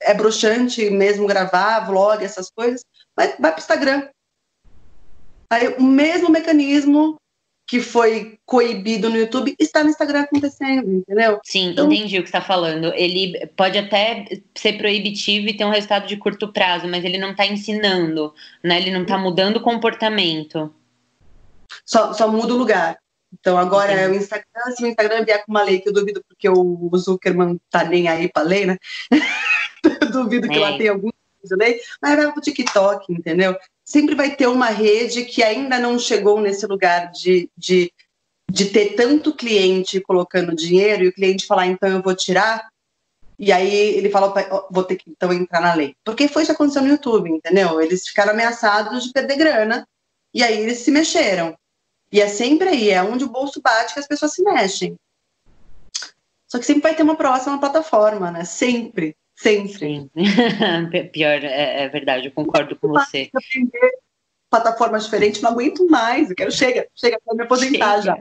é 0.00 0.14
broxante 0.14 0.88
mesmo 0.90 1.26
gravar 1.26 1.80
vlog, 1.80 2.24
essas 2.24 2.50
coisas, 2.50 2.84
vai, 3.16 3.28
vai 3.38 3.52
para 3.52 3.56
o 3.56 3.58
Instagram. 3.58 4.08
Aí, 5.50 5.68
o 5.78 5.82
mesmo 5.82 6.28
mecanismo 6.30 7.16
que 7.68 7.80
foi 7.80 8.38
coibido 8.46 9.10
no 9.10 9.16
YouTube 9.16 9.56
está 9.58 9.82
no 9.82 9.90
Instagram 9.90 10.20
acontecendo, 10.20 10.88
entendeu? 10.88 11.40
Sim, 11.44 11.70
então, 11.70 11.86
entendi 11.86 12.18
o 12.18 12.22
que 12.22 12.28
está 12.28 12.40
falando. 12.40 12.92
Ele 12.94 13.44
pode 13.56 13.76
até 13.76 14.24
ser 14.56 14.74
proibitivo 14.74 15.48
e 15.48 15.56
ter 15.56 15.64
um 15.64 15.70
resultado 15.70 16.06
de 16.06 16.16
curto 16.16 16.52
prazo, 16.52 16.86
mas 16.86 17.04
ele 17.04 17.18
não 17.18 17.32
está 17.32 17.44
ensinando, 17.44 18.32
né? 18.62 18.76
Ele 18.76 18.92
não 18.92 19.02
está 19.02 19.18
mudando 19.18 19.56
o 19.56 19.62
comportamento. 19.62 20.72
Só, 21.84 22.12
só 22.12 22.28
muda 22.28 22.54
o 22.54 22.56
lugar. 22.56 22.98
Então 23.32 23.58
agora 23.58 23.92
é 23.92 24.08
o 24.08 24.14
Instagram, 24.14 24.70
se 24.76 24.84
o 24.84 24.86
Instagram 24.86 25.24
vier 25.24 25.44
com 25.44 25.50
uma 25.50 25.62
lei, 25.62 25.80
que 25.80 25.88
eu 25.88 25.92
duvido 25.92 26.22
porque 26.28 26.48
o 26.48 26.90
Zuckerman 26.96 27.60
tá 27.68 27.82
nem 27.82 28.06
aí 28.06 28.30
para 28.30 28.46
lei, 28.46 28.64
né? 28.64 28.76
duvido 30.12 30.48
que 30.48 30.56
é. 30.56 30.60
lá 30.60 30.76
tenha 30.76 30.92
algum 30.92 31.10
lei, 31.52 31.80
mas 32.02 32.16
vai 32.16 32.32
pro 32.32 32.42
TikTok, 32.42 33.12
entendeu? 33.12 33.56
Sempre 33.84 34.16
vai 34.16 34.34
ter 34.34 34.48
uma 34.48 34.66
rede 34.66 35.24
que 35.24 35.44
ainda 35.44 35.78
não 35.78 35.96
chegou 35.98 36.40
nesse 36.40 36.66
lugar 36.66 37.12
de, 37.12 37.48
de, 37.56 37.92
de 38.50 38.64
ter 38.66 38.94
tanto 38.96 39.34
cliente 39.34 40.00
colocando 40.00 40.56
dinheiro 40.56 41.04
e 41.04 41.08
o 41.08 41.12
cliente 41.12 41.46
falar, 41.46 41.66
então 41.66 41.88
eu 41.88 42.02
vou 42.02 42.16
tirar, 42.16 42.68
e 43.38 43.52
aí 43.52 43.94
ele 43.96 44.10
fala, 44.10 44.34
vou 44.70 44.82
ter 44.82 44.96
que 44.96 45.10
então 45.10 45.32
entrar 45.32 45.60
na 45.60 45.74
lei. 45.74 45.94
Porque 46.02 46.26
foi 46.26 46.42
isso 46.42 46.50
que 46.50 46.56
aconteceu 46.56 46.82
no 46.82 46.88
YouTube, 46.88 47.30
entendeu? 47.30 47.80
Eles 47.80 48.08
ficaram 48.08 48.32
ameaçados 48.32 49.04
de 49.04 49.12
perder 49.12 49.36
grana, 49.36 49.86
e 50.34 50.42
aí 50.42 50.58
eles 50.58 50.78
se 50.78 50.90
mexeram. 50.90 51.56
E 52.10 52.20
é 52.20 52.28
sempre 52.28 52.68
aí, 52.68 52.90
é 52.90 53.02
onde 53.02 53.24
o 53.24 53.28
bolso 53.28 53.60
bate 53.60 53.94
que 53.94 54.00
as 54.00 54.06
pessoas 54.06 54.32
se 54.32 54.42
mexem. 54.42 54.96
Só 56.48 56.58
que 56.58 56.64
sempre 56.64 56.82
vai 56.82 56.94
ter 56.94 57.02
uma 57.02 57.16
próxima 57.16 57.58
plataforma, 57.58 58.30
né? 58.30 58.44
Sempre. 58.44 59.16
Sempre. 59.36 59.78
Sim. 59.78 60.10
Pior, 61.12 61.44
é, 61.44 61.84
é, 61.84 61.88
verdade, 61.88 62.28
eu 62.28 62.32
concordo 62.32 62.74
com 62.76 62.88
você. 62.88 63.30
Aprender 63.34 63.92
plataformas 64.50 65.04
diferentes, 65.04 65.42
não 65.42 65.50
aguento 65.50 65.86
mais. 65.88 66.30
Eu 66.30 66.36
quero, 66.36 66.50
chega, 66.50 66.86
chega 66.94 67.20
para 67.24 67.36
me 67.36 67.42
aposentar 67.42 68.02
chega. 68.02 68.16
já. 68.16 68.18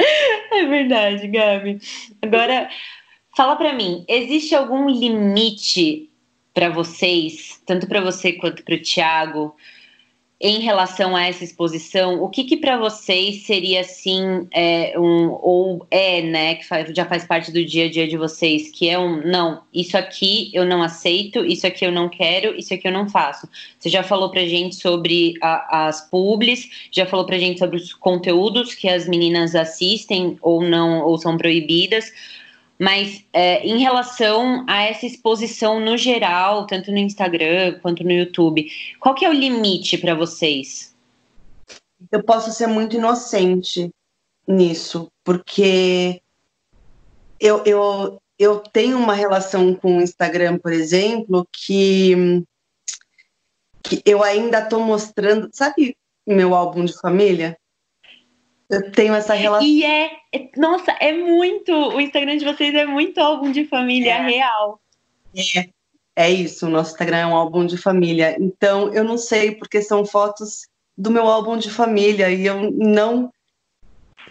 é 0.52 0.66
verdade, 0.66 1.28
Gabi. 1.28 1.78
Agora, 2.20 2.68
fala 3.36 3.54
para 3.56 3.72
mim, 3.72 4.04
existe 4.08 4.54
algum 4.54 4.88
limite 4.88 6.10
para 6.52 6.68
vocês, 6.70 7.60
tanto 7.66 7.86
para 7.86 8.00
você 8.00 8.32
quanto 8.32 8.64
para 8.64 8.74
o 8.74 8.82
Tiago, 8.82 9.56
em 10.40 10.60
relação 10.60 11.14
a 11.14 11.24
essa 11.24 11.44
exposição, 11.44 12.22
o 12.22 12.28
que, 12.28 12.44
que 12.44 12.56
para 12.56 12.76
vocês 12.76 13.46
seria 13.46 13.80
assim, 13.80 14.46
é, 14.52 14.98
um, 14.98 15.30
ou 15.30 15.86
é, 15.90 16.20
né, 16.22 16.56
que 16.56 16.66
faz, 16.66 16.92
já 16.94 17.06
faz 17.06 17.24
parte 17.24 17.52
do 17.52 17.64
dia 17.64 17.86
a 17.86 17.90
dia 17.90 18.06
de 18.06 18.16
vocês, 18.16 18.70
que 18.70 18.88
é 18.88 18.98
um 18.98 19.24
não, 19.24 19.62
isso 19.72 19.96
aqui 19.96 20.50
eu 20.52 20.64
não 20.64 20.82
aceito, 20.82 21.44
isso 21.44 21.66
aqui 21.66 21.86
eu 21.86 21.92
não 21.92 22.08
quero, 22.08 22.54
isso 22.58 22.74
aqui 22.74 22.86
eu 22.86 22.92
não 22.92 23.08
faço. 23.08 23.48
Você 23.78 23.88
já 23.88 24.02
falou 24.02 24.30
pra 24.30 24.44
gente 24.44 24.74
sobre 24.74 25.34
a, 25.40 25.86
as 25.86 26.10
publis, 26.10 26.68
já 26.90 27.06
falou 27.06 27.24
pra 27.24 27.38
gente 27.38 27.58
sobre 27.58 27.76
os 27.76 27.94
conteúdos 27.94 28.74
que 28.74 28.88
as 28.88 29.08
meninas 29.08 29.54
assistem 29.54 30.36
ou 30.42 30.62
não, 30.62 31.02
ou 31.04 31.16
são 31.16 31.36
proibidas. 31.38 32.12
Mas 32.78 33.24
é, 33.32 33.64
em 33.64 33.78
relação 33.78 34.64
a 34.68 34.82
essa 34.82 35.06
exposição 35.06 35.78
no 35.78 35.96
geral, 35.96 36.66
tanto 36.66 36.90
no 36.90 36.98
Instagram 36.98 37.78
quanto 37.80 38.02
no 38.02 38.10
YouTube, 38.10 38.68
qual 38.98 39.14
que 39.14 39.24
é 39.24 39.28
o 39.28 39.32
limite 39.32 39.96
para 39.96 40.14
vocês? 40.14 40.94
Eu 42.10 42.22
posso 42.22 42.52
ser 42.52 42.66
muito 42.66 42.96
inocente 42.96 43.90
nisso, 44.46 45.10
porque 45.22 46.20
eu, 47.40 47.62
eu, 47.64 48.20
eu 48.38 48.58
tenho 48.58 48.98
uma 48.98 49.14
relação 49.14 49.74
com 49.74 49.98
o 49.98 50.02
Instagram, 50.02 50.58
por 50.58 50.72
exemplo, 50.72 51.46
que, 51.52 52.44
que 53.82 54.02
eu 54.04 54.22
ainda 54.22 54.58
estou 54.58 54.80
mostrando, 54.80 55.48
sabe 55.52 55.96
meu 56.26 56.54
álbum 56.54 56.84
de 56.84 56.98
família? 56.98 57.56
Eu 58.70 58.90
tenho 58.90 59.14
essa 59.14 59.34
relação. 59.34 59.66
E 59.66 59.84
é, 59.84 60.10
é, 60.32 60.50
nossa, 60.56 60.92
é 60.92 61.12
muito. 61.12 61.72
O 61.72 62.00
Instagram 62.00 62.36
de 62.38 62.44
vocês 62.44 62.74
é 62.74 62.86
muito 62.86 63.18
álbum 63.18 63.52
de 63.52 63.66
família 63.66 64.14
é. 64.14 64.26
real. 64.26 64.80
É, 65.36 65.68
é 66.16 66.30
isso. 66.30 66.66
O 66.66 66.70
nosso 66.70 66.92
Instagram 66.92 67.18
é 67.18 67.26
um 67.26 67.36
álbum 67.36 67.66
de 67.66 67.76
família. 67.76 68.36
Então, 68.40 68.92
eu 68.92 69.04
não 69.04 69.18
sei, 69.18 69.54
porque 69.54 69.82
são 69.82 70.04
fotos 70.04 70.66
do 70.96 71.10
meu 71.10 71.26
álbum 71.26 71.56
de 71.56 71.70
família 71.70 72.30
e 72.30 72.46
eu 72.46 72.70
não. 72.70 73.30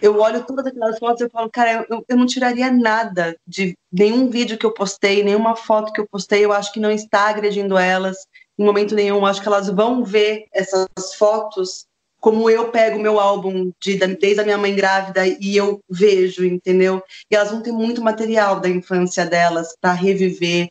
Eu 0.02 0.18
olho 0.20 0.44
todas 0.44 0.66
aquelas 0.66 0.98
fotos 0.98 1.20
e 1.20 1.24
eu 1.24 1.30
falo, 1.30 1.48
cara, 1.48 1.86
eu, 1.88 2.04
eu 2.08 2.16
não 2.16 2.26
tiraria 2.26 2.70
nada 2.70 3.36
de 3.46 3.74
nenhum 3.92 4.28
vídeo 4.28 4.58
que 4.58 4.66
eu 4.66 4.74
postei, 4.74 5.22
nenhuma 5.22 5.54
foto 5.54 5.92
que 5.92 6.00
eu 6.00 6.08
postei. 6.10 6.44
Eu 6.44 6.52
acho 6.52 6.72
que 6.72 6.80
não 6.80 6.90
está 6.90 7.28
agredindo 7.28 7.78
elas 7.78 8.16
em 8.58 8.64
momento 8.64 8.94
nenhum. 8.94 9.18
Eu 9.18 9.26
acho 9.26 9.40
que 9.40 9.48
elas 9.48 9.68
vão 9.70 10.04
ver 10.04 10.46
essas 10.52 10.88
fotos 11.16 11.86
como 12.24 12.48
eu 12.48 12.70
pego 12.70 12.98
meu 12.98 13.20
álbum 13.20 13.70
de, 13.78 13.98
desde 13.98 14.40
a 14.40 14.44
minha 14.44 14.56
mãe 14.56 14.74
grávida 14.74 15.26
e 15.26 15.54
eu 15.54 15.78
vejo, 15.90 16.42
entendeu? 16.42 17.02
E 17.30 17.36
elas 17.36 17.50
vão 17.50 17.60
ter 17.60 17.70
muito 17.70 18.02
material 18.02 18.60
da 18.60 18.66
infância 18.66 19.26
delas 19.26 19.76
para 19.78 19.92
reviver, 19.92 20.70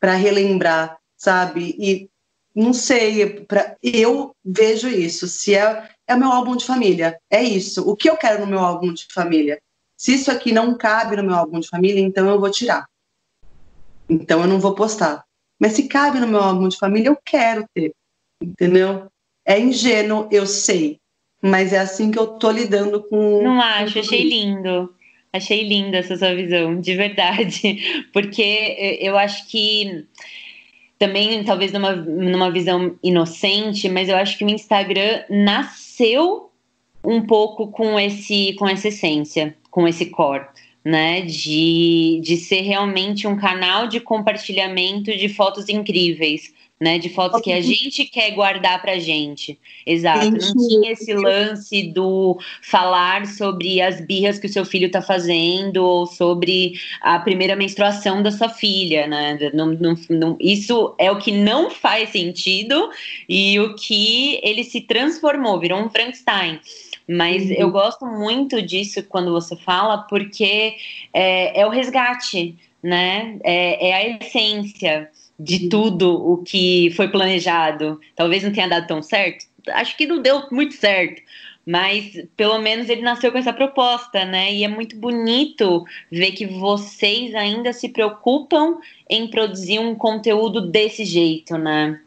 para 0.00 0.14
relembrar, 0.14 0.96
sabe? 1.14 1.76
E 1.78 2.08
não 2.54 2.72
sei, 2.72 3.44
pra, 3.44 3.76
eu 3.82 4.34
vejo 4.42 4.88
isso. 4.88 5.28
Se 5.28 5.54
é, 5.54 5.90
é 6.06 6.16
meu 6.16 6.32
álbum 6.32 6.56
de 6.56 6.64
família, 6.64 7.20
é 7.30 7.42
isso. 7.42 7.86
O 7.86 7.94
que 7.94 8.08
eu 8.08 8.16
quero 8.16 8.40
no 8.40 8.46
meu 8.46 8.60
álbum 8.60 8.90
de 8.94 9.06
família? 9.12 9.60
Se 9.98 10.14
isso 10.14 10.30
aqui 10.30 10.52
não 10.52 10.74
cabe 10.74 11.16
no 11.16 11.22
meu 11.22 11.34
álbum 11.34 11.60
de 11.60 11.68
família, 11.68 12.00
então 12.00 12.26
eu 12.30 12.40
vou 12.40 12.50
tirar. 12.50 12.88
Então 14.08 14.40
eu 14.40 14.46
não 14.46 14.58
vou 14.58 14.74
postar. 14.74 15.22
Mas 15.60 15.74
se 15.74 15.86
cabe 15.86 16.18
no 16.18 16.26
meu 16.26 16.40
álbum 16.40 16.66
de 16.66 16.78
família, 16.78 17.10
eu 17.10 17.18
quero 17.22 17.66
ter, 17.74 17.92
entendeu? 18.42 19.10
É 19.44 19.60
ingênuo, 19.60 20.28
eu 20.30 20.46
sei, 20.46 20.98
mas 21.42 21.72
é 21.72 21.78
assim 21.78 22.10
que 22.10 22.18
eu 22.18 22.26
tô 22.26 22.50
lidando 22.50 23.02
com. 23.02 23.42
Não 23.42 23.60
acho, 23.60 23.98
achei 23.98 24.22
lindo. 24.22 24.94
Achei 25.30 25.66
linda 25.66 25.98
essa 25.98 26.16
sua 26.16 26.34
visão, 26.34 26.80
de 26.80 26.94
verdade. 26.94 28.06
Porque 28.14 28.98
eu 29.00 29.18
acho 29.18 29.48
que 29.48 30.06
também, 30.98 31.42
talvez 31.42 31.72
numa, 31.72 31.94
numa 31.94 32.50
visão 32.50 32.96
inocente, 33.02 33.88
mas 33.88 34.08
eu 34.08 34.16
acho 34.16 34.38
que 34.38 34.44
o 34.44 34.48
Instagram 34.48 35.24
nasceu 35.28 36.50
um 37.04 37.20
pouco 37.20 37.66
com 37.66 37.98
esse 37.98 38.54
com 38.54 38.66
essa 38.66 38.88
essência, 38.88 39.54
com 39.70 39.86
esse 39.86 40.06
core, 40.06 40.46
né? 40.84 41.20
De, 41.22 42.20
de 42.22 42.36
ser 42.36 42.60
realmente 42.60 43.26
um 43.26 43.36
canal 43.36 43.86
de 43.88 44.00
compartilhamento 44.00 45.14
de 45.14 45.28
fotos 45.28 45.68
incríveis 45.68 46.54
né? 46.84 46.98
De 46.98 47.08
fotos 47.08 47.40
que 47.40 47.50
a 47.50 47.62
gente 47.62 48.04
quer 48.04 48.30
guardar 48.32 48.80
pra 48.82 48.98
gente. 48.98 49.58
Exato. 49.86 50.30
Não 50.30 50.68
tinha 50.68 50.92
esse 50.92 51.14
lance 51.14 51.82
do 51.84 52.38
falar 52.62 53.26
sobre 53.26 53.80
as 53.80 54.02
birras 54.02 54.38
que 54.38 54.46
o 54.46 54.52
seu 54.52 54.66
filho 54.66 54.90
tá 54.90 55.00
fazendo 55.00 55.78
ou 55.78 56.06
sobre 56.06 56.74
a 57.00 57.18
primeira 57.18 57.56
menstruação 57.56 58.22
da 58.22 58.30
sua 58.30 58.50
filha, 58.50 59.06
né? 59.06 59.50
Não, 59.54 59.68
não, 59.68 59.94
não, 60.10 60.36
isso 60.38 60.94
é 60.98 61.10
o 61.10 61.18
que 61.18 61.32
não 61.32 61.70
faz 61.70 62.10
sentido 62.10 62.90
e 63.26 63.58
o 63.58 63.74
que 63.74 64.38
ele 64.42 64.62
se 64.62 64.82
transformou, 64.82 65.58
virou 65.58 65.80
um 65.80 65.88
Frankenstein. 65.88 66.60
Mas 67.08 67.44
uhum. 67.44 67.56
eu 67.56 67.70
gosto 67.70 68.04
muito 68.04 68.60
disso 68.60 69.02
quando 69.04 69.32
você 69.32 69.56
fala, 69.56 70.02
porque 70.02 70.76
é, 71.14 71.60
é 71.62 71.66
o 71.66 71.70
resgate, 71.70 72.54
né? 72.82 73.38
É, 73.42 73.88
é, 73.88 73.94
a 73.94 74.18
essência 74.18 75.10
de 75.38 75.64
uhum. 75.64 75.68
tudo 75.68 76.32
o 76.32 76.38
que 76.38 76.90
foi 76.96 77.08
planejado. 77.08 78.00
Talvez 78.14 78.42
não 78.42 78.52
tenha 78.52 78.68
dado 78.68 78.86
tão 78.86 79.02
certo. 79.02 79.46
Acho 79.68 79.96
que 79.96 80.06
não 80.06 80.20
deu 80.20 80.48
muito 80.50 80.74
certo. 80.74 81.22
Mas 81.66 82.22
pelo 82.36 82.58
menos 82.58 82.88
ele 82.88 83.00
nasceu 83.00 83.32
com 83.32 83.38
essa 83.38 83.52
proposta, 83.52 84.24
né? 84.24 84.52
E 84.52 84.64
é 84.64 84.68
muito 84.68 84.96
bonito 84.96 85.84
ver 86.10 86.32
que 86.32 86.46
vocês 86.46 87.34
ainda 87.34 87.72
se 87.72 87.88
preocupam 87.88 88.78
em 89.08 89.28
produzir 89.28 89.78
um 89.78 89.94
conteúdo 89.94 90.70
desse 90.70 91.04
jeito, 91.04 91.56
né? 91.56 92.00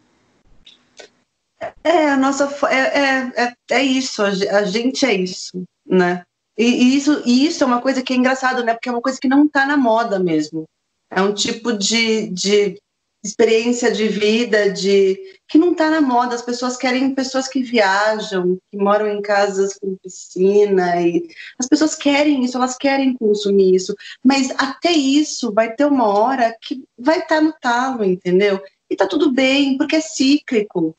É, 1.84 2.10
a 2.10 2.18
nossa 2.18 2.56
é, 2.68 2.76
é, 2.76 3.32
é, 3.36 3.54
é 3.72 3.84
isso, 3.84 4.22
a 4.22 4.64
gente 4.64 5.04
é 5.06 5.14
isso, 5.16 5.64
né? 5.84 6.24
E, 6.56 6.66
e, 6.66 6.96
isso, 6.96 7.24
e 7.26 7.46
isso 7.46 7.64
é 7.64 7.68
uma 7.68 7.82
coisa 7.82 8.02
que 8.02 8.14
é 8.14 8.16
engraçado, 8.16 8.64
né? 8.64 8.74
Porque 8.74 8.90
é 8.90 8.92
uma 8.92 9.02
coisa 9.02 9.20
que 9.20 9.28
não 9.28 9.46
está 9.46 9.66
na 9.66 9.78
moda 9.78 10.20
mesmo. 10.20 10.66
É 11.10 11.22
um 11.22 11.34
tipo 11.34 11.74
de, 11.74 12.28
de 12.30 12.78
experiência 13.24 13.92
de 13.92 14.08
vida 14.08 14.72
de 14.72 15.20
que 15.48 15.58
não 15.58 15.72
está 15.72 15.90
na 15.90 16.02
moda. 16.02 16.36
As 16.36 16.42
pessoas 16.42 16.78
querem 16.78 17.14
pessoas 17.14 17.48
que 17.48 17.62
viajam, 17.62 18.58
que 18.70 18.78
moram 18.78 19.08
em 19.08 19.22
casas 19.22 19.78
com 19.80 19.98
piscina 19.98 21.02
e 21.02 21.28
as 21.60 21.68
pessoas 21.68 21.96
querem 21.96 22.44
isso, 22.44 22.58
elas 22.58 22.78
querem 22.78 23.14
consumir 23.16 23.76
isso. 23.76 23.96
Mas 24.24 24.52
até 24.58 24.92
isso 24.92 25.52
vai 25.52 25.74
ter 25.74 25.86
uma 25.86 26.08
hora 26.08 26.56
que 26.62 26.84
vai 26.98 27.20
estar 27.20 27.38
tá 27.38 27.42
no 27.42 27.54
talo, 27.60 28.04
entendeu? 28.04 28.62
E 28.90 28.96
tá 28.96 29.06
tudo 29.06 29.32
bem, 29.32 29.78
porque 29.78 29.98
é 29.98 30.02
cíclico 30.02 30.96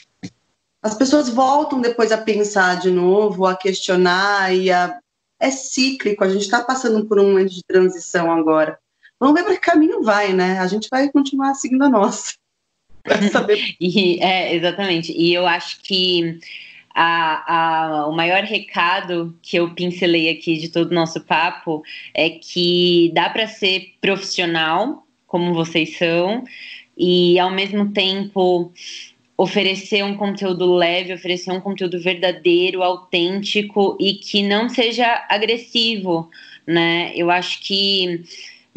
as 0.82 0.94
pessoas 0.94 1.28
voltam 1.28 1.80
depois 1.80 2.12
a 2.12 2.18
pensar 2.18 2.78
de 2.78 2.90
novo, 2.90 3.46
a 3.46 3.56
questionar 3.56 4.54
e 4.54 4.70
a... 4.70 4.98
é 5.40 5.50
cíclico. 5.50 6.22
A 6.24 6.28
gente 6.28 6.42
está 6.42 6.62
passando 6.62 7.04
por 7.06 7.18
um 7.18 7.30
momento 7.30 7.52
de 7.52 7.64
transição 7.64 8.30
agora. 8.30 8.78
Vamos 9.20 9.34
ver 9.34 9.44
para 9.44 9.54
que 9.54 9.60
caminho 9.60 10.02
vai, 10.02 10.32
né? 10.32 10.58
A 10.58 10.66
gente 10.66 10.88
vai 10.90 11.10
continuar 11.10 11.54
seguindo 11.54 11.82
a 11.82 11.88
nossa. 11.88 12.34
Saber... 13.32 13.76
e, 13.80 14.22
é, 14.22 14.54
exatamente. 14.54 15.12
E 15.12 15.34
eu 15.34 15.46
acho 15.46 15.80
que 15.82 16.38
a, 16.94 17.54
a, 17.54 18.06
o 18.08 18.12
maior 18.12 18.42
recado 18.42 19.36
que 19.42 19.56
eu 19.56 19.72
pincelei 19.74 20.28
aqui 20.28 20.56
de 20.56 20.68
todo 20.68 20.90
o 20.90 20.94
nosso 20.94 21.20
papo 21.20 21.82
é 22.14 22.30
que 22.30 23.10
dá 23.14 23.28
para 23.30 23.46
ser 23.46 23.94
profissional, 24.00 25.06
como 25.26 25.54
vocês 25.54 25.96
são, 25.96 26.44
e 26.96 27.38
ao 27.38 27.50
mesmo 27.50 27.92
tempo 27.92 28.72
oferecer 29.36 30.04
um 30.04 30.16
conteúdo 30.16 30.74
leve, 30.74 31.14
oferecer 31.14 31.52
um 31.52 31.60
conteúdo 31.60 32.00
verdadeiro, 32.00 32.82
autêntico 32.82 33.96
e 34.00 34.14
que 34.14 34.42
não 34.42 34.68
seja 34.68 35.24
agressivo, 35.28 36.28
né? 36.66 37.12
Eu 37.14 37.30
acho 37.30 37.60
que 37.62 38.24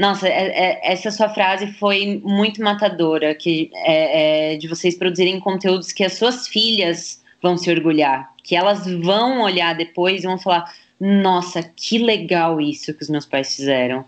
nossa, 0.01 0.27
é, 0.27 0.47
é, 0.47 0.91
essa 0.91 1.11
sua 1.11 1.29
frase 1.29 1.67
foi 1.73 2.19
muito 2.23 2.59
matadora, 2.59 3.35
que 3.35 3.69
é, 3.75 4.53
é, 4.53 4.57
de 4.57 4.67
vocês 4.67 4.97
produzirem 4.97 5.39
conteúdos 5.39 5.91
que 5.91 6.03
as 6.03 6.13
suas 6.13 6.47
filhas 6.47 7.23
vão 7.39 7.55
se 7.55 7.69
orgulhar, 7.69 8.33
que 8.43 8.55
elas 8.55 8.87
vão 8.87 9.41
olhar 9.41 9.75
depois 9.75 10.23
e 10.23 10.25
vão 10.25 10.39
falar, 10.39 10.73
nossa, 10.99 11.61
que 11.61 11.99
legal 11.99 12.59
isso 12.59 12.95
que 12.95 13.03
os 13.03 13.09
meus 13.11 13.27
pais 13.27 13.55
fizeram. 13.55 14.03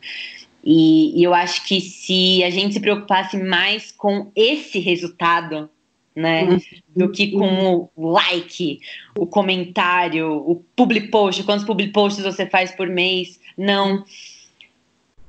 E, 0.63 1.19
e 1.19 1.23
eu 1.23 1.31
acho 1.31 1.63
que 1.63 1.79
se 1.79 2.43
a 2.43 2.49
gente 2.49 2.73
se 2.73 2.79
preocupasse 2.79 3.37
mais 3.37 3.91
com 3.91 4.31
esse 4.35 4.79
resultado, 4.79 5.69
né? 6.15 6.45
Uhum. 6.45 6.59
Do 6.95 7.11
que 7.11 7.33
com 7.33 7.87
o 7.95 8.09
like, 8.09 8.79
o 9.15 9.27
comentário, 9.27 10.31
o 10.31 10.55
public 10.75 11.09
post, 11.09 11.43
quantos 11.43 11.65
public 11.65 11.91
posts 11.91 12.23
você 12.23 12.47
faz 12.47 12.71
por 12.71 12.87
mês. 12.87 13.39
Não. 13.55 14.03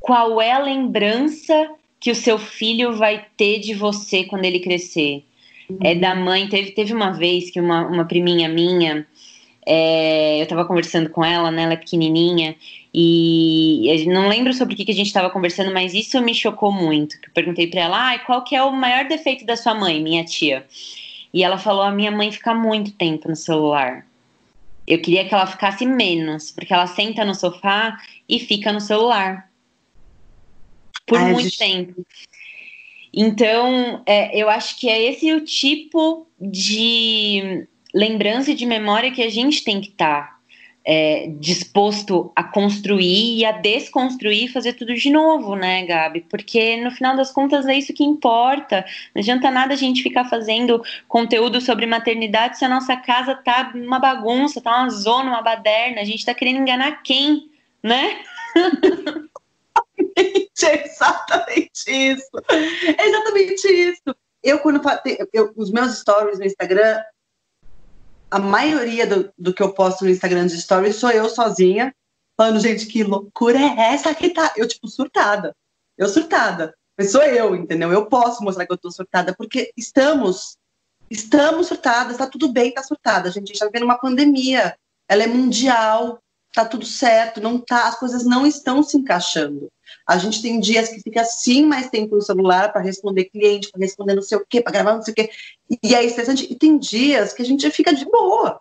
Qual 0.05 0.39
é 0.39 0.53
a 0.53 0.59
lembrança 0.59 1.71
que 1.99 2.11
o 2.11 2.15
seu 2.15 2.39
filho 2.39 2.95
vai 2.95 3.25
ter 3.39 3.59
de 3.59 3.73
você 3.73 4.25
quando 4.25 4.45
ele 4.45 4.61
crescer? 4.61 5.25
Uhum. 5.71 5.79
É 5.83 5.95
da 5.95 6.15
mãe. 6.15 6.47
Teve, 6.47 6.73
teve 6.73 6.93
uma 6.93 7.11
vez 7.11 7.51
que 7.51 7.59
uma, 7.59 7.87
uma 7.87 8.05
priminha 8.05 8.47
minha, 8.47 9.07
é, 9.65 10.43
eu 10.43 10.47
tava 10.47 10.67
conversando 10.67 11.09
com 11.09 11.25
ela, 11.25 11.51
né? 11.51 11.63
Ela 11.63 11.73
é 11.73 11.77
pequenininha. 11.79 12.55
E 12.93 14.05
não 14.07 14.29
lembro 14.29 14.53
sobre 14.53 14.75
o 14.75 14.77
que, 14.77 14.93
a 14.93 14.95
gente 14.95 15.07
estava 15.07 15.31
conversando, 15.31 15.73
mas 15.73 15.95
isso 15.95 16.21
me 16.21 16.35
chocou 16.35 16.71
muito. 16.71 17.17
Eu 17.25 17.31
perguntei 17.33 17.67
para 17.69 17.81
ela, 17.81 18.13
ah, 18.13 18.19
qual 18.19 18.45
que 18.45 18.55
é 18.55 18.63
o 18.63 18.71
maior 18.71 19.09
defeito 19.09 19.47
da 19.47 19.57
sua 19.57 19.73
mãe, 19.73 20.03
minha 20.03 20.23
tia? 20.23 20.67
E 21.33 21.43
ela 21.43 21.57
falou, 21.57 21.83
a 21.83 21.91
minha 21.91 22.11
mãe 22.11 22.31
fica 22.31 22.53
muito 22.53 22.93
tempo 22.93 23.27
no 23.27 23.37
celular. 23.37 24.07
Eu 24.87 25.01
queria 25.01 25.27
que 25.27 25.33
ela 25.33 25.47
ficasse 25.47 25.87
menos, 25.87 26.51
porque 26.51 26.75
ela 26.75 26.87
senta 26.87 27.25
no 27.25 27.35
sofá 27.35 27.97
e 28.29 28.39
fica 28.39 28.71
no 28.71 28.83
celular. 28.83 29.49
Por 31.07 31.19
Ai, 31.19 31.33
muito 31.33 31.45
gente... 31.45 31.59
tempo. 31.59 32.07
Então, 33.13 34.03
é, 34.07 34.37
eu 34.37 34.49
acho 34.49 34.79
que 34.79 34.89
é 34.89 35.03
esse 35.03 35.33
o 35.33 35.45
tipo 35.45 36.27
de 36.41 37.67
lembrança 37.95 38.51
e 38.51 38.55
de 38.55 38.67
memória 38.67 39.13
que 39.13 39.23
a 39.23 39.31
gente 39.31 39.63
tem 39.63 39.81
que 39.81 39.89
estar. 39.89 40.29
Tá 40.29 40.35
é, 40.85 41.29
disposto 41.41 42.31
a 42.37 42.45
construir 42.45 43.39
e 43.39 43.45
a 43.45 43.53
desconstruir 43.53 44.45
e 44.45 44.49
fazer 44.49 44.75
tudo 44.75 44.95
de 44.95 45.11
novo, 45.11 45.57
né, 45.57 45.87
Gabi? 45.87 46.21
Porque 46.29 46.77
no 46.77 46.91
final 46.91 47.17
das 47.17 47.33
contas 47.33 47.67
é 47.67 47.75
isso 47.75 47.95
que 47.95 48.05
importa. 48.05 48.85
Não 49.15 49.21
adianta 49.21 49.51
nada 49.51 49.73
a 49.73 49.77
gente 49.77 50.03
ficar 50.03 50.27
fazendo 50.27 50.83
conteúdo 51.09 51.61
sobre 51.61 51.87
maternidade 51.87 52.59
se 52.59 52.65
a 52.65 52.69
nossa 52.69 52.95
casa 52.97 53.35
tá 53.35 53.73
uma 53.75 53.99
bagunça, 53.99 54.61
tá 54.61 54.83
uma 54.83 54.91
zona, 54.91 55.31
uma 55.31 55.43
baderna. 55.43 56.03
A 56.03 56.05
gente 56.05 56.25
tá 56.25 56.35
querendo 56.35 56.59
enganar 56.59 57.03
quem, 57.03 57.49
né? 57.83 58.19
é 60.64 60.87
exatamente 60.87 61.89
isso. 61.89 62.31
É 62.51 63.09
exatamente 63.09 63.66
isso. 63.66 64.16
Eu, 64.43 64.59
quando 64.61 64.81
eu, 65.33 65.53
os 65.57 65.70
meus 65.70 65.99
stories 65.99 66.39
no 66.39 66.45
Instagram, 66.45 67.03
a 68.31 68.39
maioria 68.39 69.07
do, 69.07 69.33
do 69.39 69.55
que 69.55 69.62
eu 69.62 69.72
posto 69.72 70.05
no 70.05 70.11
Instagram 70.11 70.47
de 70.47 70.61
stories 70.61 70.97
sou 70.97 71.11
eu 71.11 71.29
sozinha, 71.29 71.95
falando, 72.37 72.61
gente, 72.61 72.87
que 72.87 73.03
loucura 73.03 73.59
é 73.59 73.95
essa 73.95 74.14
que 74.14 74.31
tá? 74.31 74.53
Eu, 74.57 74.66
tipo, 74.68 74.89
surtada. 74.89 75.55
Eu 75.97 76.09
surtada. 76.09 76.75
Mas 76.97 77.11
sou 77.11 77.22
eu, 77.22 77.55
entendeu? 77.55 77.93
Eu 77.93 78.07
posso 78.07 78.43
mostrar 78.43 78.66
que 78.66 78.72
eu 78.72 78.79
tô 78.79 78.91
surtada, 78.91 79.35
porque 79.37 79.72
estamos, 79.77 80.57
estamos 81.11 81.66
surtadas, 81.66 82.16
tá 82.16 82.27
tudo 82.27 82.53
bem, 82.53 82.72
tá 82.72 82.83
surtada. 82.83 83.29
A 83.29 83.33
gente 83.33 83.53
está 83.53 83.66
vivendo 83.66 83.85
uma 83.85 83.99
pandemia, 83.99 84.77
ela 85.09 85.25
é 85.25 85.27
mundial, 85.27 86.20
tá 86.55 86.65
tudo 86.65 86.87
certo, 86.87 87.41
não 87.41 87.59
tá, 87.59 87.89
as 87.89 87.99
coisas 87.99 88.25
não 88.25 88.47
estão 88.47 88.81
se 88.81 88.97
encaixando. 88.97 89.69
A 90.07 90.17
gente 90.17 90.41
tem 90.41 90.61
dias 90.61 90.89
que 90.89 91.01
fica 91.01 91.23
assim 91.23 91.67
mais 91.67 91.91
tempo 91.91 92.15
no 92.15 92.23
celular 92.23 92.73
para 92.73 92.81
responder 92.81 93.25
cliente, 93.25 93.71
para 93.71 93.81
responder 93.81 94.15
não 94.15 94.23
sei 94.23 94.39
o 94.39 94.47
quê, 94.49 94.61
para 94.61 94.73
gravar 94.73 94.95
não 94.95 95.03
sei 95.03 95.13
o 95.13 95.15
quê. 95.15 95.31
E 95.83 95.95
é 95.95 96.05
estressante. 96.05 96.47
E 96.51 96.55
tem 96.55 96.79
dias 96.79 97.33
que 97.33 97.43
a 97.43 97.45
gente 97.45 97.69
fica 97.71 97.93
de 97.93 98.05
boa. 98.05 98.61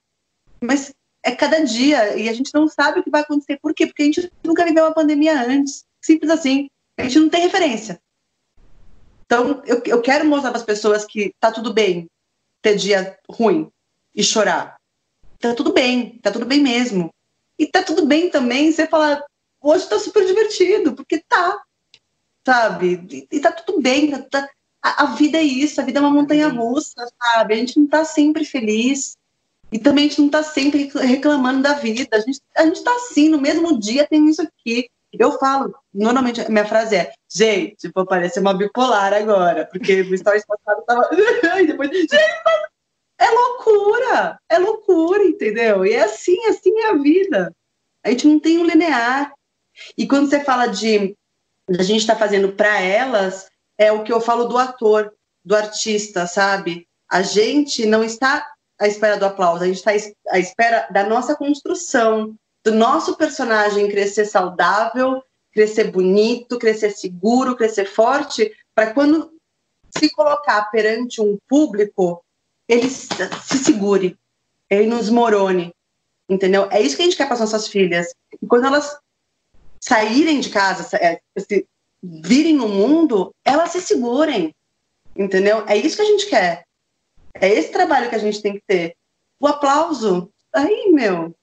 Mas 0.60 0.91
é 1.22 1.32
cada 1.32 1.60
dia 1.60 2.18
e 2.18 2.28
a 2.28 2.34
gente 2.34 2.52
não 2.54 2.68
sabe 2.68 3.00
o 3.00 3.04
que 3.04 3.12
vai 3.12 3.22
acontecer. 3.22 3.60
Por 3.62 3.74
quê? 3.76 3.86
Porque 3.86 4.02
a 4.02 4.06
gente 4.06 4.32
nunca 4.44 4.66
viveu 4.66 4.86
uma 4.86 4.94
pandemia 4.94 5.39
antes. 5.39 5.86
Simples 6.02 6.32
assim. 6.32 6.68
A 6.98 7.04
gente 7.04 7.20
não 7.20 7.30
tem 7.30 7.41
referência. 7.41 8.02
Então, 9.26 9.62
eu, 9.66 9.82
eu 9.86 10.02
quero 10.02 10.26
mostrar 10.26 10.50
para 10.50 10.60
as 10.60 10.66
pessoas 10.66 11.06
que 11.06 11.34
tá 11.39 11.52
tudo 11.52 11.74
bem 11.74 12.10
ter 12.62 12.76
dia 12.76 13.18
ruim 13.30 13.70
e 14.16 14.24
chorar. 14.24 14.78
Tá 15.39 15.54
tudo 15.54 15.74
bem, 15.74 16.18
tá 16.20 16.32
tudo 16.32 16.46
bem 16.46 16.62
mesmo. 16.62 17.14
E 17.58 17.68
tá 17.68 17.84
tudo 17.84 18.06
bem 18.06 18.30
também 18.30 18.72
você 18.72 18.88
falar, 18.88 19.24
hoje 19.62 19.88
tá 19.88 19.99
super 19.99 20.26
divertido, 20.26 20.93
porque 20.93 21.24
tá, 21.28 21.62
sabe? 22.45 23.06
E, 23.12 23.28
e 23.32 23.39
tá 23.39 23.51
tudo 23.51 23.82
bem, 23.82 24.12
tá, 24.12 24.20
tá, 24.20 24.49
a, 24.82 25.04
a, 25.04 25.06
vida 25.16 25.38
é 25.38 25.43
isso, 25.43 25.80
a 25.80 25.84
vida 25.84 25.99
é 25.99 26.01
uma 26.01 26.12
montanha 26.12 26.49
russa, 26.49 27.08
sabe? 27.22 27.54
A 27.54 27.58
gente 27.58 27.80
não 27.80 27.88
tá 27.88 28.04
sempre 28.04 28.43
feliz. 28.43 29.18
E 29.72 29.80
também 29.80 30.06
a 30.06 30.08
gente 30.10 30.22
não 30.22 30.30
tá 30.30 30.43
sempre 30.43 30.91
reclamando 30.93 31.64
da 31.64 31.74
vida. 31.74 32.16
A 32.16 32.20
gente, 32.20 32.39
a 32.56 32.66
gente 32.66 32.84
tá 32.84 32.93
assim, 32.95 33.30
no 33.30 33.41
mesmo 33.41 33.80
dia 33.80 34.06
tem 34.08 34.28
isso 34.30 34.41
aqui. 34.41 34.88
Eu 35.12 35.38
falo, 35.39 35.74
normalmente 35.93 36.41
a 36.41 36.49
minha 36.49 36.66
frase 36.66 36.95
é, 36.95 37.14
gente, 37.32 37.89
vou 37.93 38.06
parecer 38.06 38.39
uma 38.39 38.54
bipolar 38.54 39.14
agora, 39.14 39.66
porque 39.72 40.01
o 40.01 40.18
stories 40.18 40.45
passado 40.45 40.84
tava. 40.86 41.10
depois, 41.66 41.89
gente, 41.89 42.16
é 43.24 43.32
loucura! 43.32 44.39
É 44.49 44.59
loucura, 44.59 45.24
entendeu? 45.24 45.86
E 45.86 45.93
é 45.93 46.03
assim, 46.03 46.45
assim 46.47 46.78
é 46.80 46.89
a 46.89 46.93
vida. 46.93 47.55
A 48.03 48.09
gente 48.09 48.28
não 48.28 48.39
tem 48.39 48.57
um 48.57 48.65
linear. 48.65 49.34
E 49.97 50.07
quando 50.07 50.30
você 50.30 50.39
fala 50.41 50.67
de 50.67 51.15
a 51.69 51.84
gente 51.84 52.01
está 52.01 52.15
fazendo 52.15 52.51
para 52.51 52.82
elas, 52.82 53.47
é 53.78 53.91
o 53.91 54.03
que 54.03 54.11
eu 54.11 54.19
falo 54.19 54.45
do 54.45 54.57
ator, 54.57 55.13
do 55.43 55.55
artista, 55.55 56.28
sabe? 56.28 56.88
A 57.09 57.21
gente 57.21 57.86
não 57.86 58.03
está 58.03 58.45
à 58.80 58.88
espera 58.88 59.17
do 59.17 59.26
aplauso, 59.26 59.63
a 59.63 59.67
gente 59.67 59.78
está 59.78 59.91
à 60.30 60.39
espera 60.39 60.88
da 60.91 61.03
nossa 61.07 61.36
construção, 61.36 62.36
do 62.65 62.71
nosso 62.71 63.15
personagem 63.15 63.89
crescer 63.89 64.26
saudável, 64.26 65.24
crescer 65.53 65.91
bonito, 65.91 66.59
crescer 66.59 66.91
seguro, 66.91 67.55
crescer 67.55 67.86
forte, 67.86 68.51
para 68.76 68.93
quando 68.93 69.32
se 69.97 70.09
colocar 70.09 70.69
perante 70.71 71.21
um 71.21 71.38
público, 71.47 72.22
ele 72.68 72.89
se 72.89 73.57
segure, 73.57 74.18
ele 74.70 74.88
nos 74.88 75.09
morone, 75.09 75.74
entendeu? 76.30 76.68
É 76.72 76.82
isso 76.82 76.95
que 76.95 77.01
a 77.01 77.05
gente 77.05 77.18
quer 77.18 77.26
para 77.26 77.36
as 77.36 77.39
nossas 77.39 77.68
filhas. 77.68 78.14
E 78.41 78.47
quando 78.47 78.66
elas 78.66 78.97
saírem 79.80 80.39
de 80.39 80.49
casa, 80.49 80.97
é, 80.97 81.20
se 81.38 81.68
virem 82.01 82.55
no 82.55 82.68
mundo, 82.68 83.34
elas 83.45 83.72
se 83.72 83.82
segurem, 83.82 84.53
entendeu? 85.16 85.66
É 85.68 85.76
isso 85.78 85.95
que 85.95 86.01
a 86.01 86.05
gente 86.05 86.28
quer. 86.28 86.66
É 87.36 87.49
esse 87.49 87.72
trabalho 87.72 88.09
que 88.09 88.16
a 88.16 88.20
gente 88.20 88.41
tem 88.41 88.53
que 88.53 88.64
ter. 88.68 88.95
O 89.39 89.47
aplauso, 89.47 90.32
aí, 90.53 90.91
meu, 90.91 91.36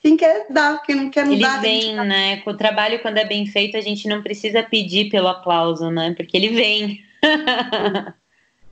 quem 0.00 0.16
quer 0.16 0.46
dá, 0.50 0.78
quem 0.78 0.94
não 0.94 1.10
quer 1.10 1.24
não 1.24 1.32
ele 1.32 1.42
dá. 1.42 1.54
Ele 1.54 1.60
vem, 1.60 1.96
né? 1.96 2.36
Com 2.42 2.50
o 2.50 2.56
trabalho, 2.56 3.00
quando 3.00 3.18
é 3.18 3.24
bem 3.24 3.46
feito, 3.46 3.76
a 3.76 3.80
gente 3.80 4.08
não 4.08 4.22
precisa 4.22 4.62
pedir 4.62 5.10
pelo 5.10 5.28
aplauso, 5.28 5.90
né? 5.90 6.14
Porque 6.14 6.36
ele 6.36 6.48
vem. 6.48 7.04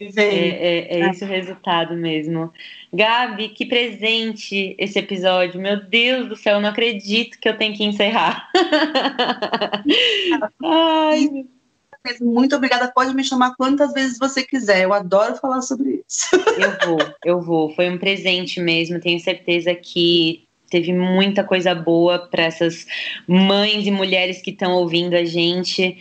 É, 0.00 0.22
é, 0.22 1.00
é, 1.00 1.10
esse 1.10 1.24
o 1.24 1.26
resultado 1.26 1.94
mesmo. 1.94 2.52
Gabi, 2.92 3.48
que 3.48 3.66
presente 3.66 4.76
esse 4.78 4.98
episódio. 4.98 5.60
Meu 5.60 5.84
Deus 5.84 6.28
do 6.28 6.36
céu, 6.36 6.56
eu 6.56 6.60
não 6.60 6.68
acredito 6.68 7.38
que 7.38 7.48
eu 7.48 7.56
tenho 7.56 7.74
que 7.74 7.84
encerrar. 7.84 8.48
Ai. 10.64 11.44
Muito 12.20 12.56
obrigada. 12.56 12.90
Pode 12.94 13.14
me 13.14 13.24
chamar 13.24 13.54
quantas 13.56 13.92
vezes 13.92 14.18
você 14.18 14.42
quiser. 14.42 14.82
Eu 14.82 14.92
adoro 14.92 15.36
falar 15.36 15.62
sobre 15.62 16.02
isso. 16.08 16.28
Eu 16.58 16.86
vou, 16.86 17.14
eu 17.24 17.40
vou. 17.40 17.74
Foi 17.74 17.90
um 17.90 17.98
presente 17.98 18.60
mesmo. 18.60 19.00
Tenho 19.00 19.20
certeza 19.20 19.74
que 19.74 20.44
teve 20.70 20.92
muita 20.92 21.44
coisa 21.44 21.74
boa 21.74 22.18
para 22.18 22.44
essas 22.44 22.86
mães 23.26 23.86
e 23.86 23.90
mulheres 23.90 24.40
que 24.40 24.50
estão 24.50 24.72
ouvindo 24.72 25.14
a 25.14 25.24
gente. 25.24 25.98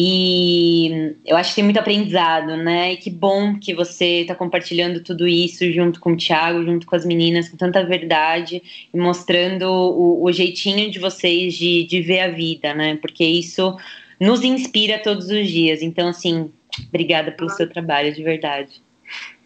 E 0.00 1.16
eu 1.26 1.36
acho 1.36 1.50
que 1.50 1.56
tem 1.56 1.64
muito 1.64 1.80
aprendizado, 1.80 2.56
né? 2.56 2.92
E 2.92 2.96
que 2.98 3.10
bom 3.10 3.58
que 3.58 3.74
você 3.74 4.20
está 4.20 4.32
compartilhando 4.32 5.02
tudo 5.02 5.26
isso 5.26 5.68
junto 5.72 5.98
com 5.98 6.12
o 6.12 6.16
Thiago, 6.16 6.62
junto 6.62 6.86
com 6.86 6.94
as 6.94 7.04
meninas, 7.04 7.48
com 7.48 7.56
tanta 7.56 7.84
verdade 7.84 8.62
e 8.94 8.96
mostrando 8.96 9.64
o, 9.64 10.22
o 10.22 10.30
jeitinho 10.30 10.88
de 10.88 11.00
vocês 11.00 11.54
de, 11.54 11.82
de 11.82 12.00
ver 12.00 12.20
a 12.20 12.30
vida, 12.30 12.72
né? 12.72 12.94
Porque 12.98 13.24
isso 13.24 13.76
nos 14.20 14.44
inspira 14.44 15.02
todos 15.02 15.30
os 15.30 15.48
dias. 15.48 15.82
Então, 15.82 16.06
assim, 16.06 16.52
obrigada 16.86 17.32
pelo 17.32 17.50
seu 17.50 17.68
trabalho, 17.68 18.14
de 18.14 18.22
verdade. 18.22 18.80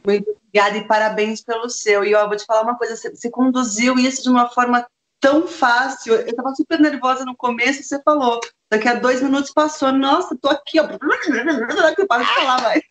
Muito 0.05 0.37
obrigada 0.51 0.77
e 0.77 0.87
parabéns 0.87 1.41
pelo 1.41 1.71
seu. 1.71 2.05
E 2.05 2.15
ó, 2.15 2.29
vou 2.29 2.37
te 2.37 2.45
falar 2.45 2.61
uma 2.61 2.77
coisa: 2.77 2.95
você, 2.95 3.09
você 3.09 3.31
conduziu 3.31 3.95
isso 3.95 4.23
de 4.23 4.29
uma 4.29 4.51
forma 4.51 4.87
tão 5.19 5.47
fácil. 5.47 6.13
Eu 6.13 6.27
estava 6.27 6.55
super 6.55 6.79
nervosa 6.79 7.25
no 7.25 7.35
começo, 7.35 7.83
você 7.83 8.03
falou. 8.03 8.39
Daqui 8.73 8.89
a 8.89 8.95
dois 8.95 9.23
minutos 9.23 9.53
passou. 9.53 9.93
Nossa, 9.93 10.35
tô 10.35 10.49
aqui, 10.49 10.81
ó. 10.81 10.87
Para 10.87 12.23
de 12.23 12.35
falar, 12.35 12.63
vai. 12.63 12.83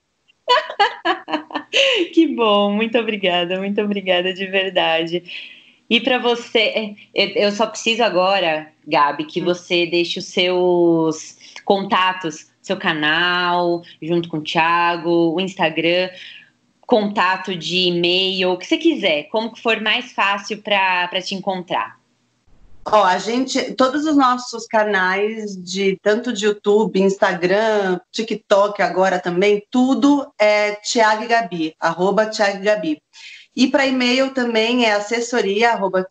que 2.14 2.28
bom, 2.36 2.72
muito 2.72 3.00
obrigada, 3.00 3.58
muito 3.58 3.82
obrigada 3.82 4.32
de 4.32 4.46
verdade. 4.46 5.24
E 5.90 6.00
para 6.00 6.20
você, 6.20 6.96
é, 7.16 7.48
eu 7.48 7.52
só 7.52 7.66
preciso 7.66 8.04
agora, 8.04 8.72
Gabi, 8.88 9.26
que 9.26 9.42
hum. 9.42 9.46
você 9.46 9.88
deixe 9.88 10.20
os 10.20 10.26
seus 10.26 11.36
contatos, 11.66 12.52
seu 12.62 12.78
canal, 12.78 13.82
junto 14.00 14.30
com 14.30 14.38
o 14.38 14.44
Thiago, 14.44 15.34
o 15.34 15.42
Instagram, 15.42 16.12
contato 16.82 17.56
de 17.56 17.88
e-mail, 17.88 18.52
o 18.52 18.58
que 18.58 18.68
você 18.68 18.78
quiser, 18.78 19.24
como 19.30 19.52
que 19.52 19.60
for 19.60 19.82
mais 19.82 20.12
fácil 20.12 20.62
para 20.62 21.22
te 21.24 21.34
encontrar. 21.34 22.01
Ó, 22.86 23.04
a 23.04 23.18
gente, 23.20 23.74
todos 23.74 24.06
os 24.06 24.16
nossos 24.18 24.66
canais 24.66 25.56
de 25.56 25.98
tanto 26.02 26.34
de 26.34 26.46
YouTube, 26.46 27.00
Instagram, 27.00 28.00
TikTok 28.12 28.82
agora 28.82 29.20
também, 29.20 29.64
tudo 29.70 30.32
é 30.40 30.74
Thiago 30.76 31.24
e 31.24 31.28
Gabi, 31.28 31.76
arroba 31.80 32.26
Thiago 32.26 32.64
Gabi. 32.64 33.02
E 33.56 33.68
para 33.68 33.86
e-mail 33.86 34.34
também 34.34 34.86
é 34.86 34.94
assessoria 34.94 35.72
arroba 35.72 36.08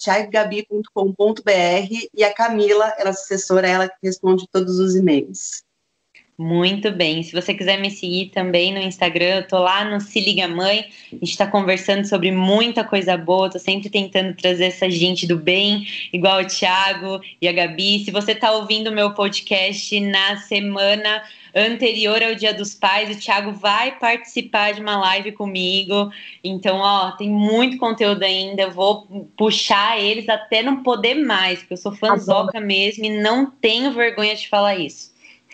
e 2.15 2.25
a 2.25 2.35
Camila, 2.35 2.95
ela 2.99 3.09
é 3.09 3.13
assessora, 3.13 3.69
ela 3.69 3.89
que 3.89 3.97
responde 4.03 4.47
todos 4.53 4.79
os 4.79 4.95
e-mails. 4.95 5.65
Muito 6.43 6.91
bem. 6.91 7.23
Se 7.23 7.33
você 7.33 7.53
quiser 7.53 7.79
me 7.79 7.91
seguir 7.91 8.31
também 8.31 8.73
no 8.73 8.81
Instagram, 8.81 9.41
eu 9.41 9.47
tô 9.47 9.59
lá 9.59 9.85
no 9.85 10.01
Se 10.01 10.19
Liga 10.19 10.49
Mãe. 10.49 10.87
A 11.13 11.17
gente 11.17 11.33
está 11.33 11.47
conversando 11.47 12.07
sobre 12.07 12.33
muita 12.33 12.83
coisa 12.83 13.15
boa. 13.15 13.51
Tô 13.51 13.59
sempre 13.59 13.91
tentando 13.91 14.35
trazer 14.35 14.65
essa 14.65 14.89
gente 14.89 15.27
do 15.27 15.37
bem, 15.37 15.87
igual 16.11 16.41
o 16.41 16.47
Thiago 16.47 17.21
e 17.43 17.47
a 17.47 17.53
Gabi. 17.53 18.03
Se 18.07 18.11
você 18.11 18.35
tá 18.35 18.53
ouvindo 18.53 18.89
o 18.89 18.95
meu 18.95 19.13
podcast 19.13 20.01
na 20.01 20.39
semana 20.39 21.23
anterior 21.55 22.23
ao 22.23 22.35
Dia 22.35 22.55
dos 22.55 22.75
Pais, 22.75 23.15
o 23.15 23.21
Thiago 23.21 23.53
vai 23.53 23.99
participar 23.99 24.73
de 24.73 24.81
uma 24.81 24.97
live 24.97 25.33
comigo. 25.33 26.11
Então, 26.43 26.79
ó, 26.79 27.11
tem 27.11 27.29
muito 27.29 27.77
conteúdo 27.77 28.23
ainda. 28.23 28.63
Eu 28.63 28.71
vou 28.71 29.29
puxar 29.37 30.01
eles 30.01 30.27
até 30.27 30.63
não 30.63 30.83
poder 30.83 31.17
mais, 31.17 31.59
porque 31.59 31.75
eu 31.75 31.77
sou 31.77 31.93
fãzoca 31.93 32.59
mesmo 32.59 33.05
e 33.05 33.21
não 33.21 33.45
tenho 33.45 33.93
vergonha 33.93 34.35
de 34.35 34.49
falar 34.49 34.79
isso. 34.79 35.10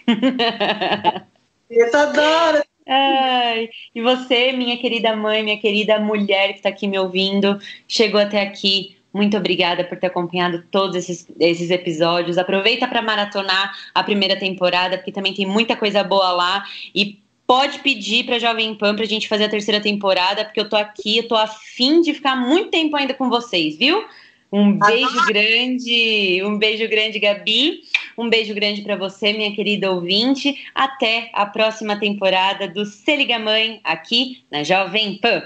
Eu 1.70 1.96
adoro. 1.96 2.62
Ai, 2.88 3.68
e 3.92 4.00
você, 4.00 4.52
minha 4.52 4.76
querida 4.78 5.16
mãe, 5.16 5.42
minha 5.42 5.59
querida 5.59 5.98
mulher 5.98 6.50
que 6.50 6.59
está 6.59 6.68
aqui 6.68 6.86
me 6.86 6.98
ouvindo, 6.98 7.59
chegou 7.88 8.20
até 8.20 8.40
aqui. 8.42 8.96
Muito 9.12 9.36
obrigada 9.36 9.82
por 9.82 9.98
ter 9.98 10.07
acompanhado 10.07 10.62
todos 10.70 10.94
esses, 10.94 11.26
esses 11.40 11.70
episódios. 11.70 12.38
Aproveita 12.38 12.86
para 12.86 13.02
maratonar 13.02 13.74
a 13.94 14.04
primeira 14.04 14.38
temporada, 14.38 14.98
porque 14.98 15.11
também 15.11 15.34
tem 15.34 15.46
muita 15.46 15.74
coisa 15.74 16.04
boa 16.04 16.30
lá. 16.32 16.64
E 16.94 17.18
pode 17.46 17.78
pedir 17.80 18.24
para 18.24 18.38
Jovem 18.38 18.74
Pan 18.74 18.94
para 18.94 19.04
a 19.04 19.09
gente 19.09 19.26
fazer 19.26 19.44
a 19.44 19.48
terceira 19.48 19.80
temporada, 19.80 20.44
porque 20.44 20.61
eu 20.61 20.68
tô 20.68 20.76
aqui, 20.76 21.18
eu 21.18 21.28
tô 21.28 21.34
afim 21.34 22.00
de 22.02 22.12
ficar 22.12 22.36
muito 22.36 22.70
tempo 22.70 22.96
ainda 22.96 23.14
com 23.14 23.28
vocês, 23.28 23.76
viu? 23.78 24.04
Um 24.53 24.78
beijo 24.78 25.26
grande, 25.26 26.42
um 26.44 26.59
beijo 26.59 26.88
grande, 26.88 27.18
Gabi. 27.18 27.80
Um 28.16 28.30
beijo 28.30 28.55
grande 28.55 28.82
para 28.82 28.97
você, 28.97 29.32
minha 29.32 29.55
querida 29.55 29.90
ouvinte. 29.90 30.57
Até 30.74 31.30
a 31.32 31.44
próxima 31.44 31.99
temporada 31.99 32.66
do 32.66 32.86
Se 32.86 33.16
Liga 33.16 33.38
Mãe, 33.38 33.80
aqui 33.84 34.42
na 34.51 34.62
Jovem 34.62 35.18
Pan. 35.18 35.42